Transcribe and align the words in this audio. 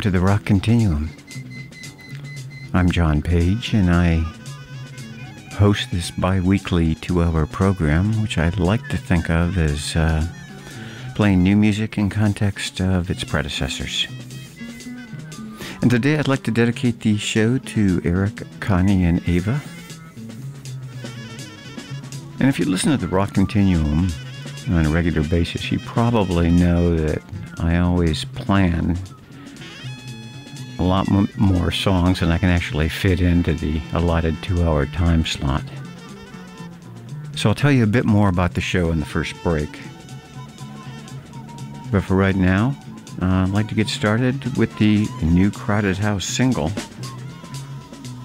Welcome 0.00 0.12
to 0.12 0.18
the 0.18 0.24
Rock 0.24 0.44
Continuum. 0.46 1.10
I'm 2.72 2.90
John 2.90 3.20
Paige, 3.20 3.74
and 3.74 3.90
I 3.90 4.20
host 5.52 5.90
this 5.90 6.10
bi 6.10 6.40
weekly 6.40 6.94
two 6.94 7.22
hour 7.22 7.44
program, 7.44 8.22
which 8.22 8.38
I'd 8.38 8.58
like 8.58 8.82
to 8.88 8.96
think 8.96 9.28
of 9.28 9.58
as 9.58 9.94
uh, 9.94 10.26
playing 11.14 11.42
new 11.42 11.54
music 11.54 11.98
in 11.98 12.08
context 12.08 12.80
of 12.80 13.10
its 13.10 13.24
predecessors. 13.24 14.06
And 15.82 15.90
today 15.90 16.16
I'd 16.16 16.28
like 16.28 16.44
to 16.44 16.50
dedicate 16.50 17.00
the 17.00 17.18
show 17.18 17.58
to 17.58 18.00
Eric, 18.02 18.44
Connie, 18.60 19.04
and 19.04 19.20
Ava. 19.28 19.60
And 22.38 22.48
if 22.48 22.58
you 22.58 22.64
listen 22.64 22.90
to 22.90 22.96
the 22.96 23.06
Rock 23.06 23.34
Continuum, 23.34 24.08
on 24.70 24.86
a 24.86 24.88
regular 24.88 25.28
basis, 25.28 25.70
you 25.70 25.78
probably 25.80 26.50
know 26.50 26.96
that 26.96 27.22
I 27.58 27.76
always 27.76 28.24
plan 28.24 28.98
a 30.80 30.82
lot 30.82 31.06
more 31.36 31.70
songs 31.70 32.20
than 32.20 32.30
I 32.30 32.38
can 32.38 32.48
actually 32.48 32.88
fit 32.88 33.20
into 33.20 33.52
the 33.52 33.80
allotted 33.92 34.42
two 34.42 34.62
hour 34.62 34.86
time 34.86 35.26
slot. 35.26 35.62
So 37.36 37.50
I'll 37.50 37.54
tell 37.54 37.70
you 37.70 37.84
a 37.84 37.86
bit 37.86 38.06
more 38.06 38.28
about 38.28 38.54
the 38.54 38.60
show 38.60 38.90
in 38.90 38.98
the 38.98 39.06
first 39.06 39.40
break. 39.42 39.78
But 41.92 42.02
for 42.02 42.16
right 42.16 42.34
now, 42.34 42.74
uh, 43.20 43.44
I'd 43.44 43.50
like 43.50 43.68
to 43.68 43.74
get 43.74 43.88
started 43.88 44.56
with 44.56 44.76
the 44.78 45.06
new 45.22 45.50
Crowded 45.50 45.98
House 45.98 46.24
single 46.24 46.72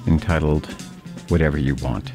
entitled 0.07 0.67
Whatever 1.29 1.57
You 1.57 1.75
Want. 1.75 2.11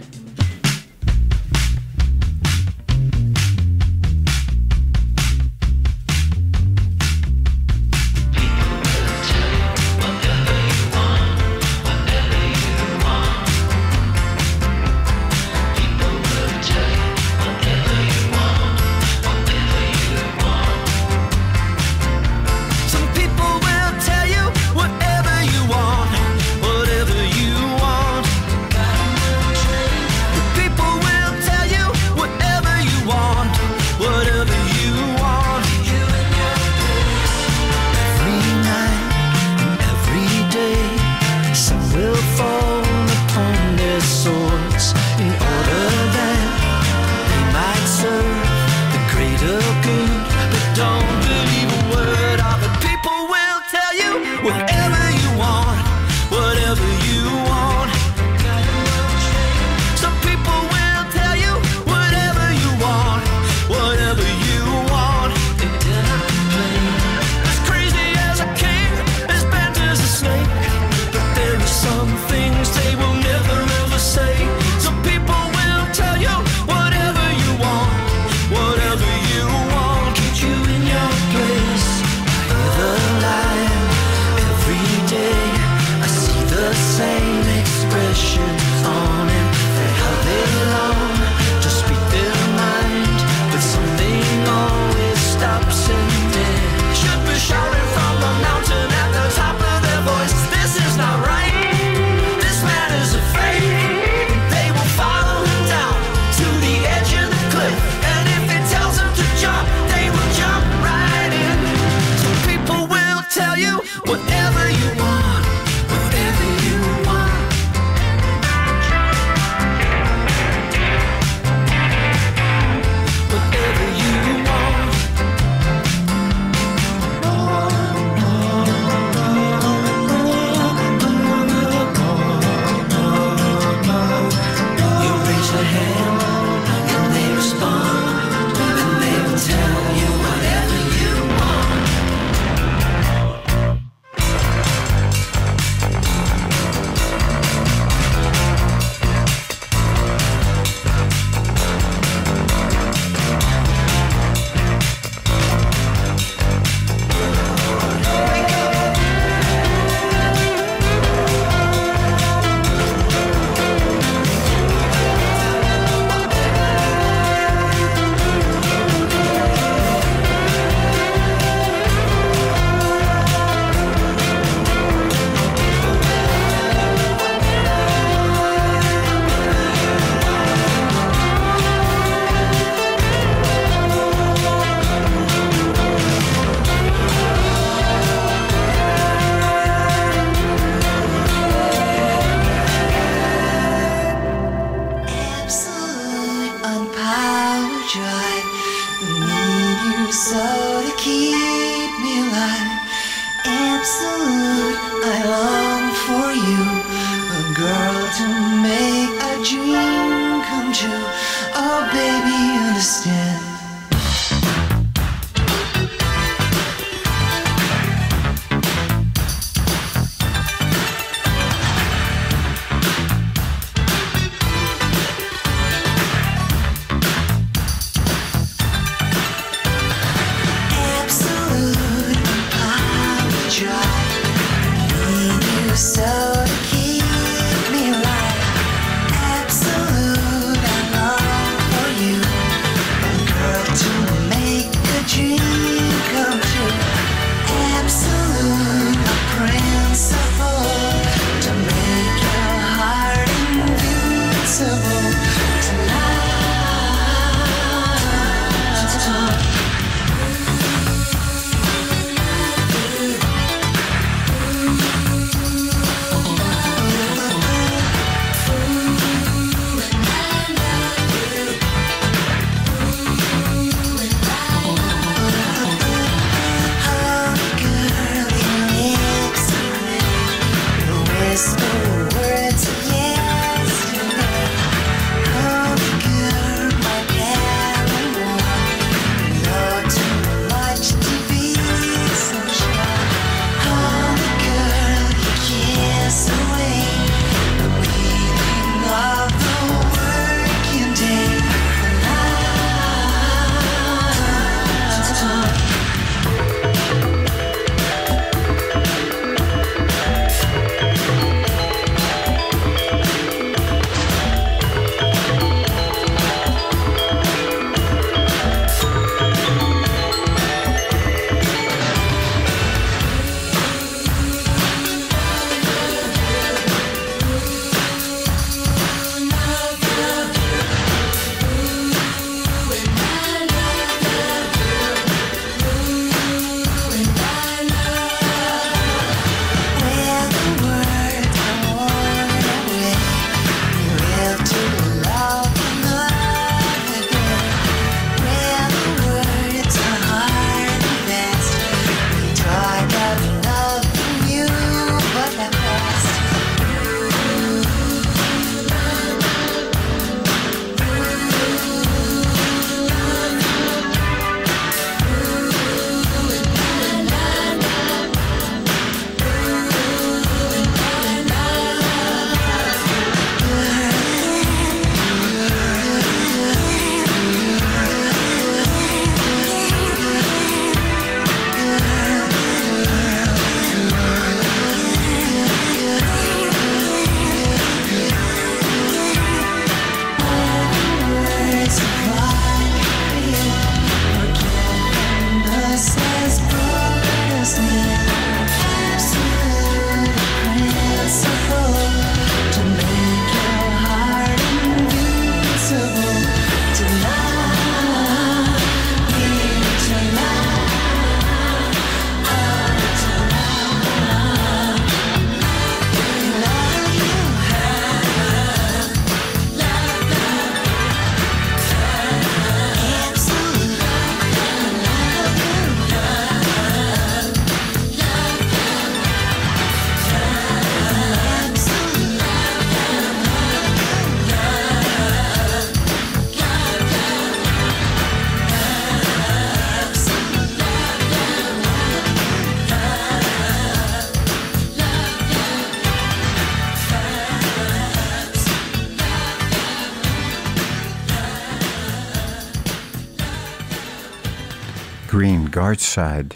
Gartside, 455.71 456.33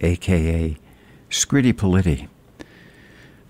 aka 0.00 0.78
Scritti 1.28 1.74
Politti. 1.74 2.26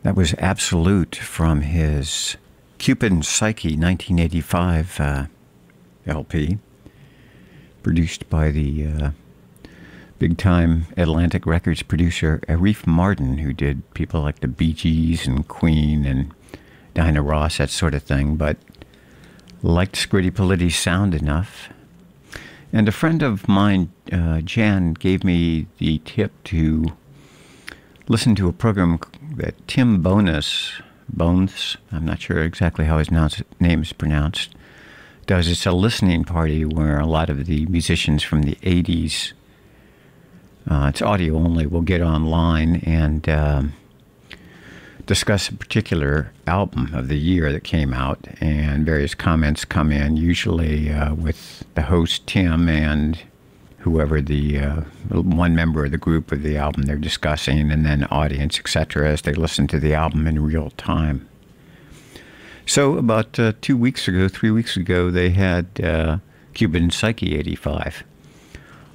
That 0.02 0.16
was 0.16 0.34
Absolute 0.34 1.14
from 1.14 1.60
his 1.60 2.36
Cupid 2.78 3.24
Psyche 3.24 3.76
1985 3.76 5.00
uh, 5.00 5.26
LP, 6.08 6.58
produced 7.84 8.28
by 8.28 8.50
the 8.50 8.84
uh, 8.84 9.10
big 10.18 10.38
time 10.38 10.86
Atlantic 10.96 11.46
Records 11.46 11.84
producer 11.84 12.40
Arif 12.48 12.82
Mardin, 12.82 13.38
who 13.38 13.52
did 13.52 13.88
people 13.94 14.20
like 14.20 14.40
the 14.40 14.48
Bee 14.48 14.72
Gees 14.72 15.28
and 15.28 15.46
Queen 15.46 16.04
and 16.04 16.34
Dinah 16.94 17.22
Ross, 17.22 17.58
that 17.58 17.70
sort 17.70 17.94
of 17.94 18.02
thing, 18.02 18.34
but 18.34 18.56
liked 19.62 19.94
Scritti 19.94 20.32
Politti's 20.32 20.74
sound 20.74 21.14
enough. 21.14 21.68
And 22.72 22.88
a 22.88 22.92
friend 22.92 23.22
of 23.22 23.48
mine, 23.48 23.90
uh, 24.12 24.40
Jan, 24.40 24.92
gave 24.92 25.24
me 25.24 25.66
the 25.78 26.00
tip 26.04 26.32
to 26.44 26.86
listen 28.08 28.34
to 28.36 28.48
a 28.48 28.52
program 28.52 28.98
that 29.36 29.66
Tim 29.66 30.02
Bonus, 30.02 30.80
Bones, 31.08 31.78
I'm 31.90 32.04
not 32.04 32.20
sure 32.20 32.40
exactly 32.42 32.84
how 32.84 32.98
his 32.98 33.10
name 33.10 33.82
is 33.82 33.92
pronounced, 33.92 34.54
does. 35.26 35.48
It's 35.48 35.64
a 35.64 35.72
listening 35.72 36.24
party 36.24 36.64
where 36.64 36.98
a 36.98 37.06
lot 37.06 37.30
of 37.30 37.46
the 37.46 37.64
musicians 37.66 38.22
from 38.22 38.42
the 38.42 38.56
80s 38.56 39.32
uh, 40.70 40.88
it's 40.88 41.00
audio 41.00 41.36
only. 41.36 41.66
We'll 41.66 41.82
get 41.82 42.02
online 42.02 42.76
and 42.84 43.26
um, 43.28 43.72
discuss 45.08 45.48
a 45.48 45.54
particular 45.54 46.30
album 46.46 46.94
of 46.94 47.08
the 47.08 47.18
year 47.18 47.50
that 47.50 47.64
came 47.64 47.94
out, 47.94 48.28
and 48.42 48.84
various 48.84 49.14
comments 49.14 49.64
come 49.64 49.90
in, 49.90 50.18
usually 50.18 50.92
uh, 50.92 51.14
with 51.14 51.64
the 51.74 51.82
host 51.82 52.26
Tim 52.26 52.68
and 52.68 53.18
whoever 53.78 54.20
the 54.20 54.58
uh, 54.58 54.80
one 55.10 55.54
member 55.54 55.86
of 55.86 55.92
the 55.92 55.98
group 55.98 56.30
of 56.30 56.42
the 56.42 56.58
album 56.58 56.82
they're 56.82 56.96
discussing, 56.96 57.72
and 57.72 57.86
then 57.86 58.04
audience, 58.04 58.58
etc., 58.58 59.08
as 59.08 59.22
they 59.22 59.32
listen 59.32 59.66
to 59.68 59.80
the 59.80 59.94
album 59.94 60.26
in 60.26 60.44
real 60.44 60.70
time. 60.76 61.26
So 62.66 62.98
about 62.98 63.38
uh, 63.38 63.54
two 63.62 63.78
weeks 63.78 64.08
ago, 64.08 64.28
three 64.28 64.50
weeks 64.50 64.76
ago, 64.76 65.10
they 65.10 65.30
had 65.30 65.66
uh, 65.82 66.18
Cupid 66.52 66.92
Psyche 66.92 67.34
'85 67.34 68.04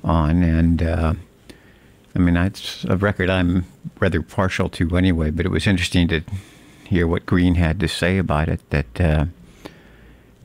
on, 0.03 0.43
and 0.43 0.83
uh, 0.83 1.13
I 2.15 2.19
mean, 2.19 2.37
it's 2.37 2.85
a 2.85 2.95
record 2.95 3.29
I'm 3.29 3.65
rather 3.99 4.21
partial 4.21 4.69
to 4.69 4.97
anyway, 4.97 5.31
but 5.31 5.45
it 5.45 5.49
was 5.49 5.65
interesting 5.65 6.07
to 6.09 6.21
hear 6.85 7.07
what 7.07 7.25
Green 7.25 7.55
had 7.55 7.79
to 7.79 7.87
say 7.87 8.17
about 8.17 8.49
it. 8.49 8.61
That, 8.69 9.01
uh, 9.01 9.25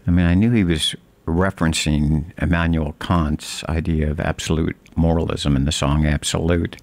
I 0.06 0.10
mean, 0.10 0.24
I 0.24 0.34
knew 0.34 0.50
he 0.50 0.64
was 0.64 0.94
referencing 1.26 2.32
Immanuel 2.40 2.94
Kant's 3.00 3.62
idea 3.64 4.10
of 4.10 4.18
absolute 4.18 4.76
moralism 4.96 5.56
in 5.56 5.66
the 5.66 5.72
song 5.72 6.06
Absolute. 6.06 6.76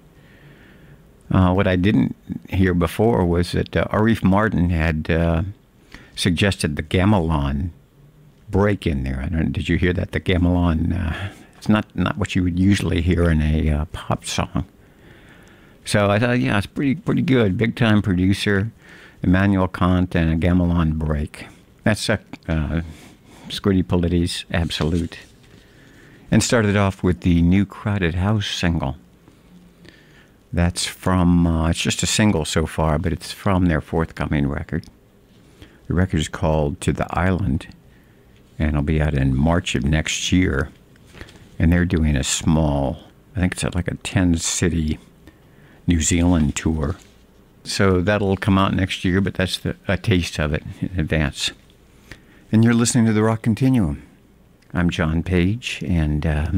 Uh, 1.32 1.52
what 1.52 1.66
I 1.66 1.74
didn't 1.74 2.14
hear 2.48 2.72
before 2.72 3.24
was 3.24 3.50
that 3.52 3.76
uh, 3.76 3.86
Arif 3.86 4.20
Mardin 4.20 4.70
had 4.70 5.10
uh, 5.10 5.42
suggested 6.14 6.76
the 6.76 6.84
gamelan 6.84 7.70
break 8.48 8.86
in 8.86 9.02
there. 9.02 9.20
I 9.20 9.28
don't. 9.28 9.50
Did 9.50 9.68
you 9.68 9.76
hear 9.76 9.92
that? 9.94 10.12
The 10.12 10.20
gamelan. 10.20 10.92
Uh, 10.96 11.32
it's 11.58 11.68
not 11.68 11.84
not 11.96 12.16
what 12.16 12.36
you 12.36 12.44
would 12.44 12.60
usually 12.60 13.02
hear 13.02 13.28
in 13.28 13.42
a 13.42 13.70
uh, 13.70 13.84
pop 13.86 14.24
song. 14.24 14.66
So 15.86 16.10
I 16.10 16.18
thought, 16.18 16.40
yeah, 16.40 16.58
it's 16.58 16.66
pretty 16.66 16.96
pretty 16.96 17.22
good. 17.22 17.56
Big 17.56 17.76
time 17.76 18.02
producer, 18.02 18.72
Immanuel 19.22 19.68
Kant, 19.68 20.16
and 20.16 20.32
a 20.32 20.46
gamelan 20.46 20.94
break. 20.94 21.46
That's 21.84 22.08
a 22.08 22.18
uh, 22.48 22.80
Scritti 23.48 23.84
Politti's 23.84 24.44
Absolute. 24.50 25.18
And 26.28 26.42
started 26.42 26.76
off 26.76 27.04
with 27.04 27.20
the 27.20 27.40
new 27.40 27.64
Crowded 27.64 28.16
House 28.16 28.48
single. 28.48 28.96
That's 30.52 30.84
from, 30.86 31.46
uh, 31.46 31.70
it's 31.70 31.80
just 31.80 32.02
a 32.02 32.06
single 32.06 32.44
so 32.44 32.66
far, 32.66 32.98
but 32.98 33.12
it's 33.12 33.30
from 33.30 33.66
their 33.66 33.80
forthcoming 33.80 34.48
record. 34.48 34.86
The 35.86 35.94
record 35.94 36.18
is 36.18 36.28
called 36.28 36.80
To 36.80 36.92
the 36.92 37.06
Island, 37.16 37.68
and 38.58 38.70
it'll 38.70 38.82
be 38.82 39.00
out 39.00 39.14
in 39.14 39.36
March 39.36 39.76
of 39.76 39.84
next 39.84 40.32
year. 40.32 40.70
And 41.60 41.72
they're 41.72 41.84
doing 41.84 42.16
a 42.16 42.24
small, 42.24 42.98
I 43.36 43.40
think 43.40 43.52
it's 43.52 43.62
like 43.76 43.86
a 43.86 43.94
10 43.94 44.38
city 44.38 44.98
New 45.86 46.00
Zealand 46.00 46.56
tour. 46.56 46.96
So 47.64 48.00
that'll 48.00 48.36
come 48.36 48.58
out 48.58 48.74
next 48.74 49.04
year, 49.04 49.20
but 49.20 49.34
that's 49.34 49.58
the, 49.58 49.76
a 49.88 49.96
taste 49.96 50.38
of 50.38 50.52
it 50.52 50.62
in 50.80 50.98
advance. 50.98 51.52
And 52.50 52.64
you're 52.64 52.74
listening 52.74 53.06
to 53.06 53.12
the 53.12 53.22
Rock 53.22 53.42
Continuum. 53.42 54.02
I'm 54.72 54.90
John 54.90 55.22
Paige, 55.22 55.82
and 55.86 56.26
uh, 56.26 56.52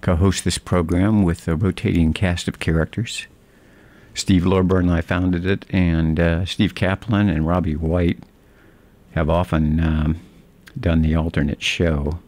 co-host 0.00 0.44
this 0.44 0.58
program 0.58 1.22
with 1.22 1.48
a 1.48 1.56
rotating 1.56 2.12
cast 2.12 2.48
of 2.48 2.58
characters. 2.58 3.26
Steve 4.14 4.42
Lorber 4.42 4.78
and 4.78 4.90
I 4.90 5.00
founded 5.00 5.46
it, 5.46 5.64
and 5.70 6.20
uh, 6.20 6.44
Steve 6.44 6.74
Kaplan 6.74 7.28
and 7.28 7.46
Robbie 7.46 7.76
White 7.76 8.18
have 9.12 9.30
often 9.30 9.80
um, 9.80 10.20
done 10.78 11.02
the 11.02 11.14
alternate 11.14 11.62
show 11.62 12.20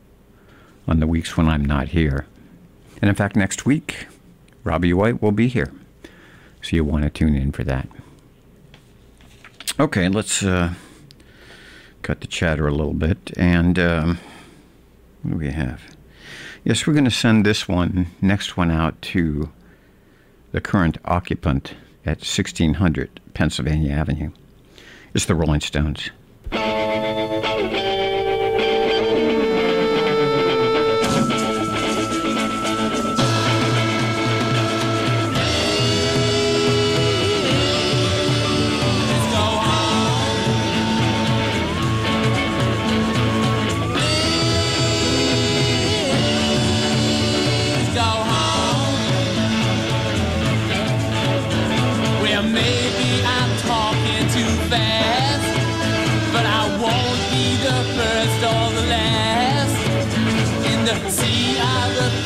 on 0.88 1.00
the 1.00 1.06
weeks 1.06 1.36
when 1.36 1.48
I'm 1.48 1.64
not 1.64 1.88
here. 1.88 2.26
And 3.00 3.08
in 3.08 3.14
fact, 3.14 3.36
next 3.36 3.66
week, 3.66 4.06
Robbie 4.64 4.92
White 4.92 5.20
will 5.20 5.32
be 5.32 5.48
here. 5.48 5.72
So 6.66 6.74
you'll 6.74 6.86
want 6.86 7.04
to 7.04 7.10
tune 7.10 7.36
in 7.36 7.52
for 7.52 7.62
that. 7.62 7.88
Okay, 9.78 10.08
let's 10.08 10.42
uh, 10.42 10.74
cut 12.02 12.20
the 12.20 12.26
chatter 12.26 12.66
a 12.66 12.72
little 12.72 12.92
bit. 12.92 13.30
And 13.36 13.78
um, 13.78 14.18
what 15.22 15.30
do 15.30 15.36
we 15.36 15.52
have? 15.52 15.96
Yes, 16.64 16.84
we're 16.84 16.92
going 16.92 17.04
to 17.04 17.10
send 17.12 17.46
this 17.46 17.68
one, 17.68 18.08
next 18.20 18.56
one 18.56 18.72
out 18.72 19.00
to 19.02 19.48
the 20.50 20.60
current 20.60 20.98
occupant 21.04 21.74
at 22.04 22.18
1600 22.18 23.20
Pennsylvania 23.32 23.92
Avenue. 23.92 24.32
It's 25.14 25.26
the 25.26 25.36
Rolling 25.36 25.60
Stones. 25.60 26.10
first 58.26 58.44
or 58.44 58.70
the 58.74 58.86
last. 58.88 59.76
In 60.70 60.84
the 60.84 61.10
sea 61.10 61.58
of 61.58 61.88
the 61.98 62.25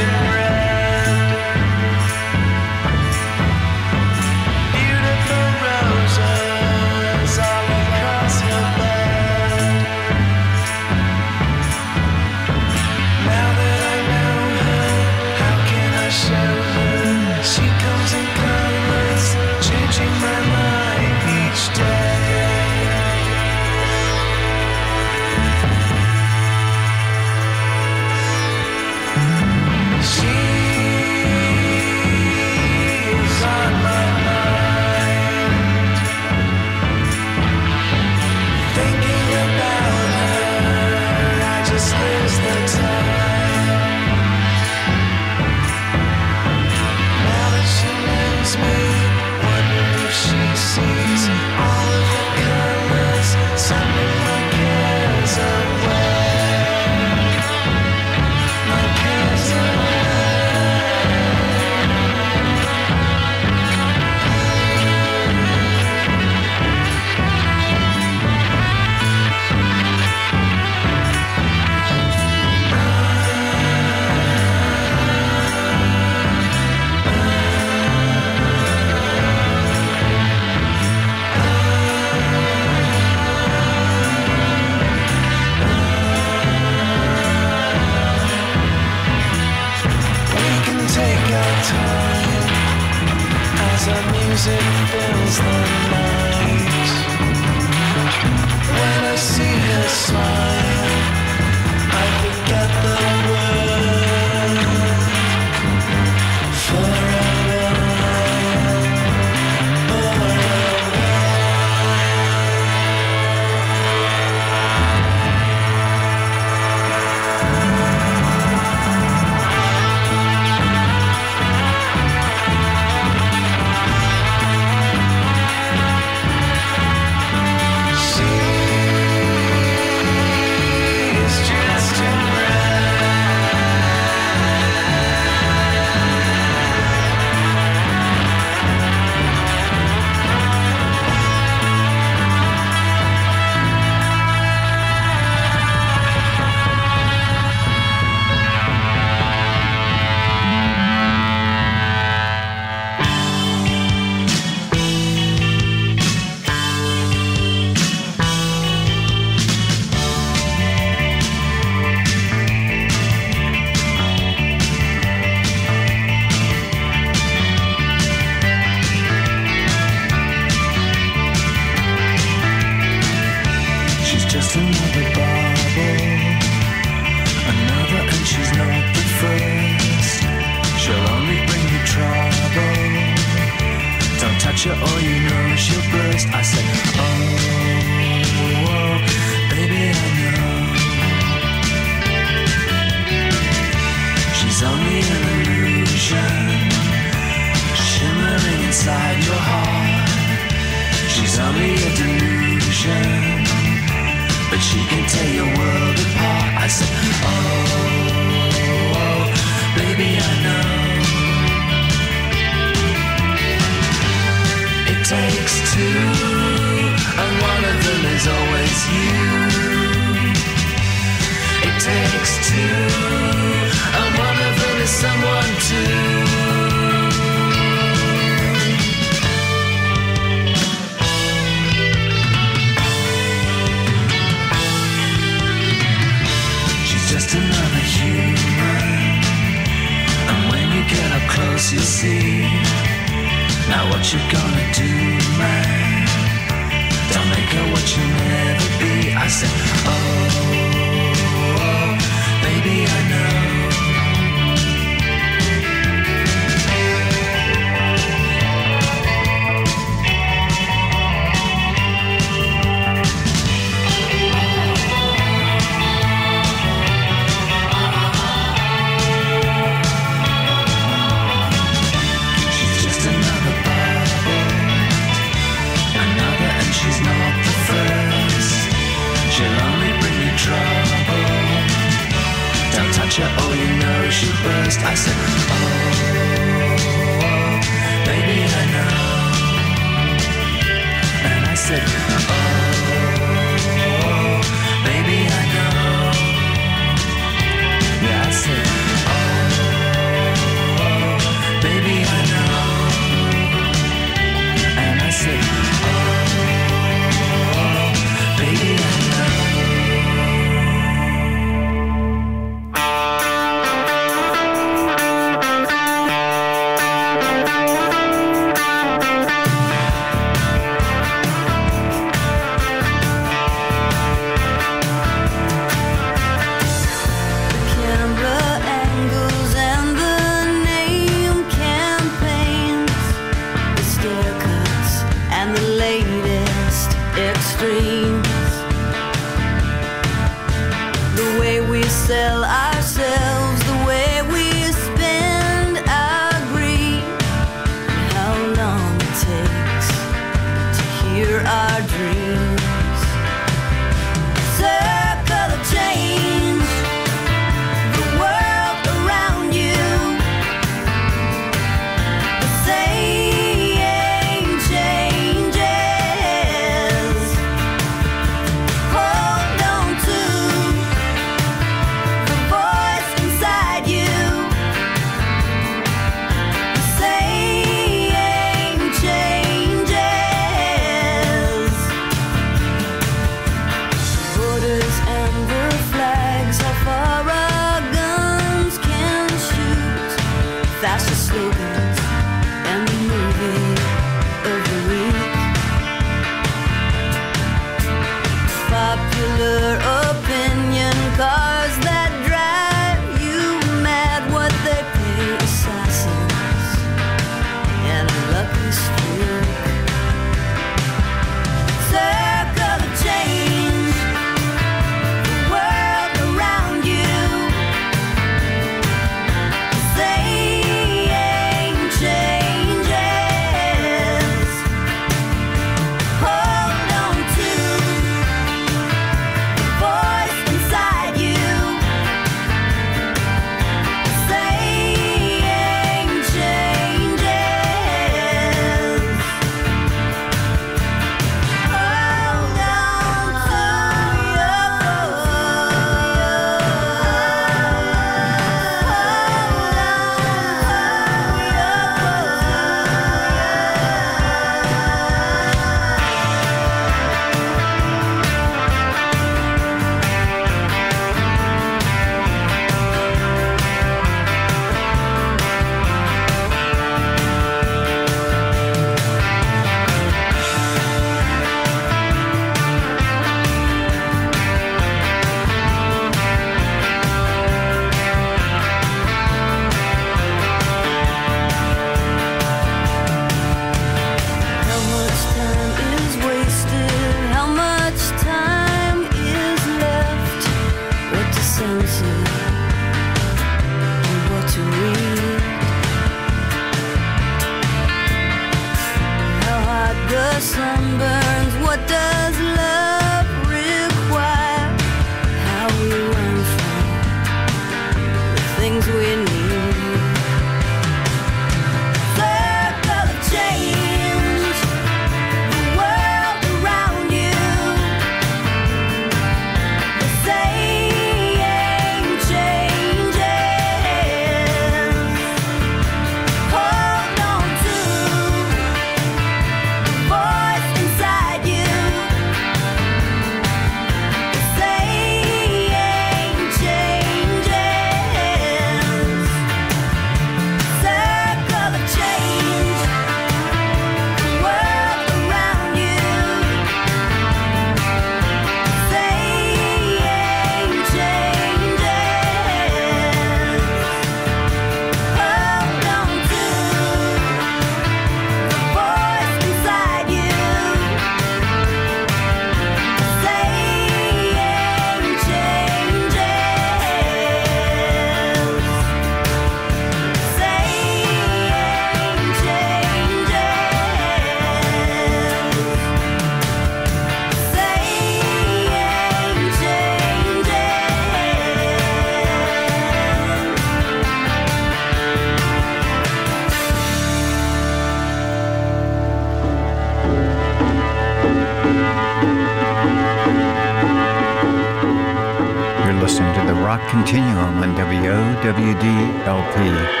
WOWDLP. 598.51 600.00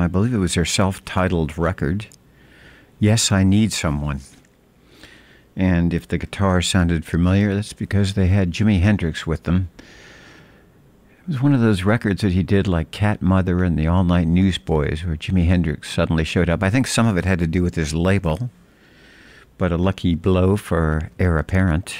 I 0.00 0.06
believe 0.06 0.34
it 0.34 0.38
was 0.38 0.54
their 0.54 0.64
self 0.64 1.04
titled 1.04 1.56
record, 1.58 2.06
Yes, 2.98 3.30
I 3.30 3.42
Need 3.44 3.72
Someone. 3.72 4.20
And 5.56 5.92
if 5.92 6.06
the 6.06 6.18
guitar 6.18 6.62
sounded 6.62 7.04
familiar, 7.04 7.54
that's 7.54 7.72
because 7.72 8.14
they 8.14 8.28
had 8.28 8.52
Jimi 8.52 8.80
Hendrix 8.80 9.26
with 9.26 9.42
them. 9.42 9.70
It 11.22 11.32
was 11.32 11.42
one 11.42 11.52
of 11.52 11.60
those 11.60 11.82
records 11.82 12.22
that 12.22 12.32
he 12.32 12.42
did 12.42 12.66
like 12.66 12.90
Cat 12.90 13.20
Mother 13.20 13.64
and 13.64 13.78
the 13.78 13.86
All 13.86 14.04
Night 14.04 14.28
Newsboys, 14.28 15.04
where 15.04 15.16
Jimi 15.16 15.46
Hendrix 15.46 15.92
suddenly 15.92 16.24
showed 16.24 16.48
up. 16.48 16.62
I 16.62 16.70
think 16.70 16.86
some 16.86 17.06
of 17.06 17.16
it 17.16 17.24
had 17.24 17.38
to 17.40 17.46
do 17.46 17.62
with 17.62 17.74
his 17.74 17.92
label, 17.92 18.50
but 19.58 19.72
a 19.72 19.76
lucky 19.76 20.14
blow 20.14 20.56
for 20.56 21.10
Eire 21.20 21.38
Apparent. 21.38 21.96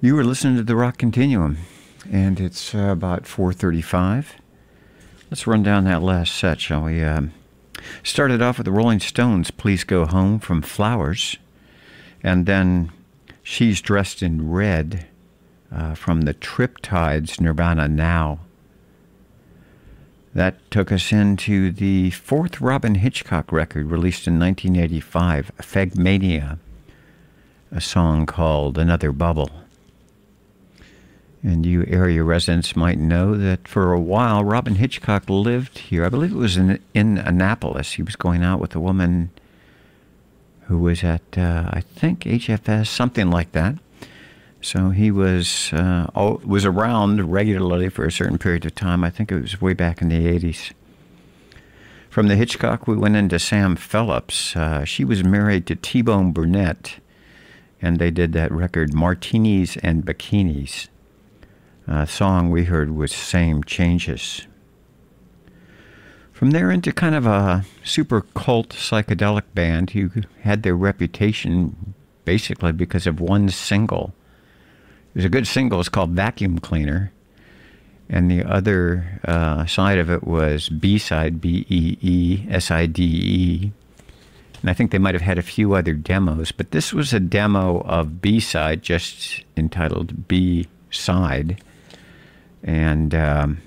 You 0.00 0.14
were 0.14 0.24
listening 0.24 0.56
to 0.56 0.62
the 0.62 0.76
Rock 0.76 0.98
Continuum, 0.98 1.58
and 2.10 2.40
it's 2.40 2.74
uh, 2.74 2.88
about 2.90 3.24
4:35. 3.24 4.26
Let's 5.32 5.46
run 5.46 5.62
down 5.62 5.84
that 5.84 6.02
last 6.02 6.36
set, 6.36 6.60
shall 6.60 6.82
we? 6.82 7.02
Um, 7.02 7.32
started 8.02 8.42
off 8.42 8.58
with 8.58 8.66
the 8.66 8.70
Rolling 8.70 9.00
Stones, 9.00 9.50
"Please 9.50 9.82
Go 9.82 10.04
Home" 10.04 10.38
from 10.38 10.60
Flowers, 10.60 11.38
and 12.22 12.44
then 12.44 12.90
"She's 13.42 13.80
Dressed 13.80 14.22
in 14.22 14.50
Red" 14.50 15.06
uh, 15.74 15.94
from 15.94 16.20
the 16.20 16.34
Triptides, 16.34 17.40
Nirvana 17.40 17.88
Now. 17.88 18.40
That 20.34 20.70
took 20.70 20.92
us 20.92 21.12
into 21.12 21.70
the 21.70 22.10
fourth 22.10 22.60
Robyn 22.60 22.96
Hitchcock 22.96 23.50
record, 23.50 23.86
released 23.86 24.26
in 24.26 24.38
1985, 24.38 25.50
Fegmania, 25.62 26.58
a 27.70 27.80
song 27.80 28.26
called 28.26 28.76
"Another 28.76 29.12
Bubble." 29.12 29.61
And 31.44 31.66
you 31.66 31.84
area 31.88 32.22
residents 32.22 32.76
might 32.76 32.98
know 32.98 33.36
that 33.36 33.66
for 33.66 33.92
a 33.92 34.00
while 34.00 34.44
Robyn 34.44 34.76
Hitchcock 34.76 35.28
lived 35.28 35.78
here. 35.78 36.04
I 36.04 36.08
believe 36.08 36.30
it 36.30 36.36
was 36.36 36.56
in, 36.56 36.78
in 36.94 37.18
Annapolis. 37.18 37.92
He 37.92 38.02
was 38.02 38.14
going 38.14 38.44
out 38.44 38.60
with 38.60 38.76
a 38.76 38.80
woman 38.80 39.30
who 40.66 40.78
was 40.78 41.02
at, 41.02 41.22
uh, 41.36 41.68
I 41.72 41.80
think, 41.80 42.20
HFS, 42.20 42.86
something 42.86 43.28
like 43.28 43.52
that. 43.52 43.74
So 44.60 44.90
he 44.90 45.10
was 45.10 45.72
uh, 45.72 46.06
was 46.14 46.64
around 46.64 47.32
regularly 47.32 47.88
for 47.88 48.04
a 48.04 48.12
certain 48.12 48.38
period 48.38 48.64
of 48.64 48.76
time. 48.76 49.02
I 49.02 49.10
think 49.10 49.32
it 49.32 49.40
was 49.40 49.60
way 49.60 49.72
back 49.72 50.00
in 50.00 50.08
the 50.08 50.24
80s. 50.24 50.72
From 52.08 52.28
the 52.28 52.36
Hitchcock, 52.36 52.86
we 52.86 52.96
went 52.96 53.16
into 53.16 53.40
Sam 53.40 53.74
Phillips. 53.74 54.54
Uh, 54.54 54.84
she 54.84 55.04
was 55.04 55.24
married 55.24 55.66
to 55.66 55.74
T 55.74 56.02
Bone 56.02 56.30
Burnett, 56.30 57.00
and 57.80 57.98
they 57.98 58.12
did 58.12 58.32
that 58.34 58.52
record, 58.52 58.94
Martinis 58.94 59.76
and 59.78 60.04
Bikinis 60.04 60.86
uh, 61.92 62.06
song 62.06 62.50
we 62.50 62.64
heard 62.64 62.96
was 62.96 63.12
Same 63.12 63.62
Changes. 63.64 64.46
From 66.32 66.52
there 66.52 66.70
into 66.70 66.90
kind 66.90 67.14
of 67.14 67.26
a 67.26 67.66
super 67.84 68.22
cult 68.34 68.70
psychedelic 68.70 69.42
band 69.54 69.90
who 69.90 70.10
had 70.40 70.62
their 70.62 70.74
reputation 70.74 71.94
basically 72.24 72.72
because 72.72 73.06
of 73.06 73.20
one 73.20 73.50
single. 73.50 74.14
Was 75.14 75.26
a 75.26 75.28
good 75.28 75.46
single, 75.46 75.80
it's 75.80 75.90
called 75.90 76.12
Vacuum 76.12 76.58
Cleaner. 76.60 77.12
And 78.08 78.30
the 78.30 78.42
other 78.42 79.20
uh, 79.24 79.66
side 79.66 79.98
of 79.98 80.10
it 80.10 80.26
was 80.26 80.70
B 80.70 80.96
side, 80.96 81.40
B 81.42 81.66
E 81.68 81.98
E 82.00 82.46
S 82.48 82.70
I 82.70 82.86
D 82.86 83.02
E. 83.04 83.72
And 84.62 84.70
I 84.70 84.72
think 84.72 84.92
they 84.92 84.98
might 84.98 85.14
have 85.14 85.22
had 85.22 85.38
a 85.38 85.42
few 85.42 85.74
other 85.74 85.92
demos, 85.92 86.52
but 86.52 86.70
this 86.70 86.94
was 86.94 87.12
a 87.12 87.20
demo 87.20 87.80
of 87.82 88.22
B 88.22 88.40
side, 88.40 88.82
just 88.82 89.44
entitled 89.56 90.26
B 90.26 90.68
side 90.90 91.62
and 92.62 93.14
um, 93.14 93.58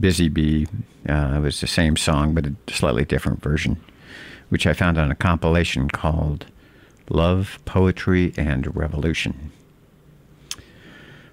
Busy 0.00 0.28
Bee 0.28 0.66
uh, 1.08 1.38
was 1.42 1.60
the 1.60 1.66
same 1.66 1.96
song, 1.96 2.34
but 2.34 2.46
a 2.46 2.54
slightly 2.68 3.04
different 3.04 3.42
version, 3.42 3.80
which 4.48 4.66
I 4.66 4.72
found 4.72 4.98
on 4.98 5.10
a 5.10 5.16
compilation 5.16 5.88
called 5.88 6.46
Love, 7.08 7.58
Poetry, 7.64 8.32
and 8.36 8.74
Revolution. 8.74 9.52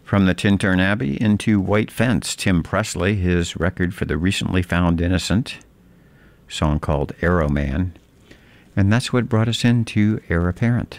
From 0.04 0.26
the 0.26 0.34
Tintern 0.34 0.80
Abbey 0.80 1.22
into 1.22 1.60
White 1.60 1.92
Fence, 1.92 2.36
Tim 2.36 2.64
Presley, 2.64 3.16
his 3.16 3.56
record 3.56 3.94
for 3.94 4.06
the 4.06 4.18
recently 4.18 4.64
found 4.64 5.02
innocent, 5.02 5.58
song 6.48 6.80
called 6.80 7.14
Arrow 7.22 7.48
Man, 7.48 7.94
and 8.76 8.92
that's 8.92 9.14
what 9.14 9.30
brought 9.30 9.48
us 9.48 9.64
into 9.64 10.20
Eire 10.30 10.50
Apparent. 10.50 10.98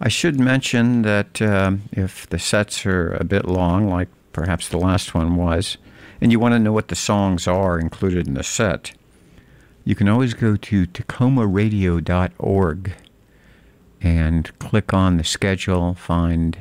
I 0.00 0.08
should 0.08 0.40
mention 0.40 1.02
that 1.02 1.42
um, 1.42 1.82
if 1.92 2.26
the 2.30 2.38
sets 2.38 2.86
are 2.86 3.12
a 3.12 3.24
bit 3.24 3.44
long, 3.44 3.90
like 3.90 4.08
perhaps 4.32 4.68
the 4.68 4.78
last 4.78 5.14
one 5.14 5.36
was, 5.36 5.76
and 6.22 6.32
you 6.32 6.40
want 6.40 6.54
to 6.54 6.58
know 6.58 6.72
what 6.72 6.88
the 6.88 6.94
songs 6.94 7.46
are 7.46 7.78
included 7.78 8.26
in 8.26 8.32
the 8.32 8.42
set, 8.42 8.92
you 9.84 9.94
can 9.94 10.08
always 10.08 10.32
go 10.32 10.56
to 10.56 10.86
takomaradio.org 10.86 12.92
and 14.00 14.58
click 14.58 14.94
on 14.94 15.18
the 15.18 15.24
schedule, 15.24 15.94
find 15.94 16.56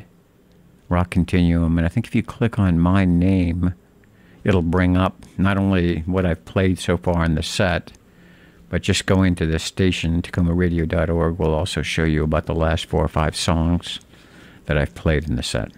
Rock 0.90 1.12
Continuum, 1.12 1.78
and 1.78 1.86
I 1.86 1.90
think 1.90 2.08
if 2.08 2.16
you 2.16 2.24
click 2.24 2.60
on 2.60 2.78
my 2.78 3.06
name, 3.06 3.74
it'll 4.44 4.62
bring 4.62 4.98
up 4.98 5.16
not 5.38 5.58
only 5.58 6.02
what 6.02 6.26
I've 6.26 6.44
played 6.44 6.78
so 6.78 6.98
far 6.98 7.24
in 7.24 7.36
the 7.36 7.44
set, 7.44 7.94
but 8.70 8.84
just 8.84 9.06
going 9.06 9.36
to 9.36 9.46
the 9.46 9.60
station, 9.60 10.22
takomaradio.org, 10.22 11.40
will 11.40 11.54
also 11.54 11.82
show 11.82 12.04
you 12.04 12.24
about 12.24 12.46
the 12.46 12.56
last 12.56 12.86
four 12.86 13.04
or 13.04 13.08
five 13.08 13.36
songs 13.36 14.00
that 14.66 14.78
I've 14.78 14.94
played 14.94 15.28
in 15.28 15.36
the 15.36 15.44
set. 15.44 15.72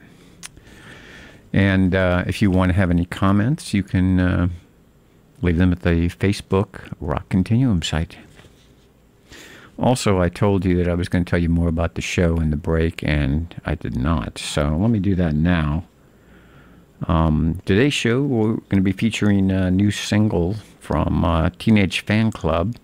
And 1.53 1.95
uh, 1.95 2.23
if 2.27 2.41
you 2.41 2.51
want 2.51 2.69
to 2.69 2.75
have 2.75 2.91
any 2.91 3.05
comments, 3.05 3.73
you 3.73 3.83
can 3.83 4.19
uh, 4.19 4.47
leave 5.41 5.57
them 5.57 5.71
at 5.71 5.81
the 5.81 6.09
Facebook 6.09 6.93
Rock 6.99 7.29
Continuum 7.29 7.81
site. 7.81 8.17
Also, 9.79 10.21
I 10.21 10.29
told 10.29 10.63
you 10.63 10.75
that 10.77 10.87
I 10.87 10.93
was 10.93 11.09
going 11.09 11.25
to 11.25 11.29
tell 11.29 11.39
you 11.39 11.49
more 11.49 11.67
about 11.67 11.95
the 11.95 12.01
show 12.01 12.37
in 12.37 12.51
the 12.51 12.57
break, 12.57 13.03
and 13.03 13.59
I 13.65 13.75
did 13.75 13.95
not. 13.95 14.37
So 14.37 14.77
let 14.77 14.91
me 14.91 14.99
do 14.99 15.15
that 15.15 15.33
now. 15.33 15.85
Um, 17.07 17.61
today's 17.65 17.95
show, 17.95 18.21
we're 18.21 18.53
going 18.53 18.77
to 18.77 18.81
be 18.81 18.91
featuring 18.91 19.49
a 19.49 19.71
new 19.71 19.89
single 19.89 20.55
from 20.79 21.25
uh, 21.25 21.49
Teenage 21.57 22.05
Fanclub, 22.05 22.75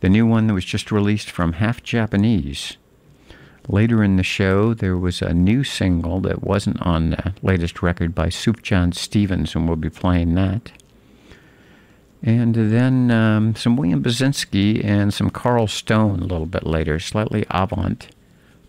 the 0.00 0.08
new 0.08 0.26
one 0.26 0.48
that 0.48 0.54
was 0.54 0.64
just 0.64 0.90
released 0.90 1.30
from 1.30 1.54
Half 1.54 1.82
Japanese. 1.84 2.76
Later 3.68 4.02
in 4.02 4.16
the 4.16 4.24
show, 4.24 4.74
there 4.74 4.96
was 4.96 5.22
a 5.22 5.32
new 5.32 5.62
single 5.62 6.18
that 6.20 6.42
wasn't 6.42 6.82
on 6.82 7.10
the 7.10 7.34
latest 7.40 7.82
record 7.82 8.16
by 8.16 8.26
Sufjan 8.28 8.92
Stevens, 8.94 9.54
and 9.54 9.68
we'll 9.68 9.76
be 9.76 9.90
playing 9.90 10.34
that. 10.34 10.72
And 12.22 12.54
then 12.54 13.12
um, 13.12 13.54
some 13.54 13.76
William 13.76 14.02
Basinski 14.02 14.84
and 14.84 15.14
some 15.14 15.30
Carl 15.30 15.68
Stone 15.68 16.18
a 16.18 16.26
little 16.26 16.46
bit 16.46 16.66
later, 16.66 16.98
slightly 16.98 17.46
avant 17.48 18.08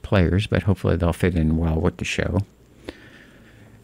players, 0.03 0.45
but 0.45 0.63
hopefully 0.63 0.97
they'll 0.97 1.13
fit 1.13 1.35
in 1.35 1.57
well 1.57 1.79
with 1.79 1.97
the 1.97 2.05
show. 2.05 2.41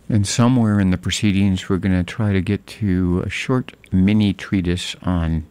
And 0.10 0.26
somewhere 0.26 0.80
in 0.80 0.92
the 0.92 0.98
proceedings, 0.98 1.68
we're 1.68 1.78
going 1.78 1.98
to 1.98 2.04
try 2.04 2.32
to 2.32 2.42
get 2.42 2.66
to 2.68 3.24
a 3.26 3.30
short 3.30 3.74
mini 3.92 4.34
treatise 4.34 4.96
on 5.02 5.46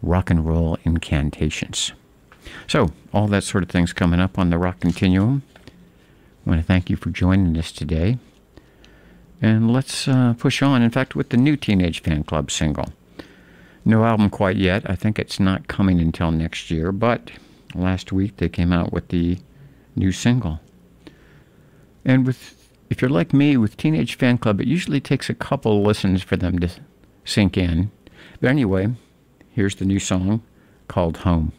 rock 0.00 0.30
and 0.30 0.46
roll 0.46 0.78
incantations. 0.84 1.92
So, 2.66 2.92
all 3.12 3.26
that 3.28 3.42
sort 3.42 3.64
of 3.64 3.70
thing's 3.70 3.92
coming 3.92 4.20
up 4.20 4.38
on 4.38 4.50
the 4.50 4.58
Rock 4.58 4.80
Continuum. 4.80 5.42
I 6.46 6.50
want 6.50 6.60
to 6.60 6.66
thank 6.66 6.90
you 6.90 6.96
for 6.96 7.10
joining 7.10 7.56
us 7.56 7.72
today. 7.72 8.18
And 9.40 9.72
let's 9.72 10.06
uh, 10.06 10.34
push 10.38 10.62
on, 10.62 10.82
in 10.82 10.90
fact, 10.90 11.16
with 11.16 11.30
the 11.30 11.36
new 11.36 11.56
Teenage 11.56 12.02
Fanclub 12.02 12.50
single. 12.50 12.92
No 13.84 14.04
album 14.04 14.30
quite 14.30 14.56
yet. 14.56 14.88
I 14.88 14.94
think 14.94 15.18
it's 15.18 15.40
not 15.40 15.68
coming 15.68 16.00
until 16.00 16.30
next 16.30 16.70
year, 16.70 16.92
but 16.92 17.30
last 17.74 18.12
week 18.12 18.36
they 18.36 18.48
came 18.48 18.72
out 18.72 18.92
with 18.92 19.08
the 19.08 19.38
new 19.96 20.12
single. 20.12 20.60
And 22.04 22.26
with 22.26 22.63
if 22.90 23.00
you're 23.00 23.10
like 23.10 23.32
me 23.32 23.56
with 23.56 23.76
Teenage 23.76 24.18
Fanclub, 24.18 24.60
it 24.60 24.66
usually 24.66 25.00
takes 25.00 25.30
a 25.30 25.34
couple 25.34 25.82
listens 25.82 26.22
for 26.22 26.36
them 26.36 26.58
to 26.58 26.70
sink 27.24 27.56
in. 27.56 27.90
But 28.40 28.50
anyway, 28.50 28.94
here's 29.50 29.76
the 29.76 29.84
new 29.84 29.98
song 29.98 30.42
called 30.88 31.18
Home. 31.18 31.52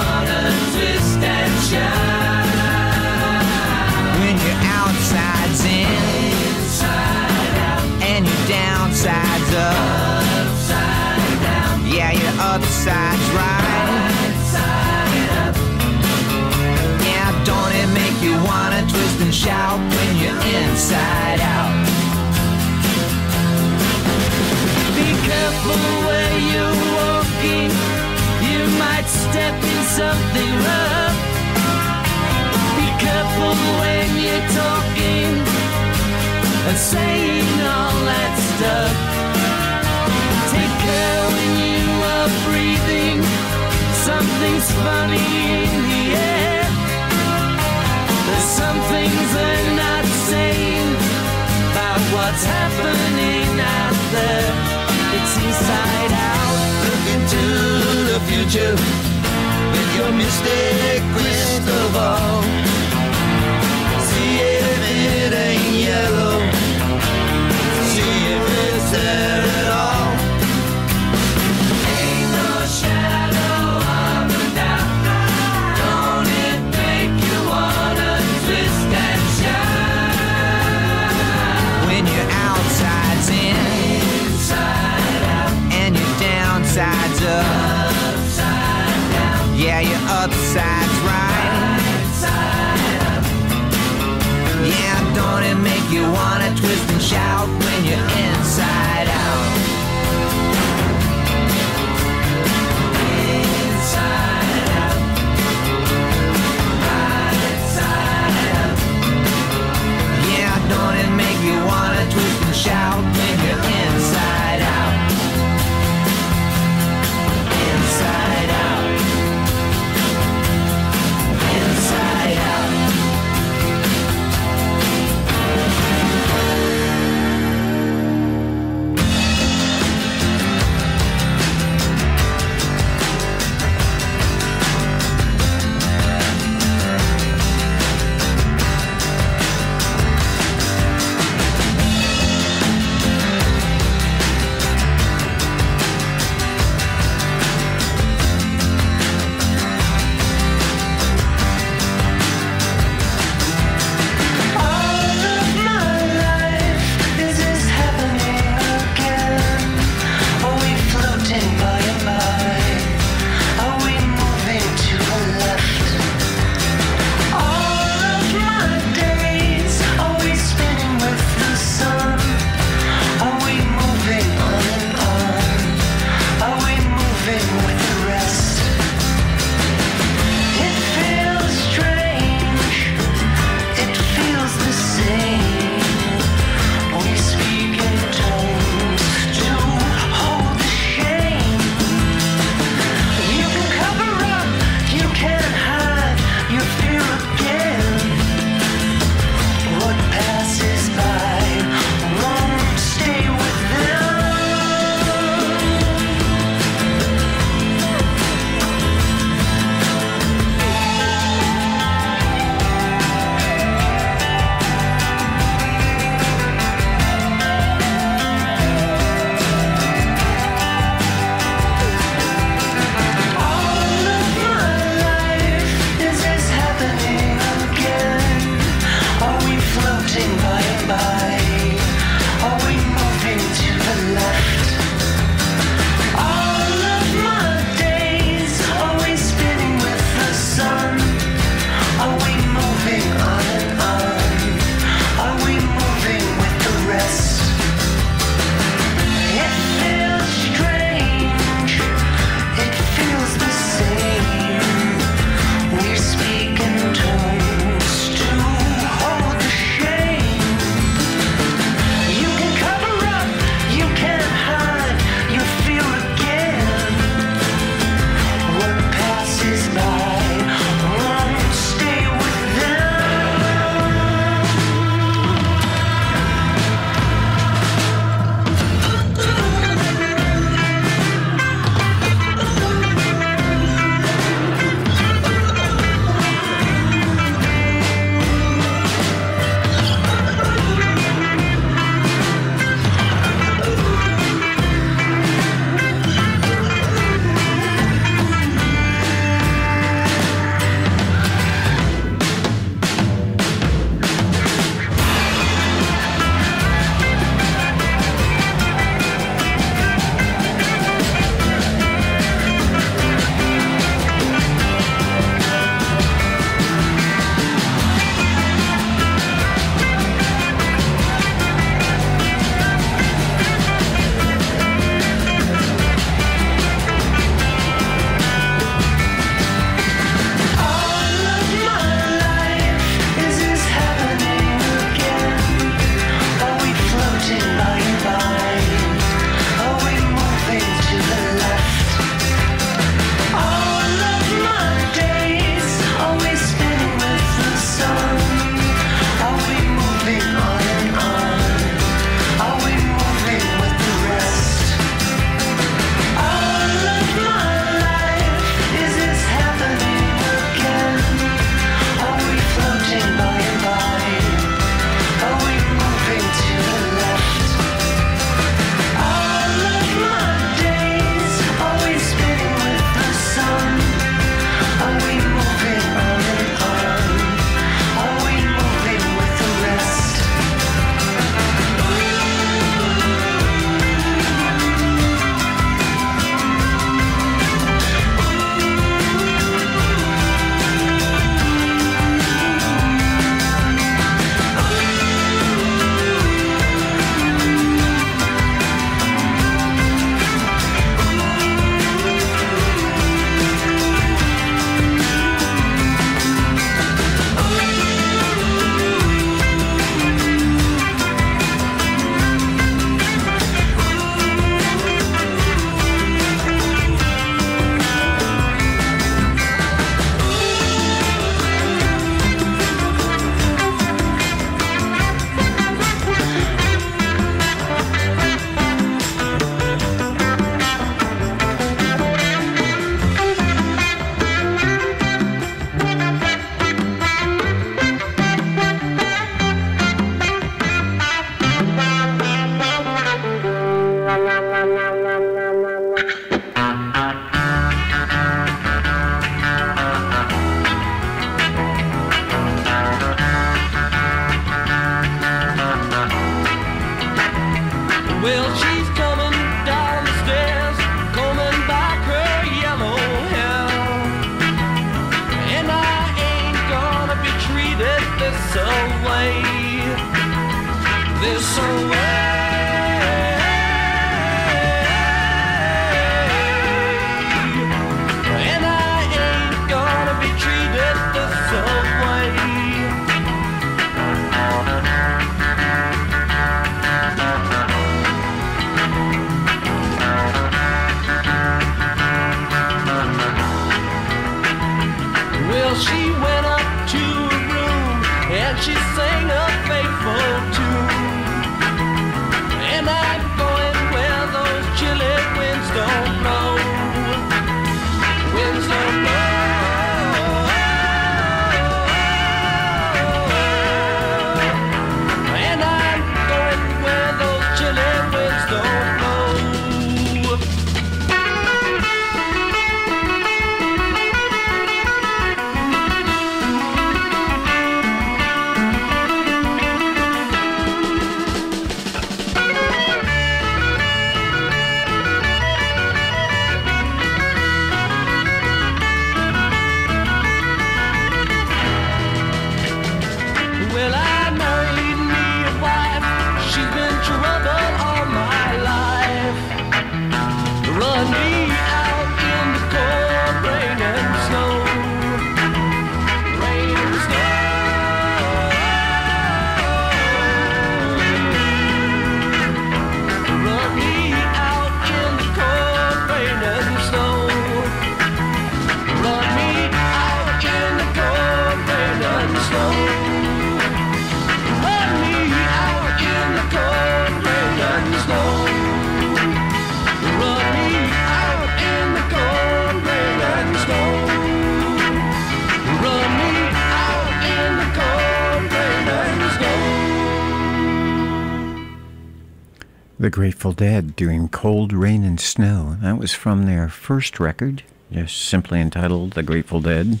Grateful 593.22 593.52
Dead 593.52 593.94
doing 593.94 594.28
Cold 594.28 594.72
Rain 594.72 595.04
and 595.04 595.20
Snow. 595.20 595.76
That 595.80 595.96
was 595.96 596.12
from 596.12 596.44
their 596.44 596.68
first 596.68 597.20
record, 597.20 597.62
just 597.92 598.20
simply 598.20 598.60
entitled 598.60 599.12
The 599.12 599.22
Grateful 599.22 599.60
Dead. 599.60 600.00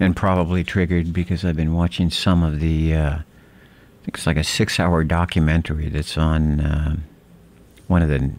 And 0.00 0.16
probably 0.16 0.64
triggered 0.64 1.12
because 1.12 1.44
I've 1.44 1.54
been 1.54 1.74
watching 1.74 2.08
some 2.08 2.42
of 2.42 2.60
the, 2.60 2.94
uh, 2.94 3.10
I 3.16 4.04
think 4.04 4.16
it's 4.16 4.26
like 4.26 4.38
a 4.38 4.42
six 4.42 4.80
hour 4.80 5.04
documentary 5.04 5.90
that's 5.90 6.16
on 6.16 6.60
uh, 6.60 6.96
one 7.88 8.00
of 8.00 8.08
the 8.08 8.32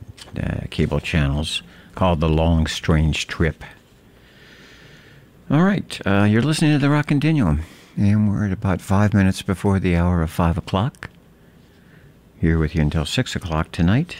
uh, 0.44 0.66
cable 0.72 1.00
channels 1.00 1.62
called 1.94 2.22
The 2.22 2.30
Long 2.30 2.66
Strange 2.66 3.28
Trip. 3.28 3.64
All 5.52 5.62
right, 5.62 6.02
uh, 6.08 6.24
you're 6.24 6.42
listening 6.42 6.72
to 6.72 6.80
the 6.80 6.90
Rock 6.90 7.06
Continuum, 7.06 7.62
and 7.98 8.32
we're 8.32 8.48
at 8.48 8.52
about 8.52 8.82
five 8.82 9.14
minutes 9.14 9.44
before 9.44 9.80
the 9.80 9.96
hour 9.96 10.24
of 10.24 10.32
five 10.32 10.58
o'clock 10.58 11.12
here 12.44 12.60
with 12.60 12.76
you 12.76 12.82
until 12.82 13.06
6 13.06 13.38
o'clock 13.38 13.72
tonight. 13.72 14.18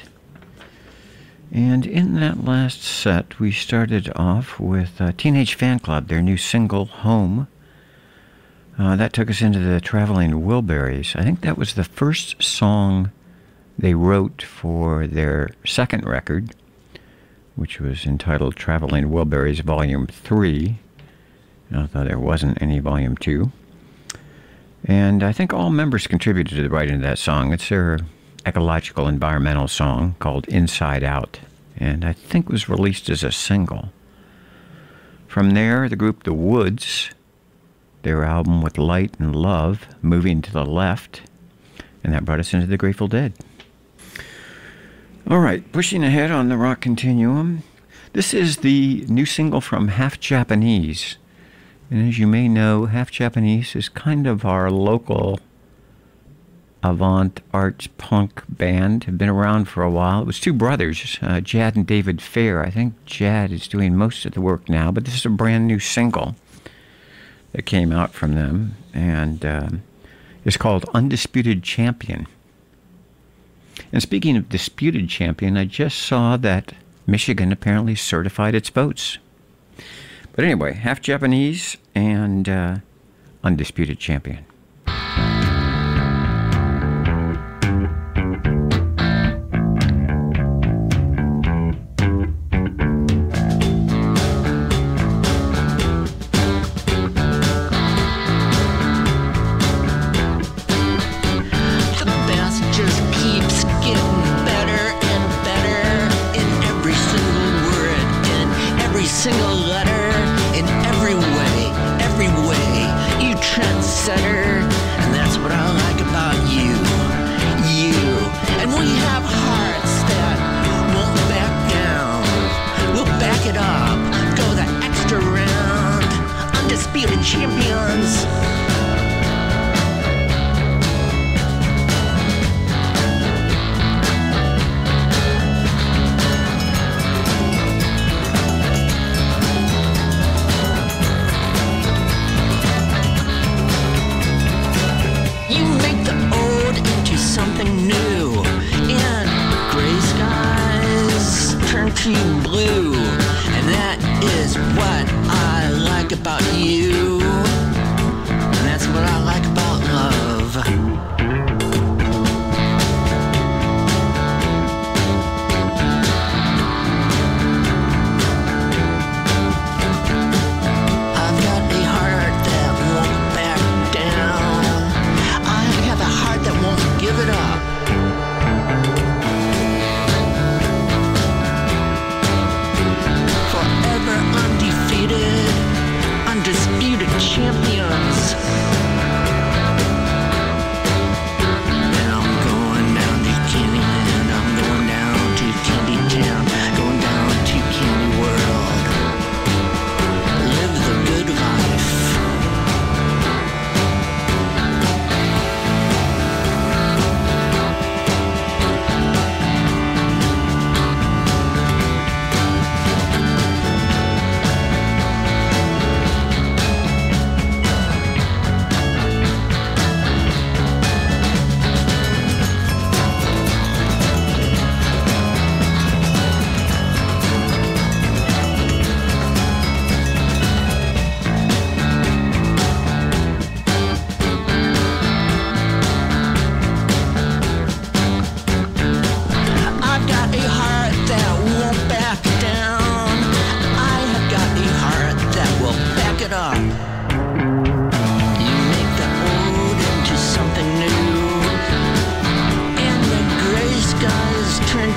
And 1.52 1.86
in 1.86 2.16
that 2.22 2.46
last 2.46 2.82
set, 2.82 3.38
we 3.38 3.52
started 3.52 4.10
off 4.16 4.62
with 4.62 5.02
uh, 5.02 5.12
Teenage 5.18 5.58
Fanclub, 5.58 6.08
their 6.08 6.22
new 6.22 6.38
single, 6.38 6.86
Home. 6.86 7.50
Uh, 8.80 8.96
that 8.96 9.12
took 9.12 9.30
us 9.30 9.42
into 9.42 9.60
the 9.60 9.82
Traveling 9.82 10.42
Wilburys. 10.42 11.20
I 11.20 11.24
think 11.24 11.42
that 11.42 11.58
was 11.58 11.74
the 11.74 11.84
first 11.84 12.42
song 12.42 13.12
they 13.78 13.94
wrote 13.94 14.42
for 14.42 15.06
their 15.06 15.50
second 15.66 16.06
record, 16.08 16.56
which 17.58 17.82
was 17.82 18.06
entitled 18.06 18.56
Traveling 18.56 19.10
Wilburys 19.10 19.60
Volume 19.60 20.08
3. 20.08 20.80
Although 21.76 22.06
there 22.06 22.20
wasn't 22.20 22.62
any 22.62 22.80
Volume 22.80 23.18
2. 23.18 23.52
And 24.86 25.24
I 25.24 25.34
think 25.34 25.54
all 25.54 25.70
members 25.70 26.08
contributed 26.08 26.56
to 26.56 26.64
the 26.64 26.70
writing 26.70 26.96
of 26.96 27.02
that 27.02 27.20
song. 27.20 27.52
It's 27.52 27.68
their 27.68 28.00
ecological 28.46 29.08
environmental 29.08 29.68
song 29.68 30.16
called 30.20 30.48
Inside 30.48 31.04
Out, 31.04 31.40
and 31.78 32.04
I 32.04 32.14
think 32.14 32.50
was 32.50 32.70
released 32.70 33.10
as 33.10 33.24
a 33.24 33.32
single. 33.32 33.90
From 35.28 35.52
there, 35.52 35.90
the 35.90 35.96
group 35.96 36.24
The 36.24 36.34
Woods, 36.34 37.10
their 38.04 38.24
album 38.24 38.62
with 38.62 38.78
Light 38.78 39.16
and 39.20 39.36
Love, 39.36 39.88
Moving 40.02 40.42
to 40.42 40.52
the 40.52 40.66
Left, 40.66 41.22
and 42.04 42.14
that 42.14 42.26
brought 42.26 42.40
us 42.40 42.54
into 42.54 42.68
the 42.68 42.78
Grateful 42.78 43.08
Dead. 43.08 43.34
All 45.30 45.40
right, 45.40 45.72
pushing 45.72 46.04
ahead 46.04 46.32
on 46.32 46.50
the 46.50 46.58
rock 46.58 46.82
continuum. 46.82 47.64
This 48.12 48.34
is 48.34 48.58
the 48.58 49.06
new 49.08 49.26
single 49.26 49.62
from 49.62 49.88
Half 49.88 50.20
Japanese. 50.20 51.18
And 51.90 52.10
as 52.10 52.20
you 52.20 52.28
may 52.28 52.48
know, 52.48 52.86
Half 52.86 53.10
Japanese 53.10 53.76
is 53.76 53.88
kind 53.88 54.28
of 54.28 54.46
our 54.46 54.70
local 54.70 55.40
avant 56.84 57.42
art 57.54 57.88
punk 57.98 58.44
band. 58.50 59.06
Have 59.06 59.18
been 59.18 59.30
around 59.30 59.66
for 59.66 59.84
a 59.84 59.90
while. 59.90 60.22
It 60.22 60.28
was 60.28 60.40
two 60.40 60.54
brothers, 60.54 61.18
uh, 61.22 61.40
Jad 61.40 61.76
and 61.76 61.88
David 61.88 62.22
Fair. 62.22 62.62
I 62.62 62.70
think 62.70 62.94
Jad 63.06 63.52
is 63.52 63.68
doing 63.68 63.96
most 63.96 64.26
of 64.26 64.34
the 64.34 64.42
work 64.42 64.68
now, 64.68 64.92
but 64.92 65.06
this 65.06 65.16
is 65.16 65.26
a 65.26 65.30
brand 65.30 65.68
new 65.68 65.80
single 65.80 66.36
that 67.54 67.66
came 67.66 67.92
out 67.92 68.14
from 68.14 68.36
them, 68.36 68.76
and 68.94 69.46
um, 69.46 69.84
it's 70.44 70.58
called 70.58 70.90
Undisputed 70.94 71.64
Champion. 71.64 72.28
And 73.92 74.02
speaking 74.02 74.36
of 74.36 74.50
disputed 74.50 75.08
champion, 75.10 75.58
I 75.58 75.66
just 75.66 76.00
saw 76.00 76.38
that 76.38 76.74
Michigan 77.08 77.52
apparently 77.52 77.96
certified 77.96 78.56
its 78.56 78.70
votes. 78.70 79.18
But 80.36 80.46
anyway, 80.46 80.74
half 80.74 81.02
Japanese 81.02 81.78
and 81.94 82.50
uh, 82.50 82.78
undisputed 83.44 84.00
champion. 84.00 84.46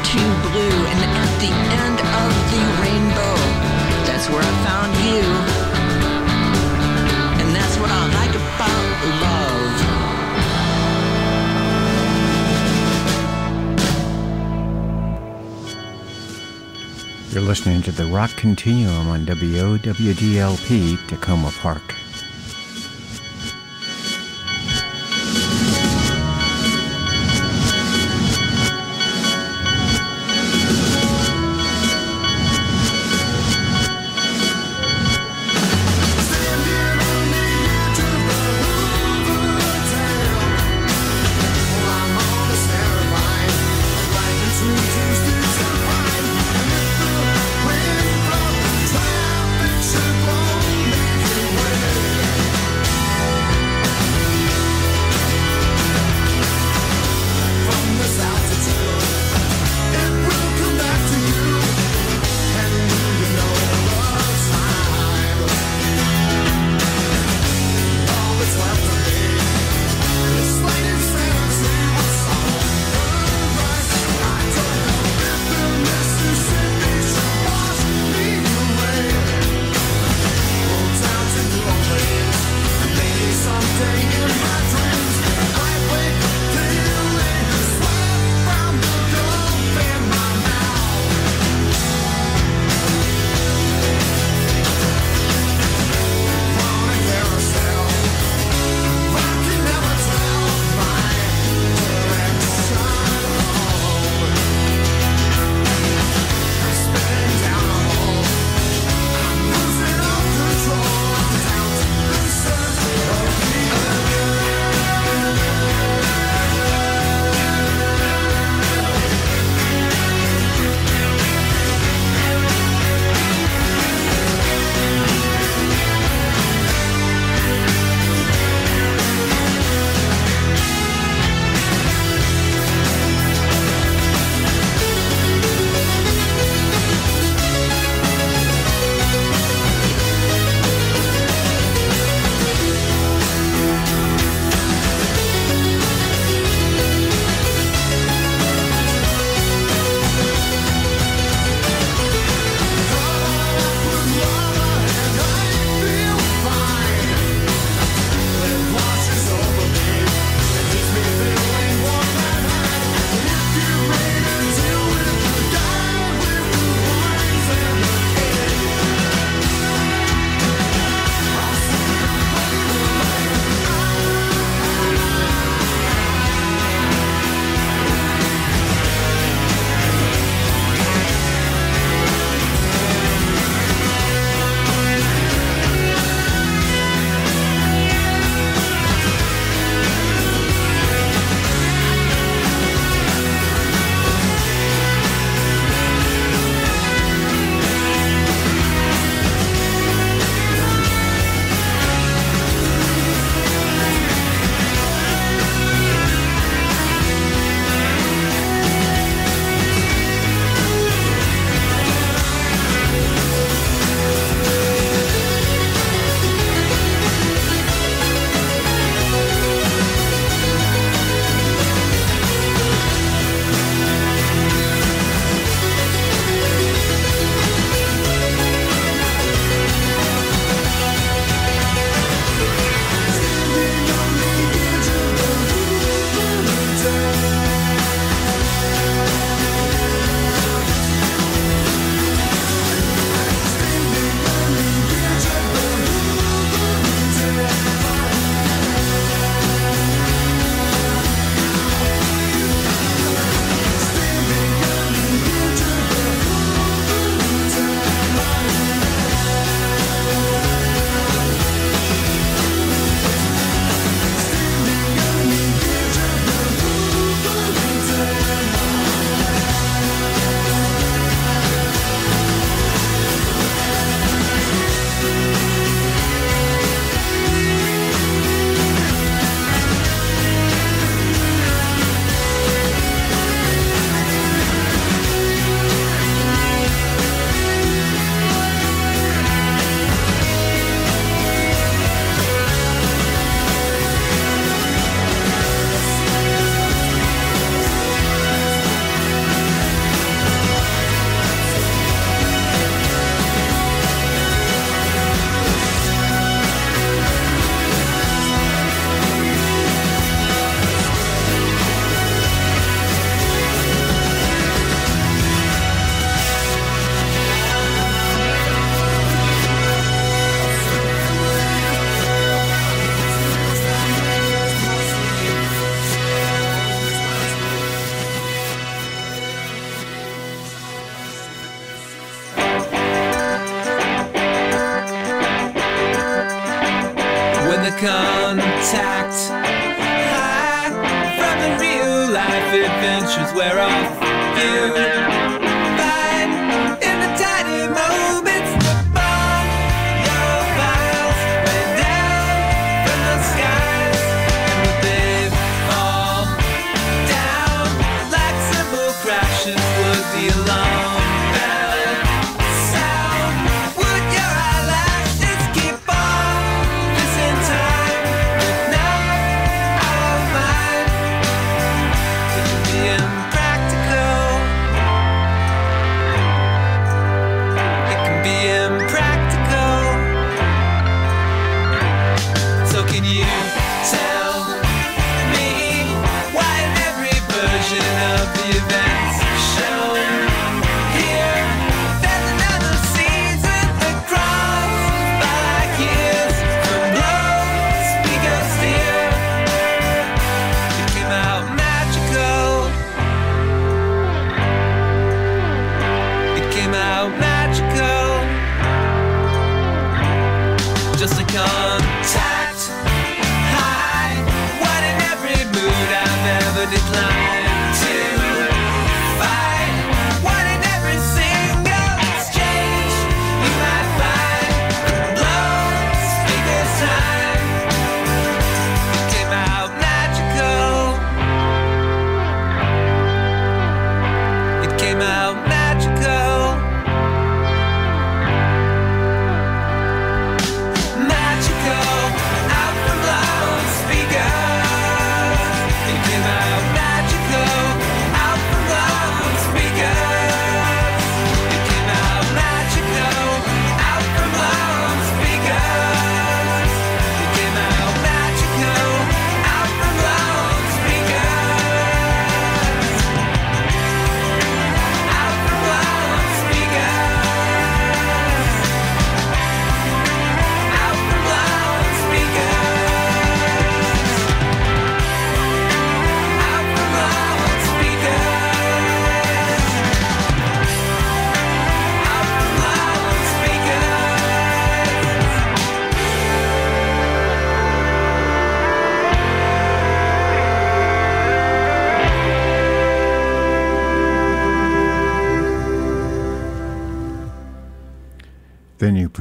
To 0.06 0.18
blue. 0.18 0.78
And 0.86 1.00
at 1.02 1.32
the 1.42 1.50
end 1.84 1.98
of 2.22 2.30
the 2.52 2.62
rainbow, 2.80 3.34
that's 4.06 4.26
where 4.30 4.40
I 4.40 4.52
found 4.64 4.92
you. 5.04 5.24
And 7.40 7.48
that's 7.54 7.76
what 7.78 7.90
I 7.90 8.06
like 8.14 8.30
about 8.30 8.86
love. 9.24 9.74
You're 17.32 17.42
listening 17.42 17.82
to 17.82 17.90
the 17.90 18.06
Rock 18.06 18.30
Continuum 18.36 19.08
on 19.08 19.26
WOWDLP 19.26 20.96
Takoma 21.08 21.50
Park. 21.58 22.05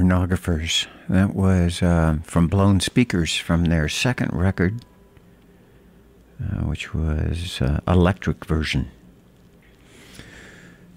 Pornographers. 0.06 0.86
That 1.08 1.34
was 1.34 1.82
uh, 1.82 2.18
from 2.22 2.46
Blown 2.46 2.78
Speakers 2.78 3.34
from 3.36 3.64
their 3.64 3.88
second 3.88 4.32
record, 4.32 4.84
uh, 6.40 6.60
which 6.60 6.94
was 6.94 7.60
uh, 7.60 7.80
electric 7.88 8.44
version. 8.44 8.88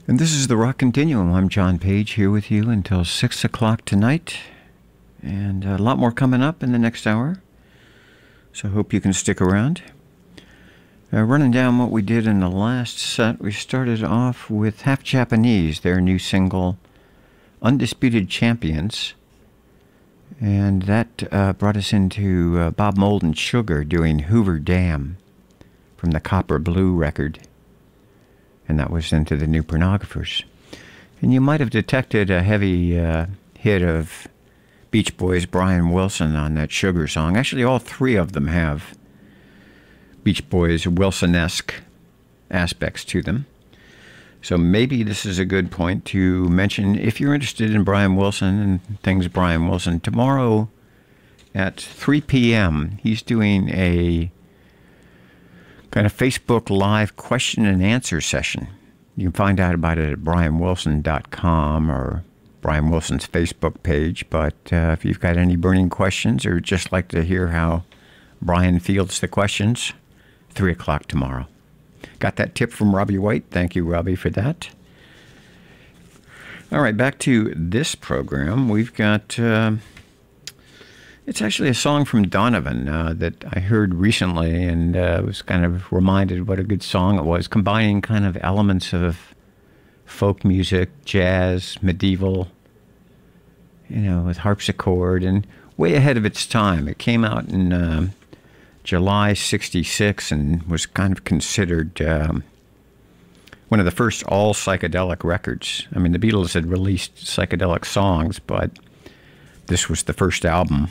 And 0.07 0.20
this 0.20 0.32
is 0.32 0.45
the 0.45 0.57
Rock 0.57 0.78
Continuum. 0.78 1.34
I'm 1.34 1.49
John 1.49 1.80
Paige 1.80 2.12
here 2.12 2.30
with 2.30 2.51
you 2.51 2.70
until 2.70 3.03
6 3.03 3.43
o'clock 3.43 3.84
tonight. 3.84 4.38
And 5.24 5.66
a 5.66 5.80
lot 5.80 5.97
more 5.97 6.12
coming 6.12 6.43
up 6.43 6.62
in 6.62 6.72
the 6.72 6.78
next 6.78 7.07
hour. 7.07 7.41
So 8.53 8.68
I 8.68 8.72
hope 8.72 8.93
you 8.93 9.01
can 9.01 9.14
stick 9.14 9.41
around. 9.41 9.82
Uh, 11.12 11.24
running 11.24 11.49
down 11.49 11.80
what 11.80 11.89
we 11.89 12.03
did 12.03 12.28
in 12.28 12.41
the 12.41 12.49
last 12.49 12.99
set, 12.99 13.41
we 13.41 13.51
started 13.51 14.03
off 14.03 14.51
with 14.51 14.82
Half 14.82 15.01
Japanese, 15.01 15.80
their 15.80 15.99
new 15.99 16.20
single, 16.20 16.78
Undisputed 17.62 18.30
Champions. 18.30 19.14
And 20.39 20.84
that 20.84 21.24
uh, 21.32 21.53
brought 21.53 21.76
us 21.76 21.91
into 21.91 22.57
uh, 22.57 22.72
Bob 22.72 22.97
Mould 22.97 23.24
and 23.24 23.38
Sugar 23.38 23.84
doing 23.84 24.20
Hoover 24.20 24.60
Dam 24.60 25.18
from 25.97 26.12
the 26.12 26.20
Copper 26.20 26.60
Blue 26.60 26.93
record. 26.93 27.39
And 28.68 28.80
that 28.80 28.91
was 28.91 29.12
into 29.12 29.36
the 29.36 29.47
new 29.47 29.64
pornographers. 29.64 30.43
And 31.22 31.34
you 31.34 31.41
might 31.41 31.60
have 31.60 31.72
detected 31.72 32.30
a 32.30 32.41
heavy 32.41 32.97
uh, 32.97 33.26
hit 33.57 33.82
of 33.82 34.28
Beach 34.91 35.18
Boys' 35.18 35.45
Brian 35.45 35.91
Wilson 35.91 36.36
on 36.36 36.53
that 36.55 36.72
Sugar 36.72 37.07
song. 37.07 37.36
Actually, 37.36 37.64
all 37.64 37.80
three 37.80 38.16
of 38.16 38.32
them 38.32 38.47
have 38.47 38.97
Beach 40.24 40.47
Boys 40.49 40.88
Wilson 40.88 41.36
esque 41.36 41.74
aspects 42.49 43.03
to 43.05 43.22
them. 43.22 43.45
So 44.42 44.58
maybe 44.58 45.04
this 45.04 45.26
is 45.26 45.38
a 45.38 45.46
good 45.46 45.70
point 45.70 46.06
to 46.06 46.48
mention 46.50 46.96
if 46.98 47.20
you're 47.20 47.34
interested 47.34 47.74
in 47.74 47.84
Brian 47.84 48.16
Wilson 48.16 48.60
and 48.60 49.00
things 49.02 49.28
Brian 49.28 49.68
Wilson, 49.68 50.00
tomorrow 50.00 50.70
at 51.54 51.80
3 51.80 52.22
p.m., 52.22 52.97
he's 53.01 53.22
doing 53.22 53.70
a 53.70 54.32
kind 55.92 56.05
of 56.05 56.16
Facebook 56.16 56.70
Live 56.70 57.16
question 57.16 57.66
and 57.66 57.84
answer 57.84 58.22
session. 58.22 58.68
You 59.18 59.26
can 59.26 59.34
find 59.34 59.59
out 59.59 59.76
about 59.76 59.97
it 59.97 60.09
at 60.09 60.20
brianwilson.com 60.20 61.92
or 61.92 62.24
Brian 62.62 62.89
Wilson's 62.89 63.28
Facebook 63.28 63.84
page. 63.84 64.30
But 64.30 64.55
uh, 64.72 64.96
if 64.97 65.04
you've 65.04 65.20
got 65.20 65.36
any 65.36 65.58
burning 65.58 65.89
questions 65.89 66.46
or 66.46 66.59
just 66.59 66.92
like 66.92 67.09
to 67.09 67.24
hear 67.24 67.50
how 67.50 67.84
Brian 68.42 68.80
fields 68.80 69.20
the 69.20 69.28
questions, 69.28 69.93
3 70.51 70.72
o'clock 70.72 71.08
tomorrow. 71.08 71.47
Got 72.20 72.36
that 72.36 72.54
tip 72.54 72.71
from 72.71 72.96
Robbie 72.96 73.17
White. 73.17 73.46
Thank 73.50 73.75
you, 73.75 73.86
Robbie, 73.86 74.16
for 74.16 74.29
that. 74.29 74.70
All 76.71 76.82
right, 76.82 76.96
back 76.96 77.17
to 77.20 77.54
this 77.55 77.96
program. 77.96 78.70
We've 78.70 78.93
got. 78.93 79.39
Uh, 79.39 79.74
it's 81.25 81.41
actually 81.41 81.70
a 81.70 81.75
song 81.75 82.05
from 82.05 82.28
Donovan 82.28 82.89
uh, 82.89 83.13
that 83.17 83.43
I 83.51 83.59
heard 83.59 83.93
recently 83.93 84.63
and 84.63 84.97
uh, 84.97 85.21
was 85.24 85.43
kind 85.43 85.63
of 85.63 85.91
reminded 85.91 86.47
what 86.47 86.59
a 86.59 86.63
good 86.63 86.82
song 86.82 87.20
it 87.20 87.24
was, 87.24 87.47
combining 87.47 88.01
kind 88.01 88.25
of 88.25 88.36
elements 88.41 88.93
of 88.93 89.36
folk 90.05 90.43
music, 90.43 90.89
jazz, 91.05 91.78
medieval, 91.83 92.47
you 93.87 94.01
know, 94.01 94.21
with 94.21 94.37
harpsichord 94.37 95.24
and 95.24 95.46
way 95.78 95.93
ahead 95.93 96.17
of 96.17 96.25
its 96.25 96.47
time. 96.47 96.87
It 96.87 96.97
came 96.97 97.24
out 97.24 97.47
in 97.47 97.71
um 97.74 98.12
July 98.89 99.33
66 99.33 100.32
and 100.32 100.63
was 100.63 100.87
kind 100.87 101.13
of 101.13 101.24
considered 101.24 102.01
um, 102.01 102.43
one 103.67 103.79
of 103.79 103.86
the 103.86 103.91
first 103.91 104.24
all 104.24 104.55
psychedelic 104.55 105.24
records. 105.24 105.87
I 105.93 105.99
mean, 105.99 106.11
the 106.11 106.17
Beatles 106.17 106.55
had 106.55 106.66
released 106.66 107.13
psychedelic 107.13 107.86
songs, 107.86 108.39
but 108.39 108.71
this 109.67 109.89
was 109.89 110.01
the 110.01 110.13
first 110.13 110.43
album 110.43 110.89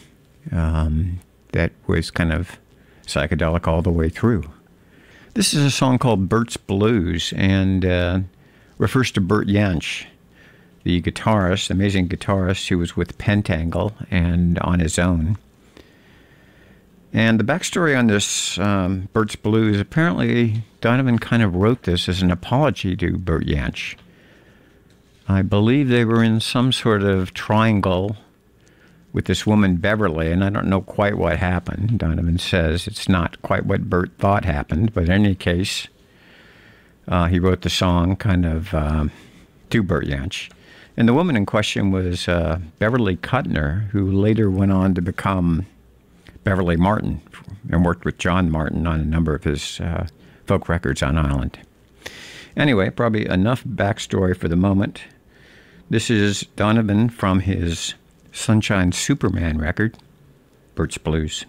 um, 0.53 1.19
that 1.51 1.73
was 1.89 2.13
kind 2.13 2.33
of 2.33 2.61
psychedelic 3.05 3.67
all 3.67 3.83
the 3.83 3.91
way 3.91 4.09
through. 4.09 4.45
This 5.35 5.53
is 5.53 5.65
a 5.65 5.71
song 5.71 5.99
called 5.99 6.29
Bert's 6.29 6.57
Blues 6.57 7.35
and 7.37 7.85
uh, 7.85 8.21
refers 8.79 9.11
to 9.11 9.21
Bert 9.21 9.49
Jansch, 9.49 10.07
the 10.85 11.03
guitarist, 11.03 11.69
amazing 11.69 12.09
guitarist 12.09 12.69
who 12.69 12.79
was 12.79 12.97
with 12.97 13.19
Pentangle 13.19 13.93
and 14.09 14.57
on 14.61 14.79
his 14.79 15.01
own. 15.01 15.37
And 17.13 17.41
the 17.41 17.45
backstory 17.45 17.99
on 17.99 18.07
this 18.07 18.59
um, 18.59 19.09
Bert's 19.13 19.37
Blues 19.37 19.81
apparently 19.81 20.63
Donovan 20.81 21.19
kind 21.19 21.43
of 21.43 21.55
wrote 21.55 21.85
this 21.85 22.09
as 22.09 22.23
an 22.23 22.31
apology 22.31 22.97
to 22.97 23.17
Bert 23.17 23.47
Jansch. 23.47 23.97
I 25.29 25.43
believe 25.43 25.89
they 25.89 26.05
were 26.05 26.23
in 26.23 26.41
some 26.41 26.73
sort 26.73 27.03
of 27.03 27.35
triangle 27.35 28.17
with 29.13 29.25
this 29.25 29.47
woman 29.47 29.77
Beverly, 29.77 30.31
and 30.31 30.45
I 30.45 30.51
don't 30.51 30.69
know 30.69 30.83
quite 30.83 31.17
what 31.17 31.39
happened. 31.39 31.99
Donovan 31.99 32.39
says 32.39 32.87
it's 32.87 33.09
not 33.09 33.41
quite 33.43 33.67
what 33.67 33.89
Bert 33.89 34.11
thought 34.19 34.45
happened, 34.45 34.93
but 34.93 35.05
in 35.05 35.11
any 35.11 35.35
case, 35.35 35.89
uh, 37.07 37.27
he 37.27 37.39
wrote 37.39 37.63
the 37.63 37.71
song 37.71 38.17
kind 38.17 38.45
of 38.45 38.73
um, 38.75 39.11
to 39.71 39.83
Bert 39.83 40.07
Jansch. 40.07 40.51
And 40.97 41.09
the 41.09 41.15
woman 41.15 41.37
in 41.37 41.47
question 41.47 41.91
was 41.91 42.29
uh, 42.29 42.59
Beverly 42.79 43.17
Kutner, 43.17 43.89
who 43.91 44.11
later 44.11 44.51
went 44.51 44.73
on 44.73 44.95
to 44.95 45.03
become 45.03 45.67
Beverly 46.45 46.77
Martyn 46.77 47.21
and 47.71 47.85
worked 47.85 48.05
with 48.05 48.19
John 48.19 48.51
Martyn 48.51 48.87
on 48.87 49.01
a 49.01 49.05
number 49.05 49.35
of 49.35 49.45
his 49.45 49.81
uh, 49.81 50.07
folk 50.47 50.69
records 50.69 51.03
on 51.03 51.19
Island. 51.19 51.59
Anyway, 52.57 52.91
probably 52.91 53.27
enough 53.27 53.63
backstory 53.65 54.37
for 54.37 54.49
the 54.49 54.57
moment. 54.57 55.03
This 55.91 56.11
is 56.11 56.43
Donovan 56.57 57.09
from 57.09 57.41
his 57.41 57.95
Sunshine 58.33 58.93
Superman 58.93 59.59
record, 59.59 59.97
Bert's 60.75 60.99
Blues. 60.99 61.45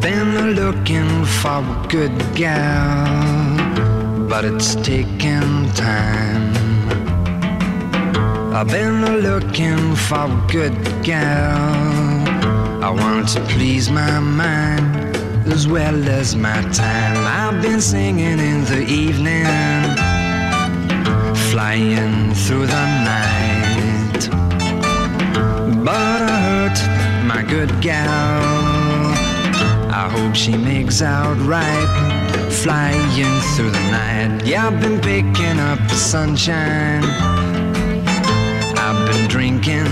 Been 0.00 0.54
looking 0.54 1.24
for 1.26 1.58
a 1.58 1.86
good 1.88 2.34
gal, 2.34 3.43
but 4.34 4.44
it's 4.44 4.74
taking 4.74 5.70
time. 5.74 6.52
I've 8.52 8.66
been 8.66 9.00
looking 9.22 9.94
for 9.94 10.24
a 10.26 10.46
good 10.50 10.76
gal. 11.04 11.62
I 12.82 12.90
want 12.90 13.28
to 13.34 13.40
please 13.54 13.88
my 13.92 14.18
mind 14.18 15.16
as 15.46 15.68
well 15.68 16.08
as 16.08 16.34
my 16.34 16.60
time. 16.72 17.16
I've 17.42 17.62
been 17.62 17.80
singing 17.80 18.40
in 18.50 18.64
the 18.64 18.82
evening, 19.04 19.44
flying 21.52 22.34
through 22.34 22.66
the 22.66 22.86
night. 23.12 24.22
But 25.84 26.22
I 26.34 26.40
hurt 26.48 26.78
my 27.32 27.42
good 27.54 27.72
gal. 27.80 28.40
I 30.00 30.08
hope 30.10 30.34
she 30.34 30.56
makes 30.56 31.02
out 31.02 31.36
right, 31.46 31.90
flying 32.64 33.40
through 33.54 33.70
the 33.70 33.90
night. 33.90 34.42
Yeah, 34.42 34.66
I've 34.66 34.80
been 34.80 34.98
picking 34.98 35.60
up 35.60 35.78
the 35.80 35.96
sunshine. 35.96 37.04
I've 38.84 39.06
been 39.06 39.28
drinking 39.28 39.84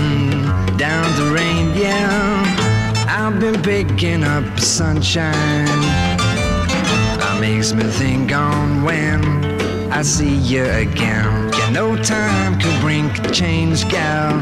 down 0.75 1.05
the 1.15 1.31
rain, 1.31 1.71
yeah. 1.75 3.05
I've 3.07 3.39
been 3.39 3.61
picking 3.61 4.23
up 4.23 4.43
the 4.55 4.61
sunshine. 4.61 5.81
That 7.21 7.37
makes 7.39 7.73
me 7.73 7.83
think 7.83 8.31
on 8.33 8.81
when 8.81 9.21
I 9.91 10.01
see 10.01 10.35
you 10.35 10.65
again. 10.65 11.53
Yeah, 11.53 11.69
no 11.69 11.95
time 11.95 12.59
could 12.59 12.81
bring 12.81 13.05
a 13.05 13.31
change, 13.31 13.87
gal. 13.87 14.41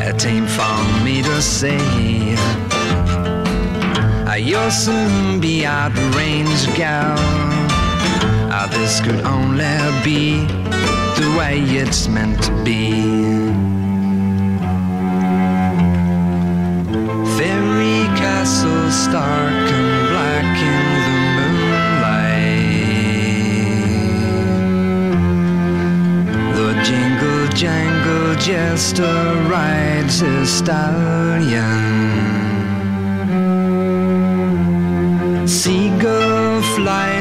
It 0.00 0.24
ain't 0.24 0.48
for 0.48 1.04
me 1.04 1.22
to 1.22 1.42
say. 1.42 2.34
You'll 4.36 4.70
soon 4.72 5.40
be 5.40 5.64
out 5.64 5.96
range, 6.16 6.66
gal. 6.74 7.14
Ah, 8.50 8.66
this 8.68 9.00
could 9.00 9.20
only 9.20 9.64
be 10.02 10.44
the 11.20 11.34
way 11.38 11.60
it's 11.60 12.08
meant 12.08 12.42
to 12.42 12.50
be. 12.64 13.04
Fairy 17.38 18.06
castle 18.18 18.90
stark 18.90 19.70
and 19.70 20.08
black 20.10 20.58
in 20.72 20.82
the 21.38 21.48
moonlight. 21.54 22.34
The 26.56 26.70
jingle 26.82 27.46
jangle 27.54 28.34
jester 28.34 29.16
rides 29.48 30.18
his 30.18 30.50
stallion. 30.50 32.03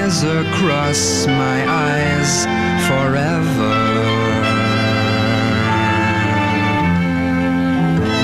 Flies 0.04 0.24
across 0.24 1.28
my 1.28 1.66
eyes 1.68 2.46
forever. 2.88 3.76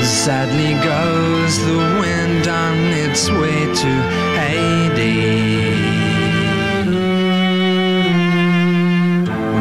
Sadly 0.03 0.73
goes 0.83 1.57
the 1.65 1.77
wind 2.01 2.47
on 2.47 2.77
its 3.05 3.29
way 3.29 3.65
to 3.81 3.91
Hades. 4.35 5.69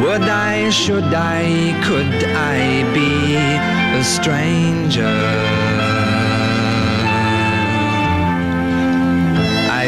Would 0.03 0.23
I, 0.23 0.69
should 0.69 1.13
I, 1.13 1.79
could 1.85 2.23
I 2.35 2.83
be 2.93 3.35
a 3.97 4.03
stranger? 4.03 5.58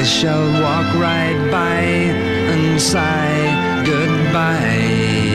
I 0.02 0.04
shall 0.04 0.52
walk 0.64 0.96
right 0.96 1.52
by 1.52 1.78
and 1.78 2.82
sigh 2.82 3.86
goodbye. 3.86 5.31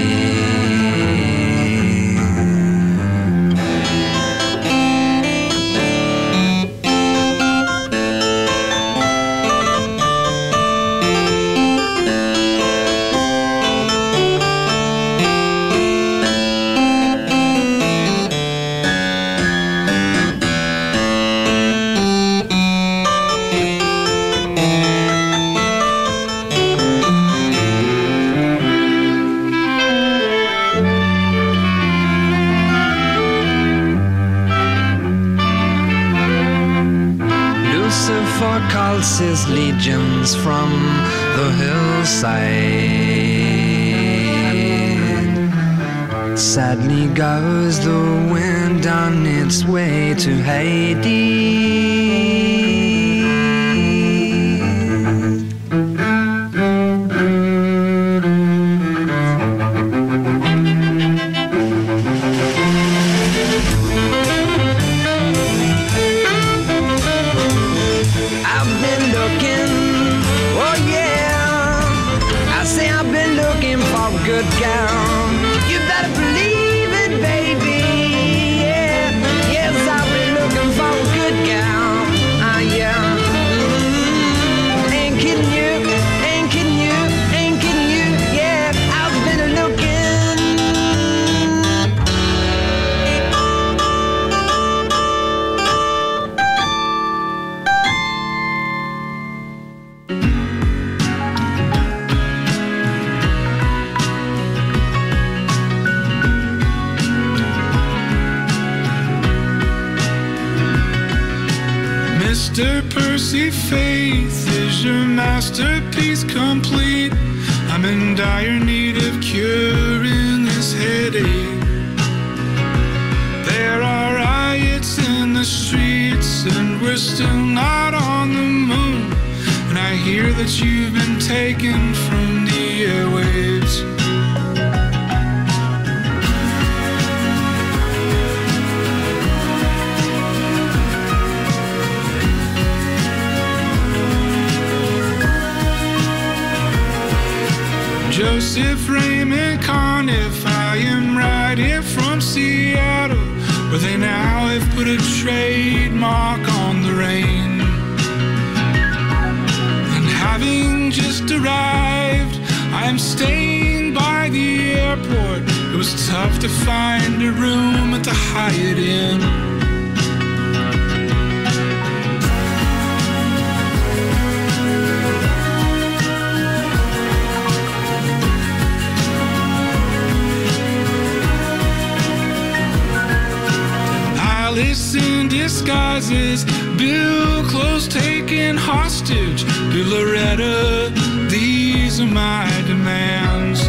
Are 192.00 192.06
my 192.06 192.46
demands. 192.66 193.62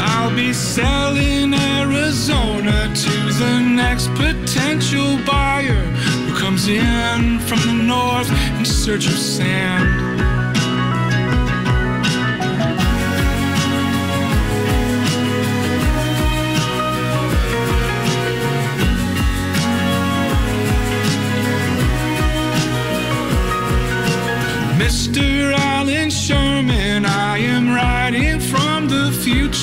I'll 0.00 0.34
be 0.34 0.52
selling 0.52 1.52
Arizona 1.52 2.92
to 2.94 3.32
the 3.32 3.60
next 3.60 4.08
potential 4.14 5.18
buyer 5.26 5.82
who 6.26 6.38
comes 6.38 6.68
in 6.68 7.40
from 7.40 7.58
the 7.60 7.82
north 7.82 8.30
in 8.58 8.64
search 8.64 9.06
of 9.06 9.18
sand. 9.18 10.13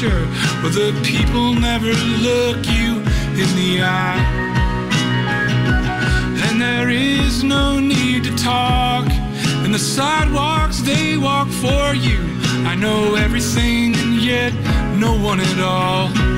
Where 0.10 0.72
the 0.72 0.99
people 1.03 1.53
never 1.53 1.86
look 1.86 2.65
you 2.65 2.98
in 3.40 3.49
the 3.56 3.84
eye. 3.84 4.18
And 6.49 6.60
there 6.60 6.90
is 6.90 7.44
no 7.44 7.80
need 7.80 8.23
to 8.23 8.36
talk, 8.36 9.06
and 9.64 9.72
the 9.72 9.80
sidewalks 9.80 10.80
they 10.82 11.18
walk 11.18 11.49
for 11.49 11.94
you. 11.94 12.18
I 12.65 12.73
know 12.76 13.14
everything 13.14 13.95
and 13.95 14.15
yet 14.15 14.53
no 14.98 15.14
one 15.14 15.40
at 15.40 15.60
all. 15.60 16.31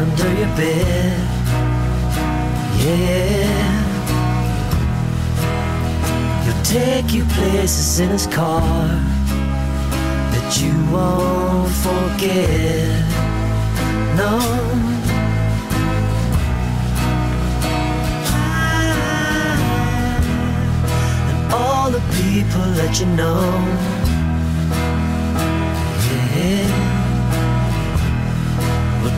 Under 0.00 0.32
your 0.40 0.52
bed. 0.56 1.20
Yeah. 2.84 3.80
He'll 6.44 6.62
take 6.62 7.12
you 7.12 7.24
places 7.24 8.00
in 8.00 8.08
his 8.08 8.26
car 8.26 8.88
that 10.32 10.48
you 10.60 10.72
won't 10.94 11.70
forget. 11.86 13.04
No. 14.20 14.34
And 21.28 21.52
all 21.52 21.90
the 21.90 22.02
people 22.20 22.66
that 22.78 22.92
you 23.00 23.06
know. 23.20 23.42
Yeah, 26.06 26.89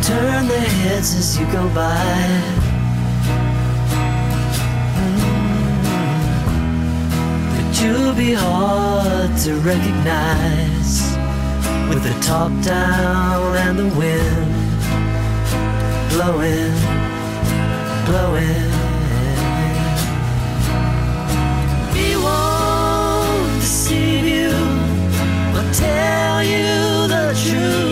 turn 0.03 0.49
their 0.49 0.61
heads 0.61 1.15
as 1.15 1.39
you 1.39 1.47
go 1.47 1.69
by. 1.75 2.53
Mm. 4.99 5.83
But 7.55 7.69
you'll 7.81 8.15
be 8.15 8.33
hard 8.35 9.37
to 9.45 9.55
recognize 9.61 11.17
with 11.89 12.03
the 12.03 12.15
top 12.21 12.51
down 12.63 13.57
and 13.57 13.79
the 13.79 13.89
wind 13.97 14.63
blowing, 16.13 16.75
blowing. 18.07 18.71
He 21.95 22.17
won't 22.17 23.61
deceive 23.61 24.27
you 24.37 24.53
or 25.57 25.65
tell 25.73 26.43
you 26.43 27.09
the 27.09 27.25
truth. 27.43 27.92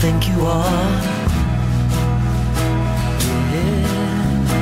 Think 0.00 0.28
you 0.28 0.40
are. 0.46 0.90
Yeah. 3.52 4.60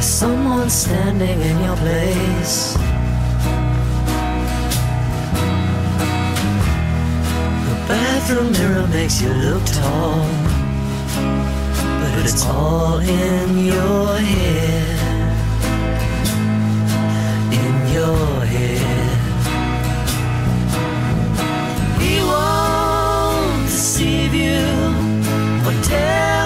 Someone 0.00 0.68
standing 0.68 1.40
in 1.40 1.56
your 1.62 1.76
place. 1.76 2.74
The 7.66 7.76
bathroom 7.86 8.50
mirror 8.52 8.86
makes 8.88 9.22
you 9.22 9.32
look 9.32 9.64
tall, 9.66 10.26
but 12.00 12.24
it's 12.24 12.44
all 12.46 12.98
in 12.98 13.58
your 13.58 14.16
head 14.16 14.87
tell 25.88 26.37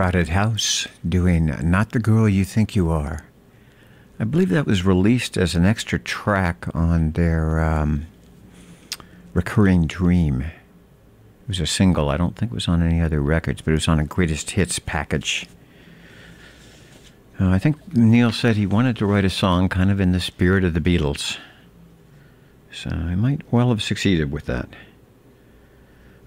Crowded 0.00 0.30
House 0.30 0.88
doing 1.06 1.54
Not 1.62 1.90
the 1.90 1.98
Girl 1.98 2.26
You 2.26 2.42
Think 2.42 2.74
You 2.74 2.88
Are. 2.90 3.26
I 4.18 4.24
believe 4.24 4.48
that 4.48 4.64
was 4.64 4.82
released 4.82 5.36
as 5.36 5.54
an 5.54 5.66
extra 5.66 5.98
track 5.98 6.64
on 6.74 7.12
their 7.12 7.60
um, 7.60 8.06
Recurring 9.34 9.86
Dream. 9.86 10.40
It 10.40 11.48
was 11.48 11.60
a 11.60 11.66
single. 11.66 12.08
I 12.08 12.16
don't 12.16 12.34
think 12.34 12.50
it 12.50 12.54
was 12.54 12.66
on 12.66 12.82
any 12.82 13.02
other 13.02 13.20
records, 13.20 13.60
but 13.60 13.72
it 13.72 13.74
was 13.74 13.88
on 13.88 14.00
a 14.00 14.06
greatest 14.06 14.52
hits 14.52 14.78
package. 14.78 15.46
Uh, 17.38 17.50
I 17.50 17.58
think 17.58 17.94
Neil 17.94 18.32
said 18.32 18.56
he 18.56 18.64
wanted 18.64 18.96
to 18.96 19.06
write 19.06 19.26
a 19.26 19.28
song 19.28 19.68
kind 19.68 19.90
of 19.90 20.00
in 20.00 20.12
the 20.12 20.20
spirit 20.20 20.64
of 20.64 20.72
the 20.72 20.80
Beatles. 20.80 21.36
So 22.72 22.88
he 22.88 23.16
might 23.16 23.42
well 23.52 23.68
have 23.68 23.82
succeeded 23.82 24.32
with 24.32 24.46
that. 24.46 24.70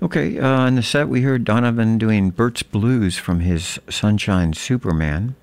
Okay, 0.04 0.38
uh, 0.38 0.68
in 0.68 0.76
the 0.76 0.84
set 0.84 1.08
we 1.08 1.22
heard 1.22 1.46
Donovan 1.46 1.98
doing 1.98 2.30
Bert's 2.30 2.62
Blues 2.62 3.16
from 3.16 3.40
his 3.40 3.80
Sunshine 3.90 4.52
Superman. 4.52 5.34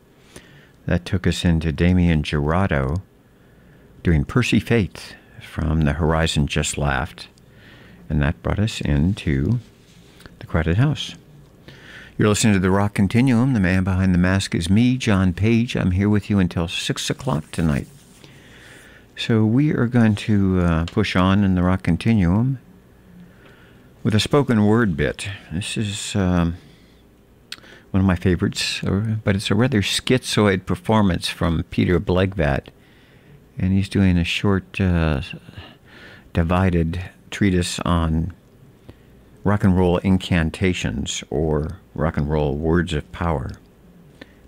That 0.85 1.07
took 1.07 1.27
us 1.27 1.47
into 1.47 1.73
Damien 1.73 2.23
Jurado 2.23 3.01
doing 4.03 4.27
Percy 4.27 4.61
Faith 4.61 5.15
from 5.41 5.87
The 5.87 5.95
Horizon 5.95 6.47
Just 6.47 6.77
Laughed. 6.77 7.28
And 8.11 8.20
that 8.20 8.43
brought 8.43 8.59
us 8.59 8.82
into 8.82 9.61
The 10.41 10.47
Crowded 10.47 10.77
House. 10.77 11.15
You're 12.19 12.28
listening 12.28 12.53
to 12.53 12.61
The 12.61 12.70
Rock 12.70 12.93
Continuum. 12.93 13.55
The 13.55 13.61
man 13.61 13.82
behind 13.82 14.15
the 14.15 14.19
mask 14.19 14.55
is 14.55 14.69
me, 14.69 14.99
John 14.99 15.32
Paige. 15.32 15.74
I'm 15.74 15.93
here 15.93 16.11
with 16.11 16.28
you 16.28 16.39
until 16.39 16.69
6 16.69 17.09
o'clock 17.09 17.51
tonight. 17.51 17.87
So 19.16 19.43
we 19.43 19.70
are 19.70 19.87
going 19.87 20.16
to 20.16 20.61
uh, 20.61 20.85
push 20.85 21.16
on 21.16 21.45
in 21.45 21.55
The 21.55 21.62
Rock 21.62 21.82
Continuum 21.82 22.59
with 24.03 24.15
a 24.15 24.21
spoken 24.21 24.65
word 24.65 24.97
bit. 24.97 25.29
This 25.53 25.77
is 25.77 26.17
um, 26.17 26.57
one 27.91 28.01
of 28.01 28.07
my 28.07 28.17
favorites, 28.17 28.81
but 28.83 29.37
it's 29.37 29.51
a 29.51 29.55
rather 29.55 29.83
schizoid 29.83 30.67
performance 30.67 31.29
from 31.29 31.63
Peter 31.71 32.01
Blegvad. 32.01 32.69
And 33.59 33.73
he's 33.73 33.89
doing 33.89 34.17
a 34.17 34.25
short, 34.25 34.81
uh, 34.81 35.21
divided 36.33 37.11
treatise 37.31 37.79
on 37.81 38.33
rock 39.45 39.65
and 39.65 39.77
roll 39.77 39.99
incantations 39.99 41.23
or 41.31 41.79
rock 41.95 42.17
and 42.17 42.31
roll 42.31 42.55
words 42.57 42.93
of 42.93 43.11
power. 43.13 43.51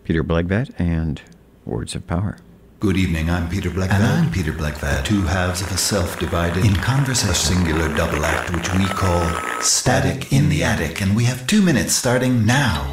Peter 0.05 0.25
Blegvad 0.25 0.73
and 0.79 1.23
Words 1.65 1.95
of 1.95 2.07
Power. 2.07 2.39
Good 2.83 2.97
evening, 2.97 3.31
I'm 3.31 3.49
Peter 3.49 3.71
Blegvad. 3.71 3.93
And 3.93 4.03
I'm 4.03 4.31
Peter 4.33 4.51
Blegvad. 4.51 5.05
Two 5.05 5.23
halves 5.23 5.63
of 5.63 5.71
a 5.71 5.77
self-divided 5.77 6.65
in 6.65 6.75
conversation. 6.75 7.31
A 7.31 7.35
singular 7.35 7.95
double 7.95 8.25
act 8.25 8.53
which 8.53 8.75
we 8.75 8.87
call 8.87 9.23
Static 9.61 10.33
in 10.33 10.49
the 10.49 10.65
Attic. 10.65 11.01
And 11.01 11.15
we 11.15 11.23
have 11.23 11.47
two 11.47 11.63
minutes 11.63 11.95
starting 11.95 12.45
now. 12.45 12.93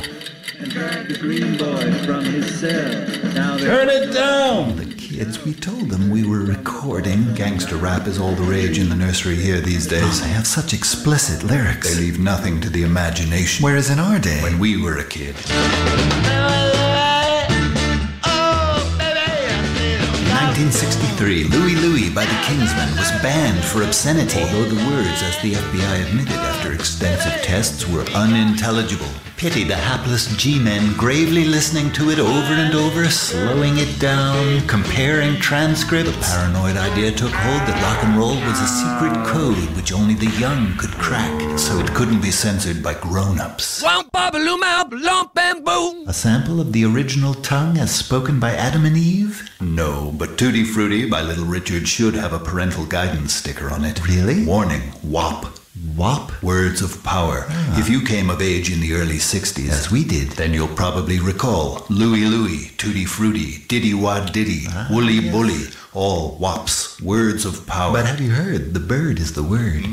And 0.59 0.71
the 1.09 1.17
green 1.19 1.57
boy 1.57 1.91
from 2.05 2.23
his 2.23 2.59
cell. 2.59 3.33
Now 3.33 3.57
Turn 3.57 3.89
it 3.89 4.13
down! 4.13 4.75
The 4.75 4.93
kids, 4.93 5.43
we 5.43 5.55
told 5.55 5.89
them 5.89 6.11
we 6.11 6.23
were 6.23 6.43
recording. 6.45 7.33
Gangster 7.33 7.77
rap 7.77 8.05
is 8.05 8.19
all 8.19 8.33
the 8.33 8.43
rage 8.43 8.77
in 8.77 8.89
the 8.89 8.95
nursery 8.95 9.37
here 9.37 9.59
these 9.59 9.87
days. 9.87 10.21
they 10.21 10.27
have 10.27 10.45
such 10.45 10.71
explicit 10.71 11.43
lyrics. 11.43 11.95
They 11.95 11.99
leave 11.99 12.19
nothing 12.19 12.61
to 12.61 12.69
the 12.69 12.83
imagination. 12.83 13.63
Whereas 13.63 13.89
in 13.89 13.97
our 13.97 14.19
day, 14.19 14.39
when 14.43 14.59
we 14.59 14.79
were 14.79 14.99
a 14.99 15.03
kid. 15.03 15.35
1963, 20.60 21.45
Louie 21.56 21.76
Louie 21.76 22.14
by 22.14 22.26
the 22.26 22.36
Kingsmen 22.44 22.91
was 22.98 23.10
banned 23.23 23.64
for 23.64 23.84
obscenity, 23.84 24.41
although 24.41 24.65
the 24.65 24.90
words, 24.91 25.23
as 25.23 25.41
the 25.41 25.53
FBI 25.53 26.06
admitted 26.06 26.36
after 26.36 26.73
extensive 26.73 27.41
tests, 27.41 27.88
were 27.88 28.03
unintelligible. 28.14 29.07
Pity 29.38 29.64
the 29.64 29.73
hapless 29.73 30.27
G-men 30.36 30.98
gravely 30.98 31.45
listening 31.45 31.94
to 31.94 32.10
it 32.10 32.19
over 32.19 32.53
and 32.53 32.76
over, 32.76 33.06
slowing 33.06 33.77
it 33.77 34.02
down, 34.02 34.68
comparing 34.68 35.40
transcripts. 35.40 36.11
The 36.11 36.36
paranoid 36.36 36.76
idea 36.76 37.11
took 37.14 37.31
hold 37.31 37.61
that 37.61 37.81
rock 37.81 38.03
and 38.03 38.18
roll 38.18 38.36
was 38.36 38.60
a 38.60 38.68
secret 38.68 39.15
code 39.26 39.77
which 39.77 39.94
only 39.94 40.14
the 40.14 40.30
young 40.38 40.76
could 40.76 40.91
crack, 40.91 41.57
so 41.57 41.80
it 41.80 41.88
couldn't 41.94 42.22
be 42.22 42.31
censored 42.31 42.84
by 42.84 42.95
grown-ups. 42.95 43.81
A 46.06 46.14
sample 46.14 46.60
of 46.60 46.73
the 46.73 46.84
original 46.84 47.34
tongue 47.36 47.77
as 47.77 47.95
spoken 47.95 48.41
by 48.41 48.52
Adam 48.56 48.84
and 48.84 48.98
Eve? 48.98 49.49
No, 49.61 50.14
but 50.18 50.38
Tutti 50.49 50.63
Frutti 50.63 51.05
by 51.05 51.21
Little 51.21 51.45
Richard 51.45 51.88
should 51.88 52.15
have 52.15 52.34
a 52.34 52.39
parental 52.39 52.84
guidance 52.84 53.35
sticker 53.35 53.69
on 53.69 53.85
it. 53.85 54.03
Really? 54.07 54.47
Warning, 54.47 54.81
WAP. 55.03 55.45
WAP? 55.95 56.41
Words 56.41 56.81
of 56.81 57.03
power. 57.03 57.45
If 57.77 57.88
you 57.88 58.01
came 58.03 58.31
of 58.31 58.41
age 58.41 58.71
in 58.73 58.80
the 58.80 58.93
early 58.93 59.17
60s, 59.19 59.69
as 59.69 59.91
we 59.91 60.03
did, 60.03 60.30
then 60.30 60.51
you'll 60.51 60.76
probably 60.76 61.19
recall 61.19 61.85
Louie 61.91 62.26
Louie, 62.26 62.71
Tutti 62.77 63.05
Frutti, 63.05 63.63
Diddy 63.67 63.93
Wah 63.93 64.26
Diddy, 64.26 64.65
Woolly 64.89 65.30
Bully, 65.30 65.65
all 65.93 66.35
WAPs, 66.39 66.99
words 66.99 67.45
of 67.45 67.67
power. 67.67 67.93
But 67.93 68.07
have 68.07 68.19
you 68.19 68.31
heard? 68.31 68.73
The 68.73 68.80
bird 68.80 69.19
is 69.19 69.34
the 69.34 69.43
word. 69.43 69.85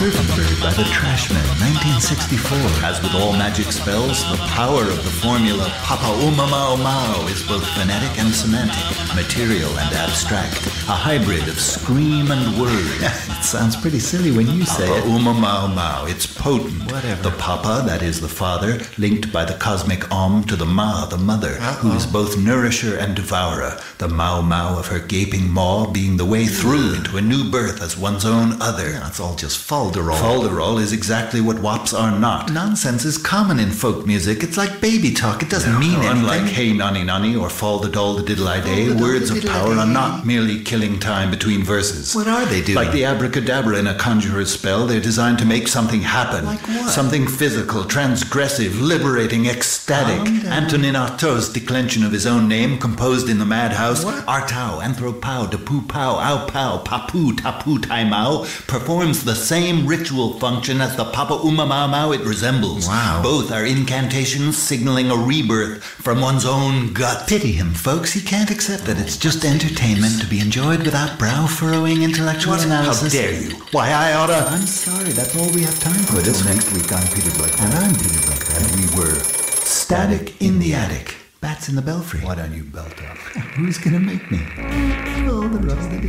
Bird 0.00 0.14
by 0.62 0.72
the 0.72 0.88
Trashmen, 0.96 1.44
1964. 1.60 2.56
As 2.88 3.02
with 3.02 3.14
all 3.14 3.32
magic 3.32 3.70
spells, 3.70 4.24
the 4.30 4.38
power 4.48 4.80
of 4.84 4.96
the 5.04 5.10
formula 5.20 5.68
Papa 5.84 6.18
Uma 6.24 6.46
Mao 6.46 7.26
is 7.26 7.46
both 7.46 7.66
phonetic 7.76 8.18
and 8.18 8.32
semantic, 8.32 8.80
material 9.14 9.68
and 9.78 9.94
abstract, 9.94 10.56
a 10.88 10.96
hybrid 10.96 11.46
of 11.48 11.60
scream 11.60 12.30
and 12.30 12.58
word. 12.58 12.72
it 13.02 13.44
sounds 13.44 13.76
pretty 13.76 13.98
silly 13.98 14.30
when 14.32 14.46
you 14.46 14.64
say 14.64 14.88
Papa 14.88 15.06
it. 15.06 15.12
Uma 15.12 15.34
Mao 15.34 16.06
it's 16.06 16.26
potent. 16.26 16.90
Whatever. 16.90 17.22
The 17.22 17.36
Papa, 17.36 17.82
that 17.84 18.00
is 18.00 18.22
the 18.22 18.28
father, 18.28 18.80
linked 18.96 19.30
by 19.30 19.44
the 19.44 19.58
cosmic 19.58 20.10
Om 20.10 20.44
to 20.44 20.56
the 20.56 20.64
Ma, 20.64 21.04
the 21.04 21.18
mother, 21.18 21.56
who 21.82 21.92
is 21.92 22.06
both 22.06 22.38
nourisher 22.38 22.96
and 22.96 23.14
devourer, 23.14 23.78
the 23.98 24.08
Mao 24.08 24.40
Mao 24.40 24.78
of 24.78 24.86
her 24.86 25.00
gaping 25.00 25.50
maw 25.50 25.90
being 25.92 26.16
the 26.16 26.24
way 26.24 26.46
through 26.46 26.94
into 26.94 27.18
a 27.18 27.20
new 27.20 27.50
birth 27.50 27.82
as 27.82 27.98
one's 27.98 28.24
own 28.24 28.60
other. 28.62 28.92
That's 28.92 29.20
all 29.20 29.34
just 29.34 29.60
falderall. 29.90 30.16
Falderall 30.18 30.80
is 30.80 30.92
exactly 30.92 31.40
what 31.40 31.58
WAPs 31.58 31.92
are 31.92 32.16
not. 32.18 32.52
Nonsense 32.52 33.04
is 33.04 33.18
common 33.18 33.58
in 33.58 33.70
folk 33.70 34.06
music. 34.06 34.42
It's 34.42 34.56
like 34.56 34.80
baby 34.80 35.12
talk. 35.12 35.42
It 35.42 35.50
doesn't 35.50 35.78
mean 35.78 35.96
anything. 35.96 36.18
Unlike 36.18 36.42
Hey 36.42 36.72
Nonny 36.72 37.02
Nonny 37.02 37.36
or 37.36 37.50
Fall 37.50 37.78
the 37.78 37.88
Doll 37.88 38.14
the 38.14 38.22
Diddle 38.22 38.48
I 38.48 38.60
Day, 38.60 38.92
words 38.92 39.30
of 39.30 39.44
power 39.44 39.74
are 39.74 39.86
not 39.86 40.26
merely 40.26 40.62
killing 40.62 40.98
time 41.00 41.30
between 41.30 41.62
verses. 41.62 42.14
What 42.14 42.28
are 42.28 42.46
they 42.46 42.62
doing? 42.62 42.76
Like 42.76 42.92
the 42.92 43.04
abracadabra 43.04 43.78
in 43.78 43.86
a 43.86 43.94
conjurer's 43.94 44.52
spell, 44.52 44.86
they're 44.86 45.00
designed 45.00 45.38
to 45.40 45.44
make 45.44 45.68
something 45.68 46.00
happen. 46.00 46.46
Like 46.46 46.66
what? 46.66 46.90
Something 46.90 47.26
physical, 47.26 47.84
transgressive, 47.84 48.80
liberating, 48.80 49.46
ecstatic. 49.46 50.28
Antonin 50.46 50.94
Artaud's 50.94 51.48
declension 51.48 52.04
of 52.04 52.12
his 52.12 52.26
own 52.26 52.48
name, 52.48 52.78
composed 52.78 53.28
in 53.28 53.38
the 53.38 53.46
madhouse, 53.46 54.04
Artau, 54.04 54.80
Anthropau, 54.82 55.50
Depu 55.50 55.86
Pau, 55.88 56.16
Au 56.18 56.46
Pau, 56.46 56.82
Papu, 56.82 57.36
Tapu, 57.36 57.78
Taimau, 57.78 58.44
performs 58.66 59.24
the 59.24 59.34
same 59.34 59.79
ritual 59.86 60.34
function 60.38 60.80
as 60.80 60.96
the 60.96 61.04
Papa 61.04 61.40
Uma 61.44 61.66
Mau 61.66 61.86
Mau 61.86 62.12
it 62.12 62.20
resembles. 62.22 62.86
Wow. 62.86 63.20
Both 63.22 63.52
are 63.52 63.64
incantations 63.64 64.56
signaling 64.56 65.10
a 65.10 65.16
rebirth 65.16 65.82
from 65.82 66.20
one's 66.20 66.44
own 66.46 66.92
gut. 66.92 67.28
Pity 67.28 67.52
him, 67.52 67.74
folks. 67.74 68.12
He 68.12 68.20
can't 68.20 68.50
accept 68.50 68.84
that 68.84 68.98
it's 68.98 69.16
just 69.16 69.44
entertainment 69.44 70.20
to 70.20 70.26
be 70.26 70.40
enjoyed 70.40 70.84
without 70.84 71.18
brow 71.18 71.46
furrowing 71.46 72.02
intellectual 72.02 72.54
analysis. 72.54 73.14
How 73.14 73.20
dare 73.20 73.42
you? 73.42 73.50
Why, 73.72 73.90
I 73.90 74.14
oughta. 74.14 74.46
I'm 74.48 74.66
sorry, 74.66 75.12
that's 75.12 75.36
all 75.36 75.50
we 75.52 75.62
have 75.62 75.78
time 75.80 76.02
for 76.04 76.22
this 76.22 76.44
next 76.44 76.72
week. 76.72 76.92
I'm 76.92 77.06
Peter 77.08 77.30
Blegvad. 77.30 77.60
And 77.64 77.74
I'm 77.74 77.94
Peter 77.94 78.20
Blegvad. 78.26 78.56
And 78.60 78.80
we 78.80 78.98
were 78.98 79.14
Static 79.64 80.40
in 80.40 80.58
the 80.58 80.74
Attic. 80.74 81.16
Bats 81.40 81.68
in 81.70 81.74
the 81.74 81.82
Belfry. 81.82 82.20
Why 82.20 82.34
don't 82.34 82.52
you 82.52 82.64
belt 82.64 82.92
up? 83.10 83.16
Who's 83.56 83.78
gonna 83.78 83.98
make 83.98 84.30
me? 84.30 84.40
Oh, 85.26 85.48
the 85.48 85.58
rubs 85.66 85.88
that 85.88 86.00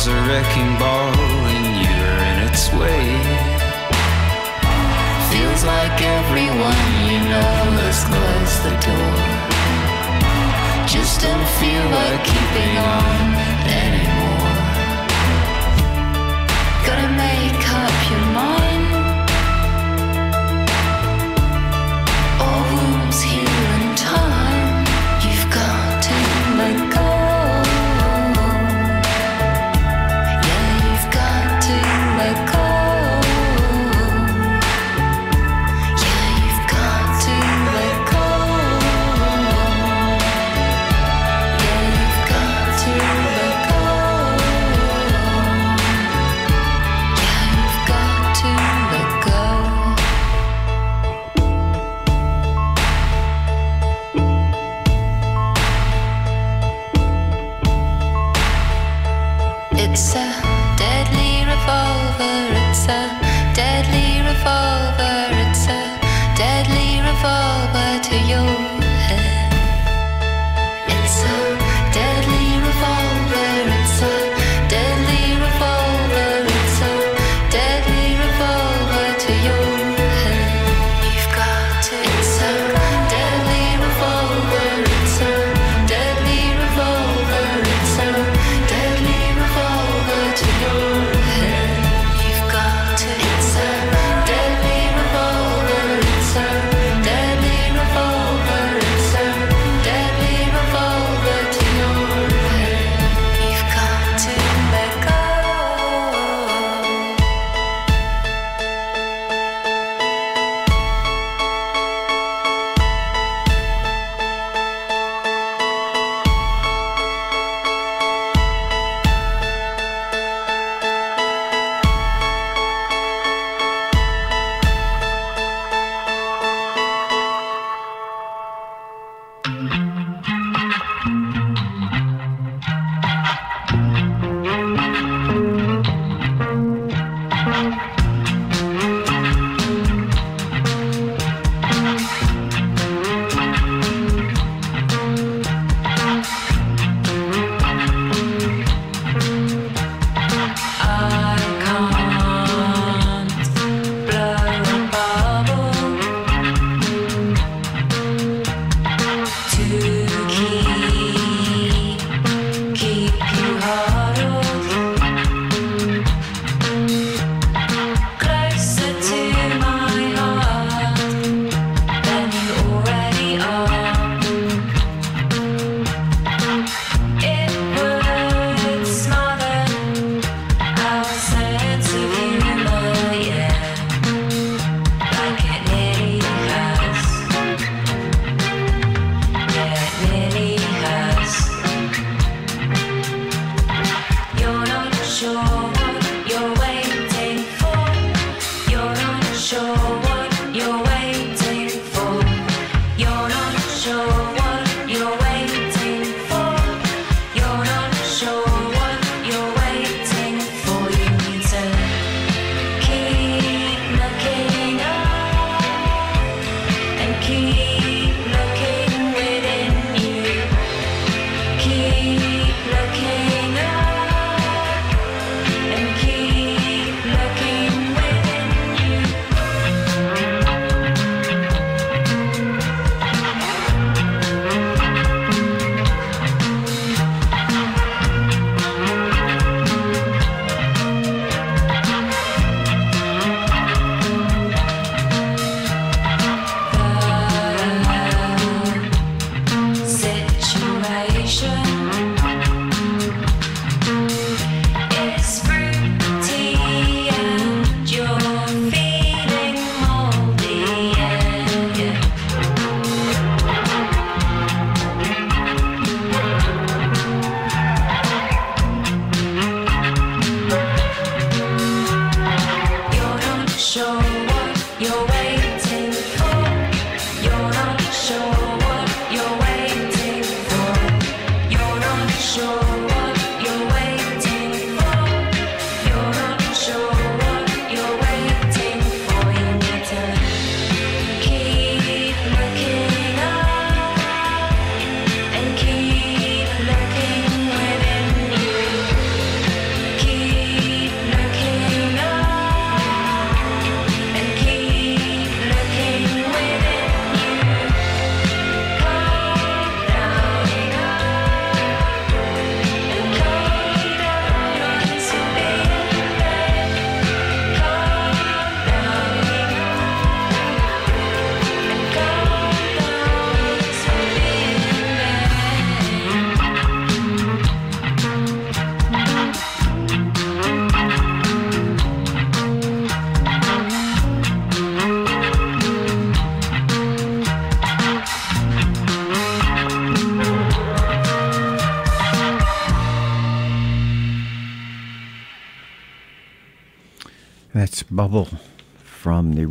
was 0.00 0.08
a 0.08 0.20
wrecking 0.28 0.78
ball 0.78 1.12
and 1.12 1.66
you're 1.84 2.20
in 2.30 2.38
its 2.48 2.72
way. 2.72 3.04
Feels 5.30 5.62
like 5.64 6.00
everyone 6.00 6.84
you 7.10 7.20
know 7.28 7.60
has 7.84 8.00
closed 8.08 8.60
the 8.66 8.74
door. 8.86 9.16
Just 10.86 11.20
don't 11.20 11.48
feel 11.60 11.84
like 11.98 12.22
keeping 12.24 12.74
on 12.96 13.36
anymore. 13.84 14.56
Gotta 16.86 17.08
make 17.20 17.62
up 17.68 18.10
your 18.10 18.26
mind. 18.32 18.69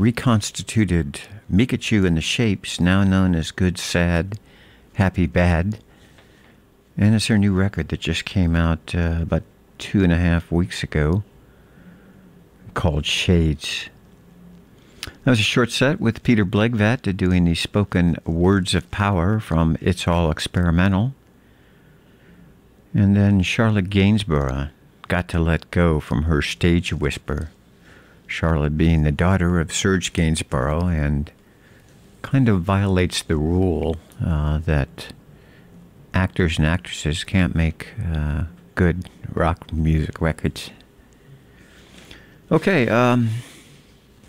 Reconstituted 0.09 1.21
Micachu 1.53 2.03
in 2.03 2.15
the 2.15 2.21
Shapes, 2.21 2.79
now 2.79 3.03
known 3.03 3.35
as 3.35 3.51
Good 3.51 3.77
Sad, 3.77 4.39
Happy 4.95 5.27
Bad. 5.27 5.83
And 6.97 7.13
it's 7.13 7.27
her 7.27 7.37
new 7.37 7.53
record 7.53 7.89
that 7.89 7.99
just 7.99 8.25
came 8.25 8.55
out 8.55 8.95
uh, 8.95 9.19
about 9.21 9.43
two 9.77 10.03
and 10.03 10.11
a 10.11 10.17
half 10.17 10.51
weeks 10.51 10.81
ago 10.81 11.23
called 12.73 13.05
Shades. 13.05 13.89
That 15.03 15.29
was 15.29 15.39
a 15.39 15.43
short 15.43 15.69
set 15.69 16.01
with 16.01 16.23
Peter 16.23 16.43
Blegvad 16.43 17.15
doing 17.15 17.45
the 17.45 17.53
spoken 17.53 18.17
words 18.25 18.73
of 18.73 18.89
power 18.89 19.39
from 19.39 19.77
It's 19.79 20.07
All 20.07 20.31
Experimental. 20.31 21.13
And 22.95 23.15
then 23.15 23.43
Charlotte 23.43 23.91
Gainsbourg 23.91 24.71
got 25.07 25.27
to 25.27 25.39
let 25.39 25.69
go 25.69 25.99
from 25.99 26.23
her 26.23 26.41
stage 26.41 26.91
whisper. 26.93 27.51
Charlotte 28.31 28.77
being 28.77 29.03
the 29.03 29.11
daughter 29.11 29.59
of 29.59 29.73
Serge 29.73 30.13
Gainsbourg 30.13 30.93
and 30.93 31.31
kind 32.21 32.49
of 32.49 32.61
violates 32.61 33.21
the 33.23 33.35
rule 33.35 33.97
uh, 34.23 34.59
that 34.59 35.13
actors 36.13 36.57
and 36.57 36.67
actresses 36.67 37.23
can't 37.23 37.55
make 37.55 37.87
uh, 38.13 38.43
good 38.75 39.09
rock 39.33 39.71
music 39.71 40.21
records. 40.21 40.69
Okay, 42.51 42.87
um, 42.89 43.29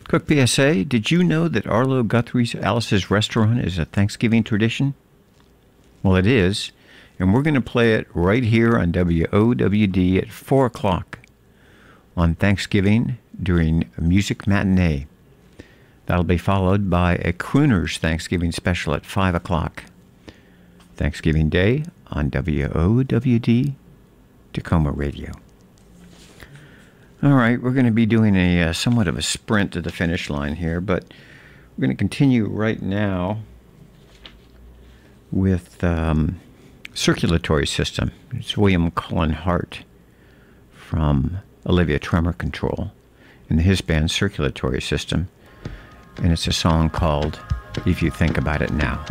quick 0.08 0.28
PSA. 0.28 0.84
Did 0.84 1.10
you 1.10 1.24
know 1.24 1.48
that 1.48 1.66
Arlo 1.66 2.02
Guthrie's 2.02 2.54
Alice's 2.54 3.10
Restaurant 3.10 3.60
is 3.60 3.78
a 3.78 3.84
Thanksgiving 3.84 4.44
tradition? 4.44 4.94
Well, 6.02 6.16
it 6.16 6.26
is, 6.26 6.72
and 7.18 7.32
we're 7.32 7.42
going 7.42 7.54
to 7.54 7.60
play 7.60 7.94
it 7.94 8.06
right 8.14 8.42
here 8.42 8.78
on 8.78 8.92
WOWD 8.92 10.22
at 10.22 10.30
4 10.30 10.66
o'clock 10.66 11.18
on 12.16 12.34
Thanksgiving 12.34 13.18
during 13.42 13.90
a 13.96 14.00
music 14.00 14.46
matinee. 14.46 15.06
That'll 16.06 16.24
be 16.24 16.38
followed 16.38 16.90
by 16.90 17.14
a 17.16 17.32
Crooners 17.32 17.98
Thanksgiving 17.98 18.52
special 18.52 18.94
at 18.94 19.06
5 19.06 19.34
o'clock. 19.34 19.84
Thanksgiving 20.96 21.48
Day 21.48 21.84
on 22.08 22.30
WOWD 22.30 23.74
Takoma 24.52 24.96
Radio. 24.96 25.32
All 27.22 27.34
right, 27.34 27.62
we're 27.62 27.70
going 27.70 27.86
to 27.86 27.92
be 27.92 28.06
doing 28.06 28.34
a 28.34 28.62
uh, 28.62 28.72
somewhat 28.72 29.06
of 29.06 29.16
a 29.16 29.22
sprint 29.22 29.72
to 29.72 29.80
the 29.80 29.92
finish 29.92 30.28
line 30.28 30.56
here, 30.56 30.80
but 30.80 31.04
we're 31.76 31.82
going 31.82 31.96
to 31.96 31.98
continue 31.98 32.46
right 32.46 32.82
now 32.82 33.40
with 35.30 35.82
um, 35.84 36.40
circulatory 36.94 37.66
system. 37.66 38.10
It's 38.32 38.56
William 38.56 38.90
Cullen 38.90 39.30
Hart 39.30 39.84
from 40.72 41.38
Olivia 41.66 41.98
Tremor 41.98 42.32
Control 42.32 42.90
and 43.50 43.60
his 43.60 43.80
band 43.82 44.10
Circulatory 44.10 44.80
System, 44.80 45.28
and 46.16 46.32
it's 46.32 46.46
a 46.46 46.52
song 46.52 46.88
called 46.88 47.38
If 47.84 48.02
You 48.02 48.10
Think 48.10 48.38
About 48.38 48.62
It 48.62 48.72
Now. 48.72 49.04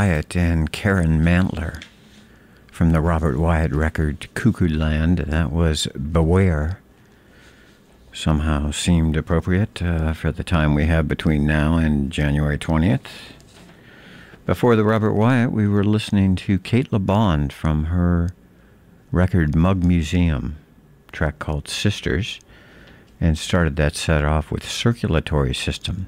Wyatt 0.00 0.34
and 0.34 0.72
Karen 0.72 1.22
Mantler 1.22 1.82
from 2.72 2.92
the 2.92 3.02
Robert 3.02 3.36
Wyatt 3.38 3.70
record 3.72 4.28
Cuckoo 4.32 4.66
Land. 4.66 5.18
That 5.18 5.52
was 5.52 5.88
Beware. 5.88 6.80
Somehow 8.10 8.70
seemed 8.70 9.14
appropriate 9.18 9.82
uh, 9.82 10.14
for 10.14 10.32
the 10.32 10.42
time 10.42 10.74
we 10.74 10.86
have 10.86 11.06
between 11.06 11.46
now 11.46 11.76
and 11.76 12.10
January 12.10 12.56
20th. 12.56 13.08
Before 14.46 14.74
the 14.74 14.84
Robert 14.84 15.12
Wyatt, 15.12 15.52
we 15.52 15.68
were 15.68 15.84
listening 15.84 16.34
to 16.36 16.58
Cate 16.58 16.90
Le 16.90 16.98
Bon 16.98 17.50
from 17.50 17.84
her 17.84 18.30
record 19.12 19.54
Mug 19.54 19.84
Museum, 19.84 20.56
track 21.12 21.38
called 21.38 21.68
Sisters, 21.68 22.40
and 23.20 23.36
started 23.36 23.76
that 23.76 23.96
set 23.96 24.24
off 24.24 24.50
with 24.50 24.66
Circulatory 24.66 25.54
System 25.54 26.06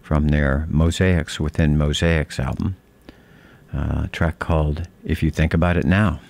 from 0.00 0.28
their 0.28 0.66
Mosaics 0.70 1.38
Within 1.38 1.76
Mosaics 1.76 2.40
album, 2.40 2.76
uh, 3.74 4.06
track 4.12 4.38
called 4.38 4.88
If 5.04 5.22
You 5.22 5.30
Think 5.30 5.54
About 5.54 5.76
It 5.76 5.84
Now. 5.84 6.20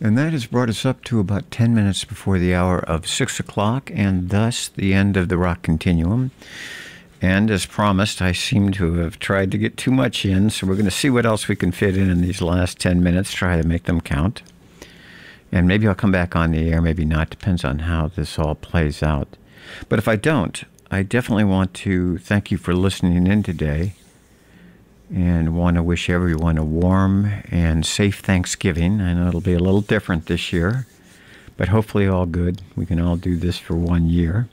And 0.00 0.18
that 0.18 0.32
has 0.32 0.46
brought 0.46 0.68
us 0.68 0.84
up 0.84 1.02
to 1.04 1.20
about 1.20 1.50
10 1.50 1.74
minutes 1.74 2.04
before 2.04 2.38
the 2.38 2.54
hour 2.54 2.78
of 2.78 3.06
6 3.06 3.40
o'clock, 3.40 3.90
and 3.94 4.28
thus 4.28 4.68
the 4.68 4.92
end 4.92 5.16
of 5.16 5.28
the 5.28 5.38
rock 5.38 5.62
continuum. 5.62 6.32
And 7.22 7.50
as 7.50 7.64
promised, 7.64 8.20
I 8.20 8.32
seem 8.32 8.72
to 8.72 8.94
have 8.96 9.18
tried 9.18 9.50
to 9.52 9.58
get 9.58 9.78
too 9.78 9.90
much 9.90 10.26
in, 10.26 10.50
so 10.50 10.66
we're 10.66 10.74
going 10.74 10.84
to 10.84 10.90
see 10.90 11.08
what 11.08 11.24
else 11.24 11.48
we 11.48 11.56
can 11.56 11.72
fit 11.72 11.96
in 11.96 12.10
in 12.10 12.20
these 12.20 12.42
last 12.42 12.78
10 12.78 13.02
minutes, 13.02 13.32
try 13.32 13.60
to 13.60 13.66
make 13.66 13.84
them 13.84 14.02
count. 14.02 14.42
And 15.50 15.66
maybe 15.66 15.88
I'll 15.88 15.94
come 15.94 16.12
back 16.12 16.36
on 16.36 16.50
the 16.50 16.70
air, 16.70 16.82
maybe 16.82 17.06
not, 17.06 17.30
depends 17.30 17.64
on 17.64 17.80
how 17.80 18.08
this 18.08 18.38
all 18.38 18.54
plays 18.54 19.02
out. 19.02 19.38
But 19.88 19.98
if 19.98 20.08
I 20.08 20.16
don't, 20.16 20.62
I 20.90 21.02
definitely 21.02 21.44
want 21.44 21.72
to 21.74 22.18
thank 22.18 22.50
you 22.50 22.58
for 22.58 22.74
listening 22.74 23.26
in 23.26 23.42
today 23.42 23.94
and 25.14 25.56
want 25.56 25.76
to 25.76 25.82
wish 25.82 26.10
everyone 26.10 26.58
a 26.58 26.64
warm 26.64 27.30
and 27.50 27.86
safe 27.86 28.20
Thanksgiving. 28.20 29.00
I 29.00 29.14
know 29.14 29.28
it'll 29.28 29.40
be 29.40 29.54
a 29.54 29.58
little 29.58 29.80
different 29.80 30.26
this 30.26 30.52
year, 30.52 30.86
but 31.56 31.68
hopefully 31.68 32.06
all 32.06 32.26
good. 32.26 32.62
We 32.74 32.86
can 32.86 33.00
all 33.00 33.16
do 33.16 33.36
this 33.36 33.58
for 33.58 33.74
one 33.74 34.08
year. 34.08 34.48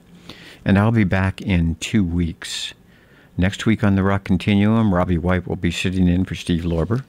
And 0.66 0.78
I'll 0.78 0.92
be 0.92 1.04
back 1.04 1.42
in 1.42 1.76
two 1.76 2.04
weeks. 2.04 2.74
Next 3.38 3.66
week 3.66 3.84
on 3.84 3.96
the 3.96 4.04
Rock 4.04 4.24
Continuum, 4.24 4.94
Robbie 4.94 5.18
White 5.18 5.48
will 5.48 5.56
be 5.56 5.72
sitting 5.72 6.08
in 6.08 6.24
for 6.24 6.36
Steve 6.36 6.64
Lorber. 6.64 7.04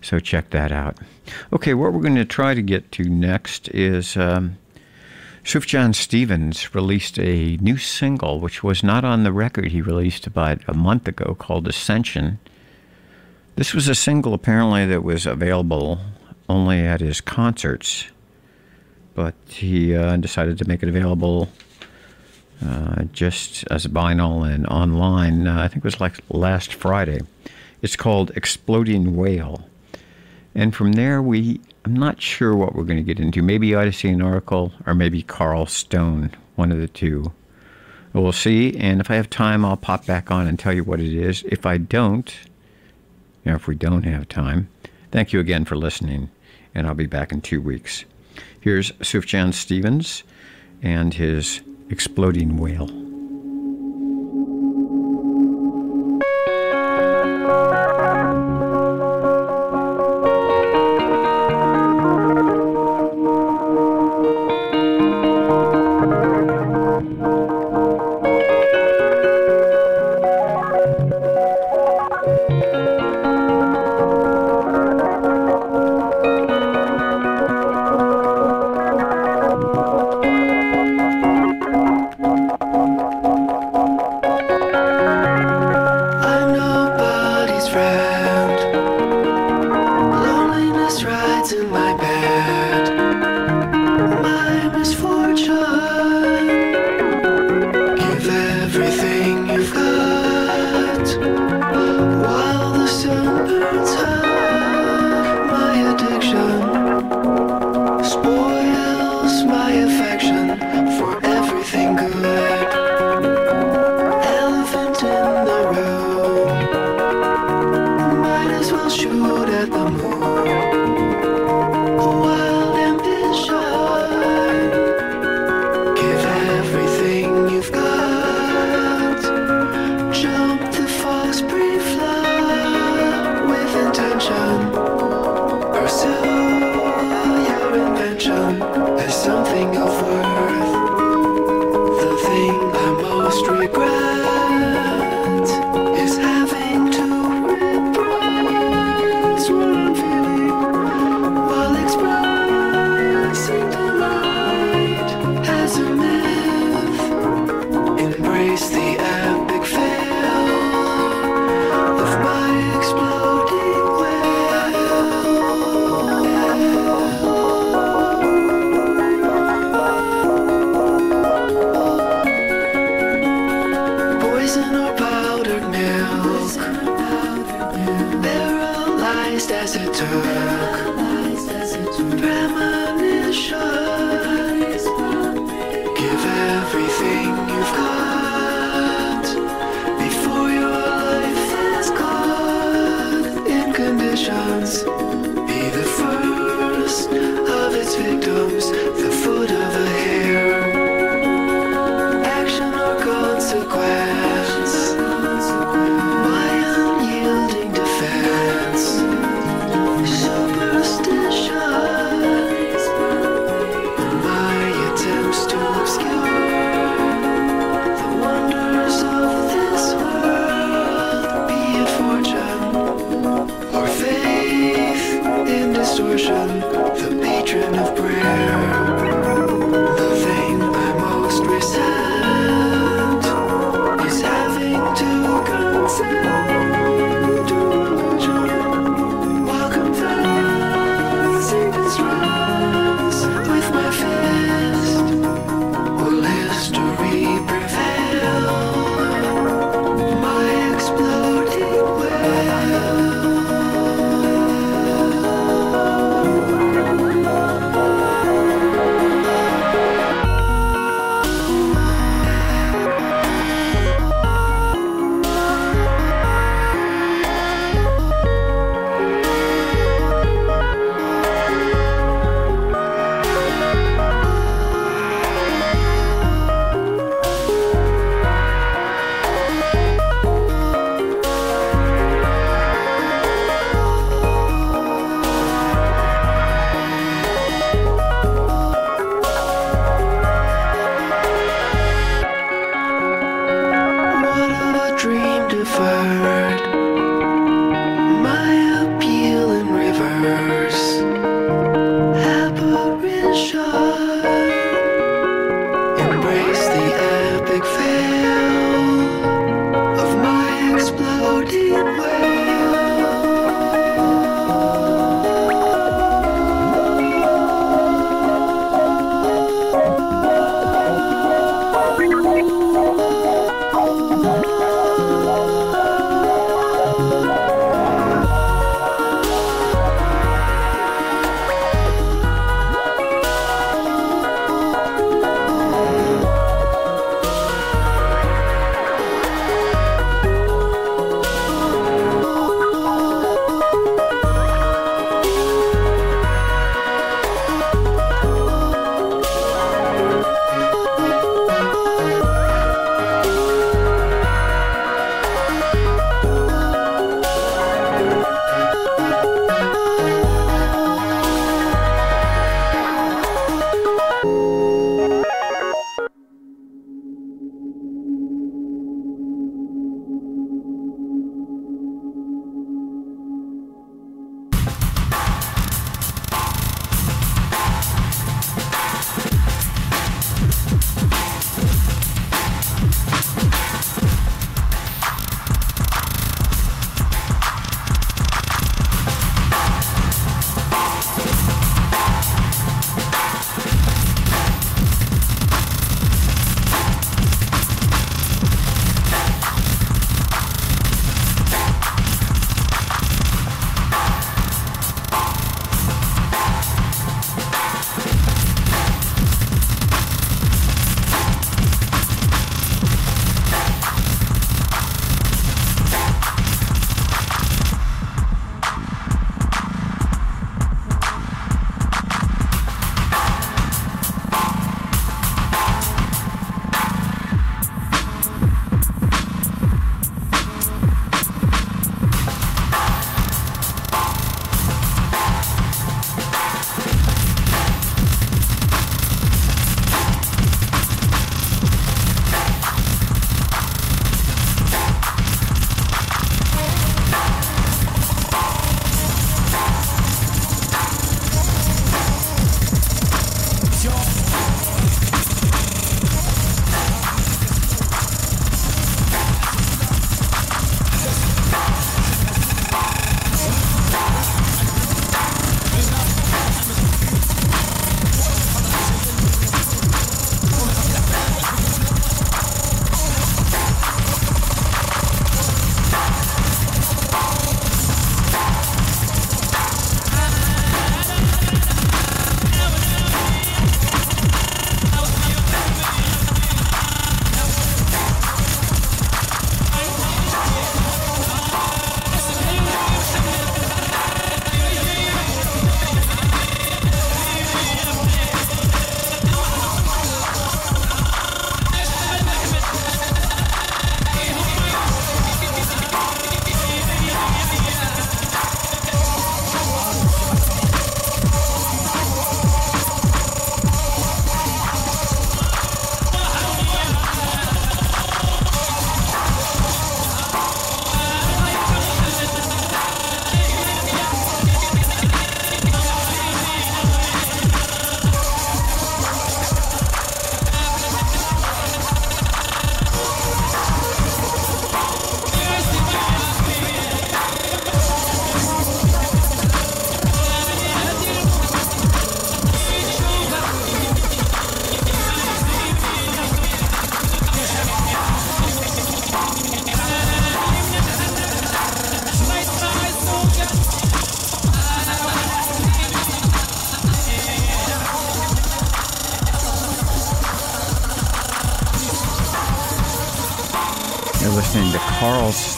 So 0.00 0.18
check 0.18 0.50
that 0.50 0.72
out. 0.72 0.98
Okay, 1.52 1.74
what 1.74 1.92
we're 1.92 2.00
going 2.00 2.14
to 2.14 2.24
try 2.24 2.54
to 2.54 2.62
get 2.62 2.90
to 2.92 3.04
next 3.04 3.68
is 3.68 4.16
um, 4.16 4.56
Sufjan 5.46 5.94
Stevens 5.94 6.74
released 6.74 7.20
a 7.20 7.56
new 7.58 7.76
single, 7.76 8.40
which 8.40 8.64
was 8.64 8.82
not 8.82 9.04
on 9.04 9.22
the 9.22 9.30
record 9.30 9.66
he 9.66 9.80
released 9.80 10.26
about 10.26 10.58
a 10.66 10.74
month 10.74 11.06
ago, 11.06 11.36
called 11.38 11.68
Ascension. 11.68 12.40
This 13.54 13.72
was 13.72 13.86
a 13.86 13.94
single 13.94 14.34
apparently 14.34 14.86
that 14.86 15.04
was 15.04 15.24
available 15.24 16.00
only 16.48 16.80
at 16.80 17.00
his 17.00 17.20
concerts, 17.20 18.08
but 19.14 19.34
he 19.46 19.94
uh, 19.94 20.16
decided 20.16 20.58
to 20.58 20.66
make 20.66 20.82
it 20.82 20.88
available 20.88 21.48
uh, 22.66 23.04
just 23.12 23.64
as 23.70 23.86
vinyl 23.86 24.52
and 24.52 24.66
online. 24.66 25.46
Uh, 25.46 25.62
I 25.62 25.68
think 25.68 25.84
it 25.84 25.84
was 25.84 26.00
like 26.00 26.18
last 26.28 26.74
Friday. 26.74 27.20
It's 27.82 27.94
called 27.94 28.32
Exploding 28.34 29.14
Whale. 29.14 29.64
And 30.56 30.74
from 30.74 30.94
there, 30.94 31.22
we 31.22 31.60
I'm 31.86 31.94
not 31.94 32.20
sure 32.20 32.56
what 32.56 32.74
we're 32.74 32.82
going 32.82 32.96
to 32.96 33.04
get 33.04 33.20
into. 33.20 33.42
Maybe 33.42 33.68
Odessey 33.68 34.12
and 34.12 34.20
Oracle, 34.20 34.72
or 34.86 34.94
maybe 34.94 35.22
Carl 35.22 35.66
Stone, 35.66 36.32
one 36.56 36.72
of 36.72 36.78
the 36.78 36.88
two. 36.88 37.32
We'll 38.12 38.32
see. 38.32 38.76
And 38.76 39.00
if 39.00 39.08
I 39.08 39.14
have 39.14 39.30
time, 39.30 39.64
I'll 39.64 39.76
pop 39.76 40.04
back 40.04 40.32
on 40.32 40.48
and 40.48 40.58
tell 40.58 40.72
you 40.72 40.82
what 40.82 40.98
it 40.98 41.14
is. 41.14 41.44
If 41.46 41.64
I 41.64 41.76
don't, 41.76 42.34
you 43.44 43.52
know, 43.52 43.54
if 43.54 43.68
we 43.68 43.76
don't 43.76 44.02
have 44.02 44.28
time, 44.28 44.68
thank 45.12 45.32
you 45.32 45.38
again 45.38 45.64
for 45.64 45.76
listening. 45.76 46.28
And 46.74 46.88
I'll 46.88 46.94
be 46.94 47.06
back 47.06 47.30
in 47.30 47.40
two 47.40 47.60
weeks. 47.60 48.04
Here's 48.60 48.90
Sufjan 48.94 49.54
Stevens 49.54 50.24
and 50.82 51.14
his 51.14 51.60
Exploding 51.88 52.56
Whale. 52.56 53.05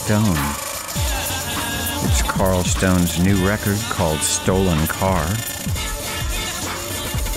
Stone. 0.08 0.38
It's 2.08 2.22
Carl 2.22 2.64
Stone's 2.64 3.22
new 3.22 3.46
record 3.46 3.76
called 3.90 4.20
Stolen 4.20 4.86
Car, 4.86 5.26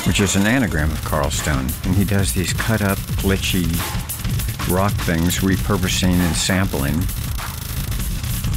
which 0.07 0.21
is 0.21 0.37
an 0.37 0.47
anagram 0.47 0.89
of 0.89 1.03
Carl 1.03 1.29
Stone. 1.31 1.67
And 1.83 1.95
he 1.95 2.05
does 2.05 2.31
these 2.31 2.53
cut 2.53 2.81
up, 2.81 2.97
glitchy 3.19 3.67
rock 4.73 4.93
things, 4.93 5.39
repurposing 5.39 6.13
and 6.13 6.33
sampling. 6.33 7.01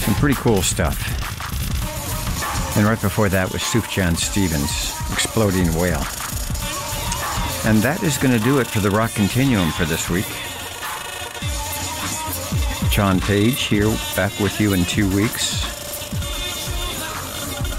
Some 0.04 0.14
pretty 0.14 0.36
cool 0.36 0.62
stuff. 0.62 0.96
And 2.76 2.86
right 2.86 3.02
before 3.02 3.28
that 3.30 3.52
was 3.52 3.62
Sufjan 3.62 4.16
Stevens, 4.16 4.94
Exploding 5.12 5.74
Whale. 5.74 6.06
And 7.68 7.82
that 7.82 8.00
is 8.04 8.16
going 8.18 8.38
to 8.38 8.44
do 8.44 8.60
it 8.60 8.68
for 8.68 8.78
the 8.78 8.92
Rock 8.92 9.12
Continuum 9.14 9.72
for 9.72 9.86
this 9.86 10.08
week. 10.08 10.43
John 12.94 13.18
Paige 13.18 13.62
here, 13.64 13.88
back 14.14 14.38
with 14.38 14.60
you 14.60 14.72
in 14.72 14.84
two 14.84 15.12
weeks. 15.16 15.64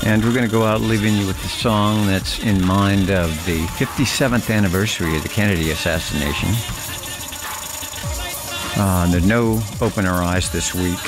And 0.05 0.21
we're 0.21 0.33
going 0.33 0.45
to 0.45 0.51
go 0.51 0.63
out 0.63 0.81
leaving 0.81 1.15
you 1.15 1.25
with 1.25 1.41
a 1.45 1.47
song 1.47 2.05
that's 2.05 2.43
in 2.43 2.61
mind 2.65 3.09
of 3.09 3.29
the 3.45 3.59
57th 3.77 4.53
anniversary 4.53 5.15
of 5.15 5.23
the 5.23 5.29
Kennedy 5.29 5.71
assassination. 5.71 6.49
Uh, 8.77 9.09
there's 9.09 9.25
no 9.25 9.61
Open 9.79 10.05
Our 10.05 10.21
Eyes 10.21 10.51
this 10.51 10.75
week, 10.75 10.99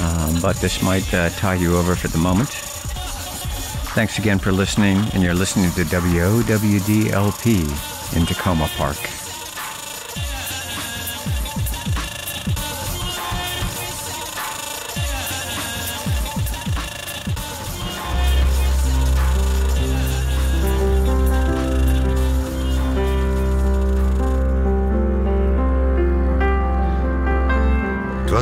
um, 0.00 0.40
but 0.40 0.56
this 0.56 0.82
might 0.82 1.12
uh, 1.12 1.28
tie 1.28 1.56
you 1.56 1.76
over 1.76 1.94
for 1.94 2.08
the 2.08 2.16
moment. 2.16 2.48
Thanks 3.92 4.18
again 4.18 4.38
for 4.38 4.50
listening, 4.50 4.96
and 5.12 5.22
you're 5.22 5.34
listening 5.34 5.70
to 5.72 5.82
WOWDLP 5.84 7.46
in 8.16 8.22
Takoma 8.22 8.74
Park. 8.78 9.17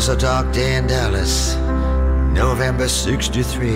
Was 0.08 0.16
a 0.16 0.20
dark 0.20 0.52
day 0.52 0.76
in 0.76 0.86
Dallas, 0.86 1.56
November 2.32 2.86
63. 2.86 3.70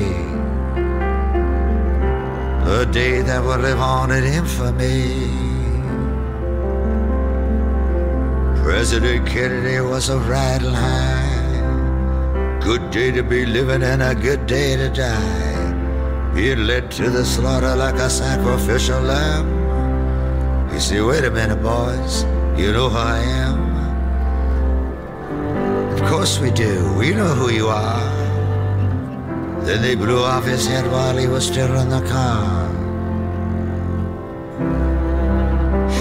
A 2.66 2.86
day 2.86 3.22
that 3.22 3.42
will 3.42 3.58
live 3.58 3.80
on 3.80 4.12
in 4.12 4.22
infamy. 4.22 5.26
President 8.62 9.26
Kennedy 9.26 9.80
was 9.80 10.08
a 10.08 10.18
riding 10.18 10.72
line. 10.72 12.60
Good 12.60 12.92
day 12.92 13.10
to 13.10 13.24
be 13.24 13.44
living 13.44 13.82
and 13.82 14.00
a 14.00 14.14
good 14.14 14.46
day 14.46 14.76
to 14.76 14.88
die. 14.88 16.32
Being 16.32 16.64
led 16.64 16.92
to 16.92 17.10
the 17.10 17.24
slaughter 17.24 17.74
like 17.74 17.96
a 17.96 18.08
sacrificial 18.08 19.00
lamb. 19.00 19.48
You 20.72 20.78
see, 20.78 21.00
wait 21.00 21.24
a 21.24 21.30
minute, 21.30 21.60
boys. 21.60 22.22
You 22.56 22.72
know 22.72 22.88
who 22.88 22.98
I 22.98 23.18
am. 23.18 23.59
Of 26.10 26.16
course 26.16 26.40
we 26.40 26.50
do. 26.50 26.92
We 26.98 27.14
know 27.14 27.34
who 27.34 27.52
you 27.52 27.68
are. 27.68 28.00
Then 29.64 29.80
they 29.80 29.94
blew 29.94 30.24
off 30.24 30.44
his 30.44 30.66
head 30.66 30.90
while 30.90 31.16
he 31.16 31.28
was 31.28 31.46
still 31.46 31.72
in 31.76 31.88
the 31.88 32.00
car. 32.00 32.68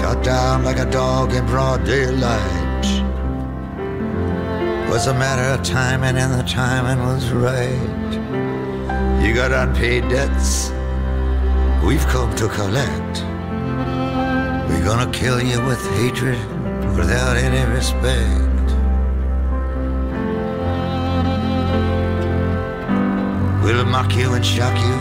Shot 0.00 0.24
down 0.24 0.64
like 0.64 0.80
a 0.80 0.90
dog 0.90 1.32
in 1.32 1.46
broad 1.46 1.84
daylight. 1.84 2.84
Was 4.90 5.06
a 5.06 5.14
matter 5.14 5.48
of 5.54 5.62
timing, 5.64 6.16
and 6.16 6.34
the 6.34 6.42
timing 6.42 7.06
was 7.06 7.30
right. 7.30 8.10
You 9.24 9.32
got 9.32 9.52
unpaid 9.52 10.08
debts. 10.08 10.72
We've 11.86 12.06
come 12.08 12.34
to 12.34 12.48
collect. 12.48 13.22
We're 14.68 14.84
gonna 14.84 15.12
kill 15.12 15.40
you 15.40 15.64
with 15.64 15.80
hatred 15.98 16.40
without 16.96 17.36
any 17.36 17.64
respect. 17.72 18.49
We'll 23.80 23.88
mock 23.88 24.14
you 24.14 24.34
and 24.34 24.44
shock 24.44 24.76
you, 24.76 24.92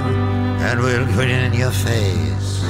and 0.63 0.79
we'll 0.79 1.05
grin 1.07 1.29
in 1.29 1.53
your 1.53 1.69
face. 1.69 2.63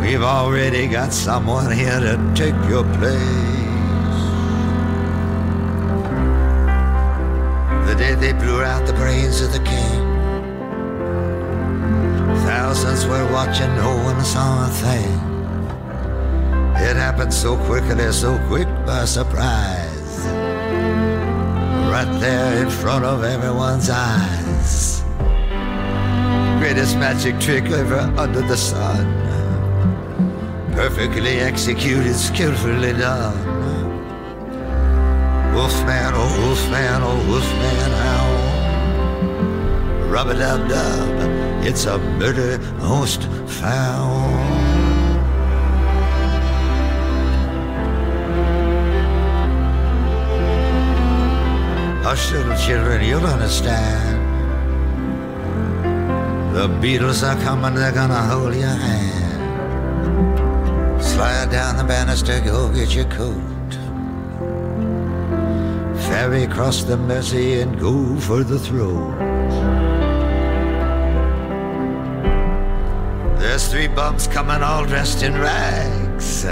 We've 0.00 0.20
already 0.20 0.88
got 0.88 1.12
someone 1.12 1.70
here 1.70 2.00
to 2.00 2.16
take 2.34 2.56
your 2.68 2.82
place. 2.98 4.18
The 7.86 7.94
day 7.96 8.14
they 8.16 8.32
blew 8.32 8.64
out 8.64 8.84
the 8.84 8.94
brains 8.94 9.40
of 9.42 9.52
the 9.52 9.60
king, 9.60 10.00
thousands 12.48 13.06
were 13.06 13.30
watching, 13.32 13.72
no 13.76 13.94
one 14.02 14.24
saw 14.24 14.66
a 14.66 14.70
thing. 14.70 15.12
It 16.82 16.96
happened 16.96 17.32
so 17.32 17.56
quickly, 17.66 18.10
so 18.10 18.36
quick 18.48 18.66
by 18.84 19.04
surprise 19.04 19.98
right 21.88 22.20
there 22.20 22.62
in 22.62 22.70
front 22.70 23.04
of 23.04 23.24
everyone's 23.24 23.88
eyes. 23.88 24.37
Greatest 26.78 26.98
magic 26.98 27.40
trick 27.40 27.64
ever 27.72 27.98
under 28.16 28.40
the 28.40 28.56
sun. 28.56 29.04
Perfectly 30.74 31.40
executed, 31.40 32.14
skillfully 32.14 32.92
done. 32.92 33.36
Wolfman, 35.56 36.12
oh 36.14 36.38
wolfman, 36.40 37.02
oh 37.02 37.18
wolfman, 37.28 37.90
how? 38.04 38.26
Rub 40.08 40.28
a 40.28 40.34
dub 40.34 40.68
dub, 40.68 41.66
it's 41.66 41.86
a 41.86 41.98
murder 41.98 42.60
most 42.78 43.24
foul. 43.58 44.28
Hush, 52.04 52.30
little 52.30 52.56
children, 52.56 53.04
you'll 53.04 53.26
understand. 53.26 54.17
The 56.58 56.66
Beatles 56.66 57.22
are 57.22 57.40
coming, 57.44 57.76
they're 57.76 57.92
gonna 57.92 58.20
hold 58.20 58.52
your 58.52 58.66
hand. 58.66 59.40
Slide 61.00 61.50
down 61.52 61.76
the 61.76 61.84
banister, 61.84 62.40
go 62.40 62.68
get 62.74 62.92
your 62.96 63.04
coat. 63.04 63.70
Ferry 66.08 66.42
across 66.42 66.82
the 66.82 66.96
Mersey 66.96 67.60
and 67.60 67.78
go 67.78 68.16
for 68.16 68.42
the 68.42 68.58
throat. 68.58 69.16
There's 73.38 73.68
three 73.68 73.86
bums 73.86 74.26
coming 74.26 74.60
all 74.60 74.84
dressed 74.84 75.22
in 75.22 75.34
rags. 75.34 76.44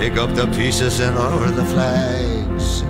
Pick 0.00 0.16
up 0.16 0.34
the 0.34 0.48
pieces 0.48 0.98
and 0.98 1.14
lower 1.14 1.48
the 1.52 1.64
flags. 1.66 2.82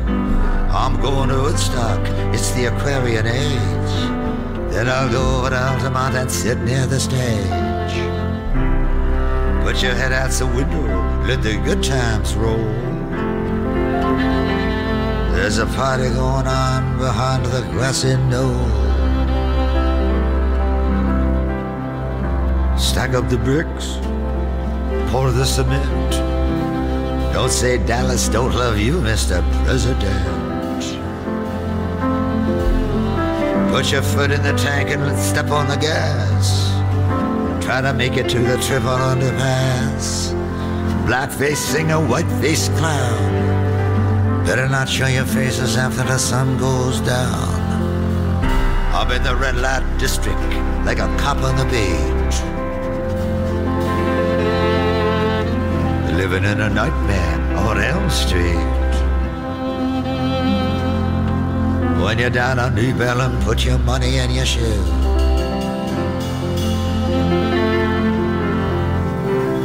I'm 0.72 0.98
going 1.02 1.28
to 1.28 1.42
Woodstock, 1.42 2.00
it's 2.32 2.52
the 2.52 2.74
Aquarian 2.74 3.26
age. 3.26 4.11
Then 4.72 4.88
I'll 4.88 5.12
go 5.12 5.38
over 5.38 5.50
to 5.50 5.62
Altamont 5.62 6.14
and 6.16 6.30
sit 6.30 6.58
near 6.60 6.86
the 6.86 6.98
stage. 6.98 7.92
Put 9.62 9.82
your 9.82 9.94
head 9.94 10.12
out 10.12 10.30
the 10.30 10.46
window, 10.46 10.86
let 11.26 11.42
the 11.42 11.56
good 11.58 11.82
times 11.82 12.34
roll. 12.34 12.56
There's 15.34 15.58
a 15.58 15.66
party 15.66 16.08
going 16.08 16.46
on 16.46 16.98
behind 16.98 17.44
the 17.44 17.60
grassy 17.70 18.16
knoll. 18.16 18.66
Stack 22.78 23.12
up 23.12 23.28
the 23.28 23.36
bricks, 23.36 23.98
pour 25.12 25.30
the 25.32 25.44
cement. 25.44 26.12
Don't 27.34 27.50
say 27.50 27.76
Dallas 27.76 28.28
don't 28.28 28.54
love 28.54 28.78
you, 28.78 28.94
Mr. 28.94 29.42
President. 29.64 30.41
Put 33.72 33.90
your 33.90 34.02
foot 34.02 34.30
in 34.30 34.42
the 34.42 34.52
tank 34.52 34.90
and 34.90 35.18
step 35.18 35.50
on 35.50 35.66
the 35.66 35.76
gas. 35.76 36.68
Try 37.64 37.80
to 37.80 37.94
make 37.94 38.18
it 38.18 38.28
to 38.28 38.38
the 38.38 38.58
triple 38.58 38.90
underpass. 38.90 40.34
Blackface 41.06 41.56
singer, 41.56 41.96
whiteface 41.96 42.68
clown. 42.76 44.44
Better 44.44 44.68
not 44.68 44.90
show 44.90 45.06
your 45.06 45.24
faces 45.24 45.78
after 45.78 46.02
the 46.02 46.18
sun 46.18 46.58
goes 46.58 47.00
down. 47.00 47.54
I'm 48.92 49.10
in 49.10 49.22
the 49.22 49.34
red 49.34 49.56
light 49.56 49.82
district 49.98 50.38
like 50.84 50.98
a 50.98 51.08
cop 51.16 51.38
on 51.38 51.56
the 51.56 51.64
beat. 51.64 52.32
Living 56.14 56.44
in 56.44 56.60
a 56.60 56.68
nightmare 56.68 57.56
on 57.56 57.80
Elm 57.80 58.10
Street. 58.10 58.81
When 62.02 62.18
you're 62.18 62.30
down 62.30 62.58
on 62.58 62.74
Deep 62.74 62.96
Ellum, 62.96 63.40
put 63.42 63.64
your 63.64 63.78
money 63.78 64.18
in 64.18 64.30
your 64.30 64.44
shoe. 64.44 64.84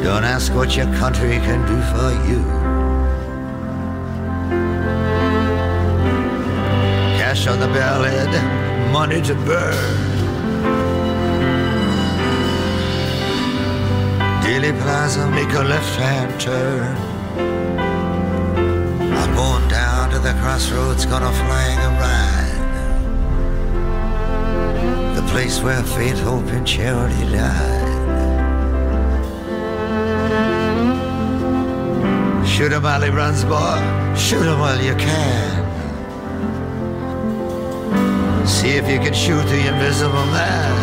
Don't 0.04 0.24
ask 0.24 0.54
what 0.54 0.76
your 0.78 0.86
country 0.96 1.38
can 1.48 1.66
do 1.68 1.78
for 1.92 2.10
you. 2.30 2.68
cash 7.38 7.48
on 7.48 7.60
the 7.60 7.68
bellhead, 7.68 8.32
money 8.92 9.22
to 9.22 9.36
burn. 9.48 9.98
Dealey 14.44 14.74
Plaza, 14.82 15.30
make 15.32 15.52
a 15.54 15.64
left-hand 15.74 16.40
turn. 16.40 16.96
I'm 19.22 19.36
going 19.36 19.68
down 19.68 20.10
to 20.12 20.20
the 20.20 20.34
crossroads, 20.42 21.06
gonna 21.06 21.32
flag 21.32 21.78
a 21.88 21.90
ride. 22.00 22.17
Place 25.48 25.64
where 25.64 25.84
faith, 25.84 26.20
hope, 26.20 26.46
and 26.48 26.68
charity 26.68 27.24
died. 27.32 27.88
Shoot 32.46 32.74
him 32.74 32.84
while 32.84 33.02
he 33.02 33.10
runs, 33.10 33.44
boy. 33.46 33.80
Shoot 34.18 34.46
him 34.46 34.60
while 34.60 34.82
you 34.82 34.96
can. 34.96 35.66
See 38.46 38.72
if 38.82 38.90
you 38.90 39.00
can 39.00 39.14
shoot 39.14 39.44
the 39.54 39.68
invisible 39.72 40.28
man. 40.36 40.74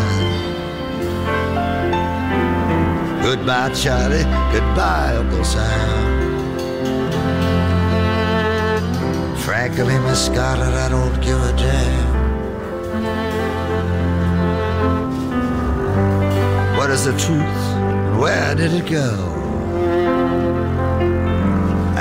Goodbye, 3.21 3.73
Charlie. 3.73 4.25
Goodbye, 4.53 5.15
Uncle 5.17 5.43
Sam. 5.43 6.15
Frankly, 9.45 9.97
Miss 9.99 10.25
Scarlett, 10.25 10.73
I 10.73 10.89
don't 10.89 11.21
give 11.21 11.39
a 11.39 11.51
damn. 11.55 12.14
Is 16.95 17.03
the 17.03 17.17
truth? 17.25 17.63
Where 18.21 18.55
did 18.55 18.71
it 18.71 18.87
go? 18.89 19.11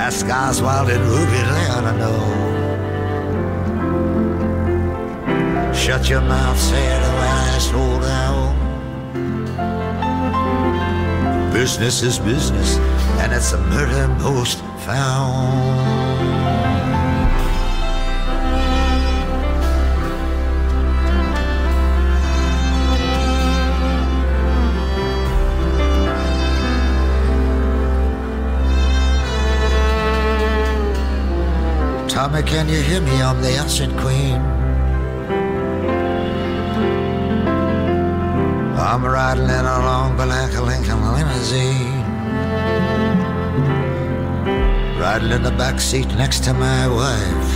Ask 0.07 0.27
Oswald 0.27 0.89
and 0.89 1.03
Ruby, 1.12 1.41
ought 1.73 1.85
to 1.91 1.95
know. 2.03 2.21
Shut 5.75 6.09
your 6.09 6.21
mouth, 6.21 6.59
say 6.59 6.85
it 6.95 7.03
I 7.03 7.59
slow 7.59 8.01
down. 8.12 8.55
Business 11.53 12.03
is 12.03 12.19
business, 12.21 12.79
and 13.21 13.33
it's 13.33 13.53
a 13.53 13.59
murder 13.59 14.07
most 14.23 14.59
found. 14.87 15.84
Tommy, 32.25 32.43
can 32.43 32.71
you 32.71 32.81
hear 32.81 33.03
me? 33.03 33.21
I'm 33.21 33.43
the 33.43 33.51
Acid 33.51 33.91
Queen. 33.99 34.41
I'm 38.81 39.05
riding 39.05 39.45
in 39.45 39.65
a 39.77 39.79
long 39.89 40.17
black 40.17 40.59
Lincoln 40.59 41.03
limousine. 41.13 42.01
Riding 44.99 45.33
in 45.33 45.43
the 45.43 45.51
back 45.51 45.79
seat 45.79 46.09
next 46.15 46.45
to 46.45 46.55
my 46.55 46.89
wife. 46.89 47.53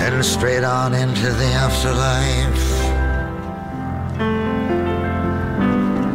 Heading 0.00 0.24
straight 0.24 0.64
on 0.64 0.94
into 0.94 1.30
the 1.30 1.50
afterlife. 1.64 2.66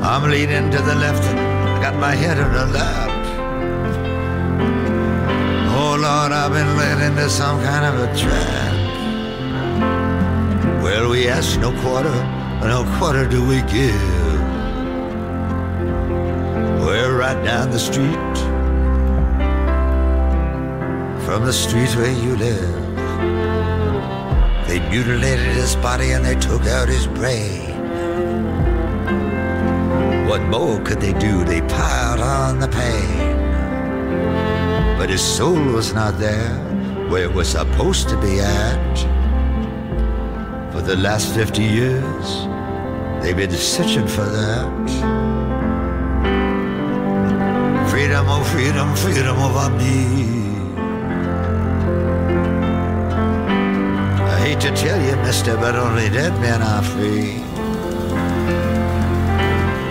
I'm 0.03 0.29
leaning 0.29 0.69
to 0.69 0.79
the 0.79 0.95
left, 0.95 1.23
I 1.23 1.81
got 1.81 1.95
my 1.95 2.13
head 2.13 2.37
on 2.39 2.51
the 2.51 2.65
lap. 2.77 3.06
Lord, 6.07 6.31
I've 6.31 6.53
been 6.53 6.77
led 6.77 7.01
into 7.01 7.29
some 7.29 7.61
kind 7.61 7.83
of 7.85 7.95
a 7.99 8.07
trap. 8.17 8.73
Well, 10.81 11.09
we 11.09 11.27
ask 11.27 11.59
no 11.59 11.73
quarter, 11.81 12.15
no 12.61 12.85
quarter 12.97 13.27
do 13.27 13.45
we 13.45 13.57
give. 13.63 14.39
We're 16.79 17.17
right 17.19 17.43
down 17.43 17.71
the 17.71 17.77
street 17.77 18.37
from 21.25 21.43
the 21.43 21.51
street 21.51 21.93
where 21.97 22.13
you 22.23 22.37
live. 22.37 22.75
They 24.65 24.79
mutilated 24.89 25.55
his 25.57 25.75
body 25.75 26.11
and 26.11 26.23
they 26.23 26.35
took 26.35 26.65
out 26.67 26.87
his 26.87 27.05
brain. 27.05 27.75
What 30.25 30.41
more 30.43 30.79
could 30.85 31.01
they 31.01 31.11
do? 31.19 31.43
They 31.43 31.59
piled 31.59 32.21
on 32.21 32.59
the 32.59 32.69
pain. 32.69 33.36
But 34.97 35.11
his 35.11 35.21
soul 35.21 35.61
was 35.73 35.93
not 35.93 36.17
there 36.17 36.55
where 37.09 37.23
it 37.23 37.33
was 37.33 37.49
supposed 37.49 38.09
to 38.09 38.17
be 38.19 38.39
at. 38.39 38.97
For 40.73 40.81
the 40.81 40.97
last 40.97 41.33
50 41.35 41.61
years, 41.61 42.27
they've 43.21 43.37
been 43.37 43.51
searching 43.51 44.07
for 44.07 44.25
that. 44.25 44.67
Freedom, 47.91 48.25
oh 48.27 48.43
freedom, 48.43 48.95
freedom 48.95 49.37
over 49.37 49.69
me. 49.77 50.27
I 54.25 54.39
hate 54.39 54.59
to 54.61 54.71
tell 54.75 54.99
you, 54.99 55.15
mister, 55.17 55.55
but 55.57 55.75
only 55.75 56.09
dead 56.09 56.33
men 56.41 56.61
are 56.61 56.83
free. 56.83 57.43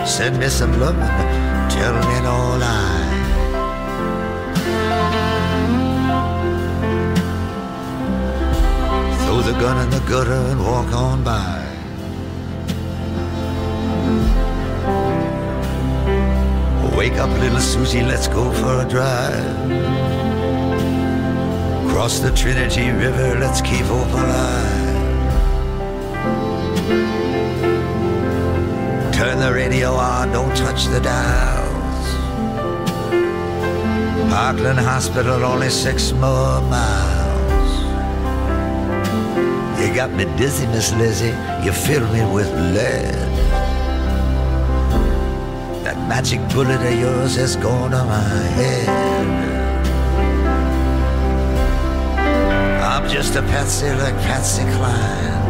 Send 0.05 0.39
me 0.39 0.49
some 0.49 0.79
love, 0.79 0.95
tell 1.69 1.95
me 2.07 2.21
no 2.21 2.57
lie. 2.59 3.06
The 9.47 9.59
gun 9.61 9.81
in 9.81 9.89
the 9.89 9.99
gutter 10.09 10.33
and 10.51 10.59
walk 10.59 10.91
on 10.91 11.23
by. 11.23 11.63
Wake 16.97 17.13
up, 17.13 17.29
little 17.39 17.59
Susie, 17.59 18.03
let's 18.03 18.27
go 18.27 18.51
for 18.51 18.81
a 18.85 18.87
drive. 18.89 19.55
Cross 21.91 22.19
the 22.19 22.31
Trinity 22.31 22.89
River, 22.91 23.39
let's 23.39 23.61
keep 23.61 23.85
hope 23.85 24.11
alive. 24.21 24.95
Turn 29.13 29.39
the 29.39 29.53
radio 29.53 29.93
on, 29.93 30.33
don't 30.33 30.57
touch 30.57 30.87
the 30.87 30.99
dials. 30.99 32.07
Parkland 34.29 34.79
Hospital, 34.79 35.45
only 35.45 35.69
six 35.69 36.11
more 36.11 36.59
miles. 36.63 37.16
Got 39.97 40.11
me 40.11 40.25
dizzy, 40.37 40.67
Miss 40.67 40.93
Lizzie. 40.93 41.33
You 41.65 41.71
fill 41.71 42.05
me 42.13 42.21
with 42.31 42.47
lead. 42.75 43.15
That 45.83 45.97
magic 46.07 46.39
bullet 46.53 46.79
of 46.79 46.99
yours 46.99 47.35
has 47.37 47.55
gone 47.55 47.89
to 47.89 48.03
my 48.05 48.21
head. 48.59 48.87
I'm 52.79 53.09
just 53.09 53.35
a 53.37 53.41
patsy 53.41 53.89
like 53.89 54.13
Patsy 54.17 54.61
Cline. 54.75 55.47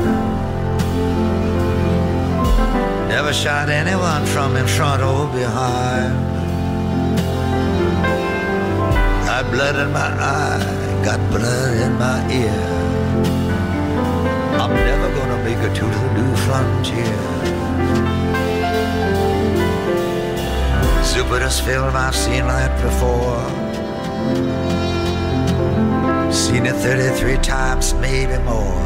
Never 3.09 3.33
shot 3.33 3.67
anyone 3.67 4.25
from 4.27 4.55
in 4.55 4.65
front 4.65 5.03
or 5.03 5.27
behind. 5.33 6.15
Got 9.25 9.51
blood 9.51 9.75
in 9.75 9.91
my 9.91 10.07
eye, 10.07 11.01
got 11.03 11.19
blood 11.31 11.75
in 11.75 11.99
my 11.99 12.31
ear. 12.31 12.76
Never 15.57 15.69
gonna 15.69 15.79
to 15.79 15.85
the 15.85 16.13
new 16.13 16.35
frontier. 16.45 17.17
Stupidest 21.03 21.63
film 21.63 21.95
I've 21.95 22.15
seen 22.15 22.45
that 22.47 22.79
before. 22.81 23.41
Seen 26.31 26.65
it 26.65 26.75
33 26.75 27.37
times, 27.37 27.93
maybe 27.95 28.37
more. 28.43 28.83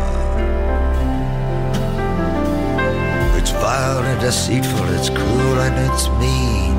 It's 3.37 3.51
vile 3.51 4.03
and 4.03 4.21
deceitful, 4.21 4.85
it's 4.95 5.09
cruel 5.09 5.59
and 5.59 5.91
it's 5.91 6.07
mean. 6.21 6.77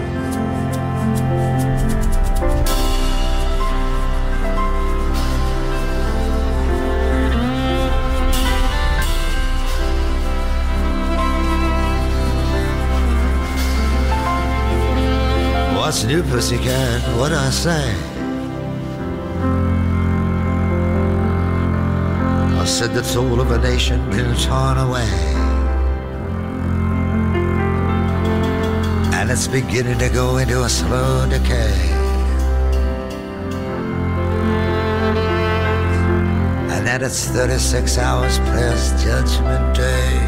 What's 15.96 16.08
new, 16.08 16.24
pussycat? 16.24 17.02
What 17.18 17.32
I 17.32 17.50
say? 17.52 17.96
I 22.60 22.66
said 22.66 22.94
the 22.94 23.02
soul 23.02 23.40
of 23.40 23.50
a 23.52 23.58
nation 23.60 24.02
been 24.10 24.36
torn 24.36 24.78
away. 24.78 25.08
And 29.14 29.32
it's 29.32 29.48
beginning 29.48 29.98
to 30.00 30.10
go 30.10 30.36
into 30.36 30.66
a 30.66 30.70
slow 30.70 31.30
decay. 31.30 31.74
And 36.74 36.86
that 36.86 37.04
it's 37.04 37.26
36 37.30 37.98
hours 37.98 38.38
past 38.40 39.02
Judgment 39.02 39.78
Day. 39.78 40.20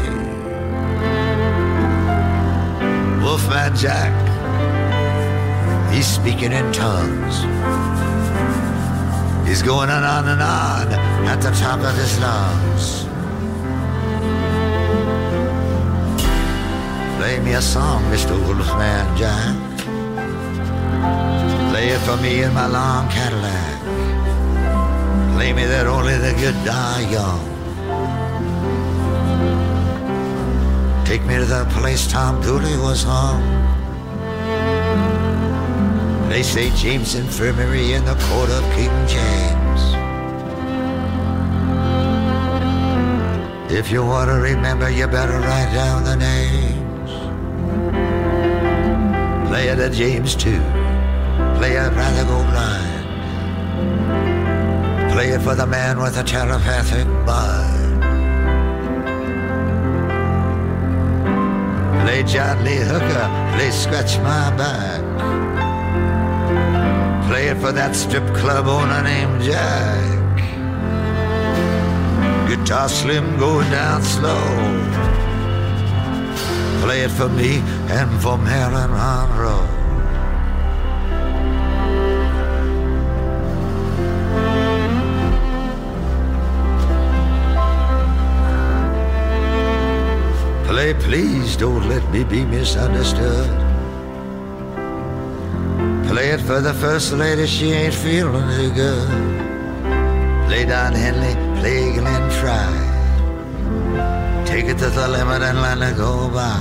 Wolfman 3.22 3.76
Jack, 3.76 4.27
he's 5.98 6.06
speaking 6.06 6.52
in 6.52 6.72
tongues. 6.72 7.36
He's 9.48 9.62
going 9.62 9.90
on 9.90 10.04
and 10.04 10.06
on 10.06 10.28
and 10.28 10.40
on 10.40 10.86
at 11.26 11.40
the 11.42 11.50
top 11.50 11.80
of 11.80 11.94
his 11.96 12.12
lungs. 12.20 12.84
Play 17.18 17.40
me 17.40 17.52
a 17.54 17.60
song, 17.60 18.00
Mr. 18.12 18.34
Wolfman 18.46 19.06
Jack. 19.18 19.56
Play 21.70 21.88
it 21.88 22.00
for 22.06 22.16
me 22.18 22.42
in 22.44 22.54
my 22.54 22.68
long 22.68 23.08
Cadillac. 23.08 23.78
Play 25.34 25.52
me 25.52 25.64
that 25.64 25.88
only 25.88 26.16
the 26.16 26.32
good 26.42 26.58
die 26.64 27.10
young. 27.10 27.42
Take 31.04 31.24
me 31.24 31.34
to 31.38 31.44
the 31.44 31.64
place 31.76 32.06
Tom 32.06 32.40
Dooley 32.40 32.76
was 32.76 33.02
hung. 33.02 33.57
They 36.28 36.42
say 36.42 36.70
James 36.76 37.14
Infirmary 37.14 37.94
in 37.94 38.04
the 38.04 38.14
court 38.14 38.50
of 38.50 38.62
King 38.74 38.92
James. 39.08 39.58
If 43.72 43.90
you 43.90 44.04
want 44.04 44.28
to 44.28 44.34
remember, 44.34 44.90
you 44.90 45.06
better 45.06 45.38
write 45.40 45.72
down 45.72 46.04
the 46.04 46.16
names. 46.16 47.10
Play 49.48 49.70
Etta 49.70 49.88
James 49.88 50.34
too. 50.34 50.60
Play 51.56 51.72
it 51.72 51.92
rather 51.96 52.24
go 52.24 52.42
blind. 52.52 53.06
Play 55.12 55.30
it 55.30 55.40
for 55.40 55.54
the 55.54 55.66
man 55.66 55.98
with 55.98 56.14
the 56.14 56.22
telepathic 56.22 57.06
mind. 57.26 58.02
Play 62.04 62.22
John 62.22 62.62
Lee 62.64 62.76
Hooker. 62.76 63.56
Play 63.56 63.70
Scratch 63.70 64.18
My 64.18 64.54
Back. 64.56 65.07
Play 67.38 67.50
it 67.50 67.58
for 67.58 67.70
that 67.70 67.94
strip 67.94 68.26
club 68.34 68.66
owner 68.66 69.00
named 69.00 69.40
Jack. 69.42 70.36
Guitar 72.48 72.88
slim 72.88 73.38
going 73.38 73.70
down 73.70 74.02
slow. 74.02 74.42
Play 76.82 77.02
it 77.02 77.12
for 77.12 77.28
me 77.28 77.58
and 77.96 78.10
for 78.20 78.36
Marilyn 78.38 78.90
Monroe. 78.90 79.68
Play, 90.66 90.92
please 90.94 91.56
don't 91.56 91.88
let 91.88 92.02
me 92.10 92.24
be 92.24 92.44
misunderstood. 92.44 93.67
For 96.48 96.62
the 96.62 96.72
first 96.72 97.12
lady, 97.12 97.46
she 97.46 97.72
ain't 97.72 97.92
feeling 97.92 98.48
too 98.56 98.72
good. 98.72 99.06
Play 100.46 100.64
Don 100.64 100.94
Henley, 100.94 101.34
play 101.60 101.92
Glenn 101.92 102.30
Frey. 102.40 102.72
Take 104.46 104.64
it 104.64 104.78
to 104.78 104.88
the 104.88 105.08
limit 105.08 105.42
and 105.42 105.60
let 105.60 105.76
it 105.76 105.98
go 105.98 106.30
by. 106.30 106.56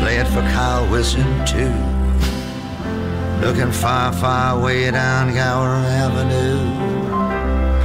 Play 0.00 0.16
it 0.18 0.26
for 0.26 0.42
Carl 0.52 0.90
Wilson 0.90 1.24
too. 1.46 1.72
Looking 3.40 3.72
far, 3.72 4.12
far 4.12 4.60
way 4.62 4.90
down 4.90 5.32
Gower 5.32 5.76
Avenue. 6.04 6.60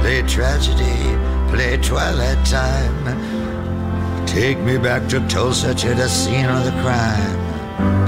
Play 0.02 0.20
tragedy, 0.28 1.16
play 1.50 1.78
twilight 1.78 2.44
time. 2.44 4.26
Take 4.26 4.58
me 4.58 4.76
back 4.76 5.08
to 5.08 5.26
Tulsa 5.26 5.74
to 5.74 5.94
the 5.94 6.06
scene 6.06 6.44
of 6.44 6.66
the 6.66 6.72
crime. 6.82 7.45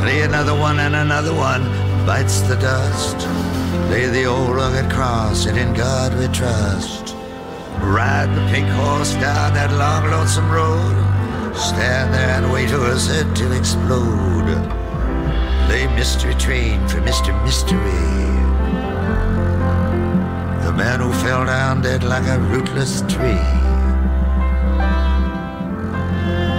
Play 0.03 0.23
another 0.23 0.55
one 0.55 0.79
and 0.81 0.95
another 0.95 1.35
one 1.35 1.65
bites 2.07 2.41
the 2.43 2.57
dust. 2.57 3.19
Play 3.89 4.07
the 4.07 4.25
old 4.25 4.55
rugged 4.55 4.91
cross 4.91 5.47
and 5.47 5.59
in 5.59 5.75
God 5.75 6.17
we 6.19 6.27
trust. 6.29 7.15
Ride 7.81 8.31
the 8.35 8.45
pink 8.53 8.69
horse 8.69 9.15
down 9.15 9.55
that 9.55 9.73
long 9.73 10.11
lonesome 10.11 10.51
road. 10.51 10.97
Stand 11.57 12.15
there 12.15 12.31
and 12.37 12.53
wait 12.53 12.71
for 12.71 12.79
head 12.79 13.35
to 13.37 13.57
explode. 13.57 14.49
Play 15.67 15.87
mystery 15.97 16.35
train 16.35 16.87
for 16.89 17.01
Mr. 17.01 17.33
Mystery. 17.45 18.05
The 20.65 20.73
man 20.73 21.01
who 21.01 21.13
fell 21.25 21.45
down 21.45 21.83
dead 21.83 22.05
like 22.05 22.27
a 22.27 22.39
rootless 22.39 23.01
tree. 23.03 23.45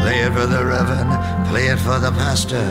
Play 0.01 0.19
it 0.25 0.33
for 0.33 0.45
the 0.45 0.65
reverend, 0.65 1.11
play 1.49 1.67
it 1.67 1.79
for 1.79 1.99
the 1.99 2.11
pastor, 2.11 2.67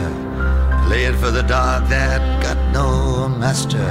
play 0.89 1.03
it 1.05 1.15
for 1.17 1.29
the 1.29 1.43
dog 1.43 1.87
that 1.87 2.19
got 2.41 2.57
no 2.73 3.29
master. 3.29 3.89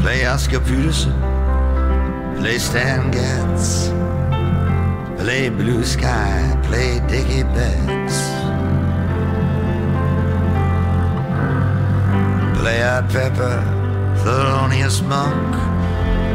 Play 0.00 0.24
Oscar 0.24 0.60
Peterson, 0.60 1.12
play 2.38 2.56
Stan 2.56 3.10
Getz, 3.10 3.90
play 5.20 5.50
Blue 5.50 5.84
Sky, 5.84 6.58
play 6.62 6.98
Dickey 7.10 7.42
Betts. 7.54 8.18
Play 12.58 12.82
Art 12.82 13.06
Pepper, 13.10 13.56
Thelonious 14.24 15.06
Monk, 15.06 15.52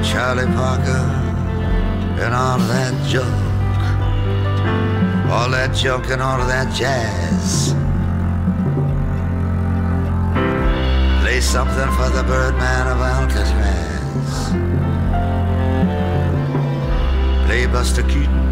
Charlie 0.05 0.51
Parker, 0.53 1.05
and 2.21 2.31
all 2.35 2.59
that 2.59 2.93
junk. 3.09 3.48
All 5.31 5.47
that 5.51 5.75
junk 5.75 6.09
and 6.09 6.21
all 6.23 6.41
of 6.41 6.47
that 6.47 6.73
jazz. 6.73 7.75
Play 11.21 11.39
something 11.39 11.89
for 11.97 12.09
the 12.09 12.23
Birdman 12.23 12.87
of 12.87 12.99
Alcatraz. 12.99 13.89
Play 17.45 17.67
Buster 17.67 18.01
Keaton, 18.03 18.45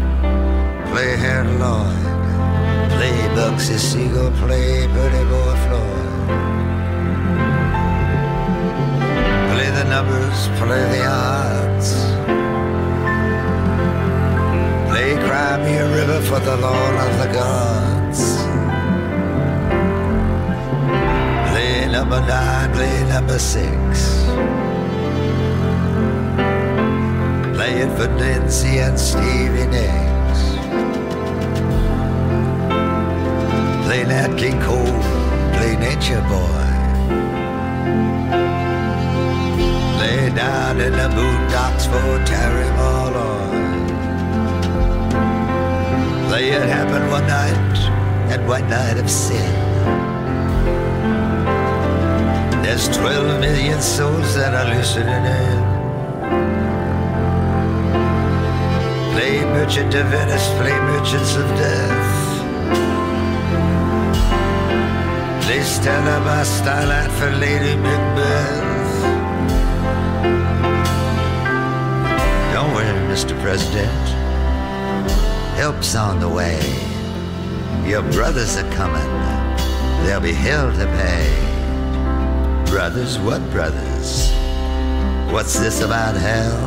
play 0.90 1.16
Harold 1.16 1.58
Lloyd, 1.58 2.02
play 2.94 3.16
Bugsy 3.34 3.76
Siegel, 3.76 4.30
play 4.42 4.86
Pretty 4.94 5.24
Boy 5.24 5.54
Floyd. 5.66 6.08
Play 9.52 9.70
the 9.78 9.84
numbers, 9.90 10.48
play 10.58 10.84
the 10.94 11.06
odds. 11.06 12.17
Cry 15.24 15.56
Me 15.64 15.76
a 15.76 15.86
River 15.96 16.20
for 16.22 16.40
the 16.40 16.56
Lord 16.56 16.94
of 17.06 17.12
the 17.20 17.28
Gods. 17.32 18.20
Play 21.50 21.88
number 21.90 22.20
nine, 22.20 22.72
play 22.72 23.04
number 23.08 23.38
six. 23.38 24.24
Play 27.56 27.74
it 27.84 27.90
for 27.98 28.08
Nancy 28.20 28.78
and 28.78 28.98
Stevie 28.98 29.66
Nicks. 29.74 30.40
Play 33.84 34.04
Nat 34.04 34.32
King 34.38 34.60
Cole, 34.60 35.02
play 35.56 35.76
Nature 35.76 36.24
Boy. 36.32 36.68
Play 39.96 40.30
down 40.34 40.80
in 40.80 40.92
the 40.92 41.08
boondocks 41.16 41.86
for 41.90 42.24
Terry 42.24 42.70
Malloy. 42.76 43.57
It 46.50 46.62
happened 46.62 47.10
one 47.10 47.26
night, 47.26 47.78
and 48.32 48.48
one 48.48 48.66
night 48.70 48.96
of 48.96 49.10
sin. 49.10 49.52
There's 52.62 52.88
12 52.96 53.38
million 53.38 53.82
souls 53.82 54.34
that 54.34 54.54
are 54.54 54.74
listening 54.74 55.24
in. 55.42 55.60
Play 59.12 59.44
merchant 59.44 59.94
of 59.94 60.06
Venice, 60.06 60.48
play 60.56 60.72
merchants 60.88 61.36
of 61.36 61.46
death. 61.60 62.16
Play 65.44 65.62
Stella 65.62 66.18
by 66.24 66.44
starlight 66.44 67.10
for 67.18 67.30
Lady 67.44 67.76
Macbeth. 67.76 69.02
Don't 72.54 72.72
worry, 72.72 73.00
Mr. 73.12 73.38
President. 73.42 74.07
Help's 75.58 75.96
on 75.96 76.20
the 76.20 76.28
way. 76.28 76.60
Your 77.84 78.02
brothers 78.12 78.56
are 78.56 78.72
coming. 78.74 79.10
They'll 80.06 80.20
be 80.20 80.32
hell 80.32 80.70
to 80.70 80.86
pay. 80.86 82.70
Brothers, 82.70 83.18
what 83.18 83.42
brothers? 83.50 84.30
What's 85.32 85.58
this 85.58 85.80
about 85.80 86.14
hell? 86.14 86.60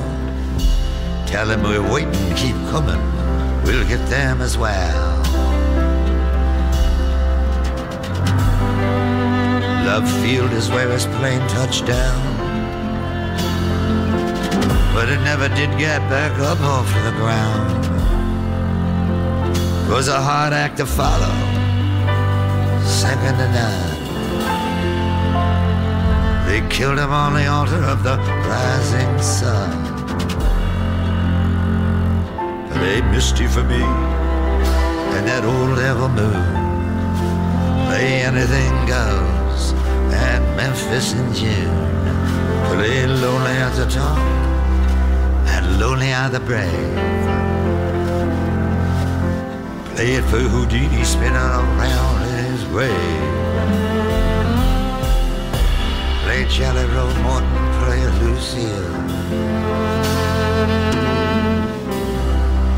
Tell 1.26 1.48
them 1.48 1.64
we're 1.64 1.90
waiting, 1.90 2.36
keep 2.36 2.56
coming. 2.70 3.00
We'll 3.64 3.88
get 3.88 4.06
them 4.10 4.42
as 4.42 4.58
well. 4.58 5.18
Love 9.86 10.06
Field 10.22 10.52
is 10.52 10.70
where 10.70 10.92
his 10.92 11.06
plane 11.06 11.48
touched 11.48 11.86
down. 11.86 12.22
But 14.94 15.08
it 15.08 15.22
never 15.22 15.48
did 15.48 15.80
get 15.80 16.02
back 16.10 16.38
up 16.40 16.60
off 16.60 16.94
the 17.06 17.12
ground. 17.12 17.91
Was 19.92 20.08
a 20.08 20.22
hard 20.22 20.54
act 20.54 20.78
to 20.78 20.86
follow, 20.86 21.36
second 22.82 23.38
to 23.38 23.48
none. 23.58 23.92
They 26.48 26.62
killed 26.70 26.98
him 26.98 27.12
on 27.12 27.34
the 27.34 27.46
altar 27.48 27.84
of 27.84 28.02
the 28.02 28.18
rising 28.48 29.22
sun. 29.22 29.70
Play 32.72 33.02
Misty 33.12 33.48
for 33.48 33.64
me 33.64 33.84
and 35.16 35.28
that 35.28 35.44
old 35.44 35.78
devil 35.78 36.08
moon. 36.08 36.42
Play 37.86 38.24
anything 38.24 38.74
goes 38.88 39.74
at 40.14 40.42
Memphis 40.56 41.14
in 41.14 41.34
June. 41.34 41.90
Play 42.74 43.06
lonely 43.08 43.58
at 43.68 43.76
the 43.76 43.86
top 43.88 44.18
and 45.48 45.80
lonely 45.80 46.14
are 46.14 46.30
the 46.30 46.40
brave. 46.40 47.51
Play 49.96 50.14
it 50.14 50.24
for 50.32 50.40
Houdini 50.40 51.04
spinning 51.04 51.36
around 51.36 52.22
in 52.24 52.52
his 52.52 52.64
grave. 52.66 53.42
Play 56.24 56.46
Jelly 56.50 56.86
Roll 56.96 57.14
Morton, 57.26 57.58
play 57.80 58.02
Lucille. 58.20 58.92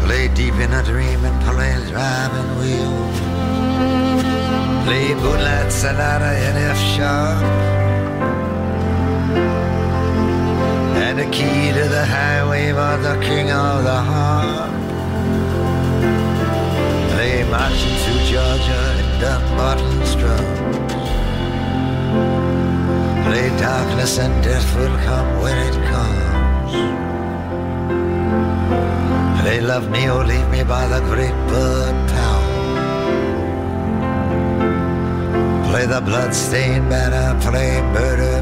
Play 0.06 0.27
deep 0.30 0.56
in 0.56 0.73
a 0.73 0.84
dream 0.84 1.23
and 1.23 1.38
play 1.45 1.73
driving 1.91 2.49
wheel. 2.60 2.95
Play 4.85 5.14
Moonlight 5.14 5.72
Sonata 5.72 6.31
in 6.48 6.56
F 6.57 6.80
sharp. 6.94 7.44
And 11.06 11.19
the 11.19 11.26
key 11.31 11.72
to 11.77 11.88
the 11.90 12.06
highway 12.06 12.73
by 12.73 12.98
the 12.98 13.15
king 13.22 13.52
of 13.52 13.84
the 13.84 14.02
harp. 14.10 14.33
Georgia 18.54 18.84
in 19.02 19.10
Dumbarton's 19.20 20.14
Drums. 20.16 21.10
Play 23.26 23.50
darkness 23.58 24.20
and 24.20 24.44
death 24.44 24.76
will 24.76 24.96
come 25.08 25.42
when 25.42 25.58
it 25.58 25.76
comes. 25.92 26.72
Play 29.42 29.60
love 29.60 29.90
me 29.90 30.08
or 30.08 30.24
leave 30.24 30.48
me 30.50 30.64
by 30.64 30.86
the 30.88 31.00
great 31.00 31.38
Bud 31.50 31.96
Powell. 32.12 32.44
Play 35.72 35.86
the 35.88 36.02
bloodstained 36.02 36.90
banner, 36.92 37.40
play 37.42 37.82
murder, 37.82 38.34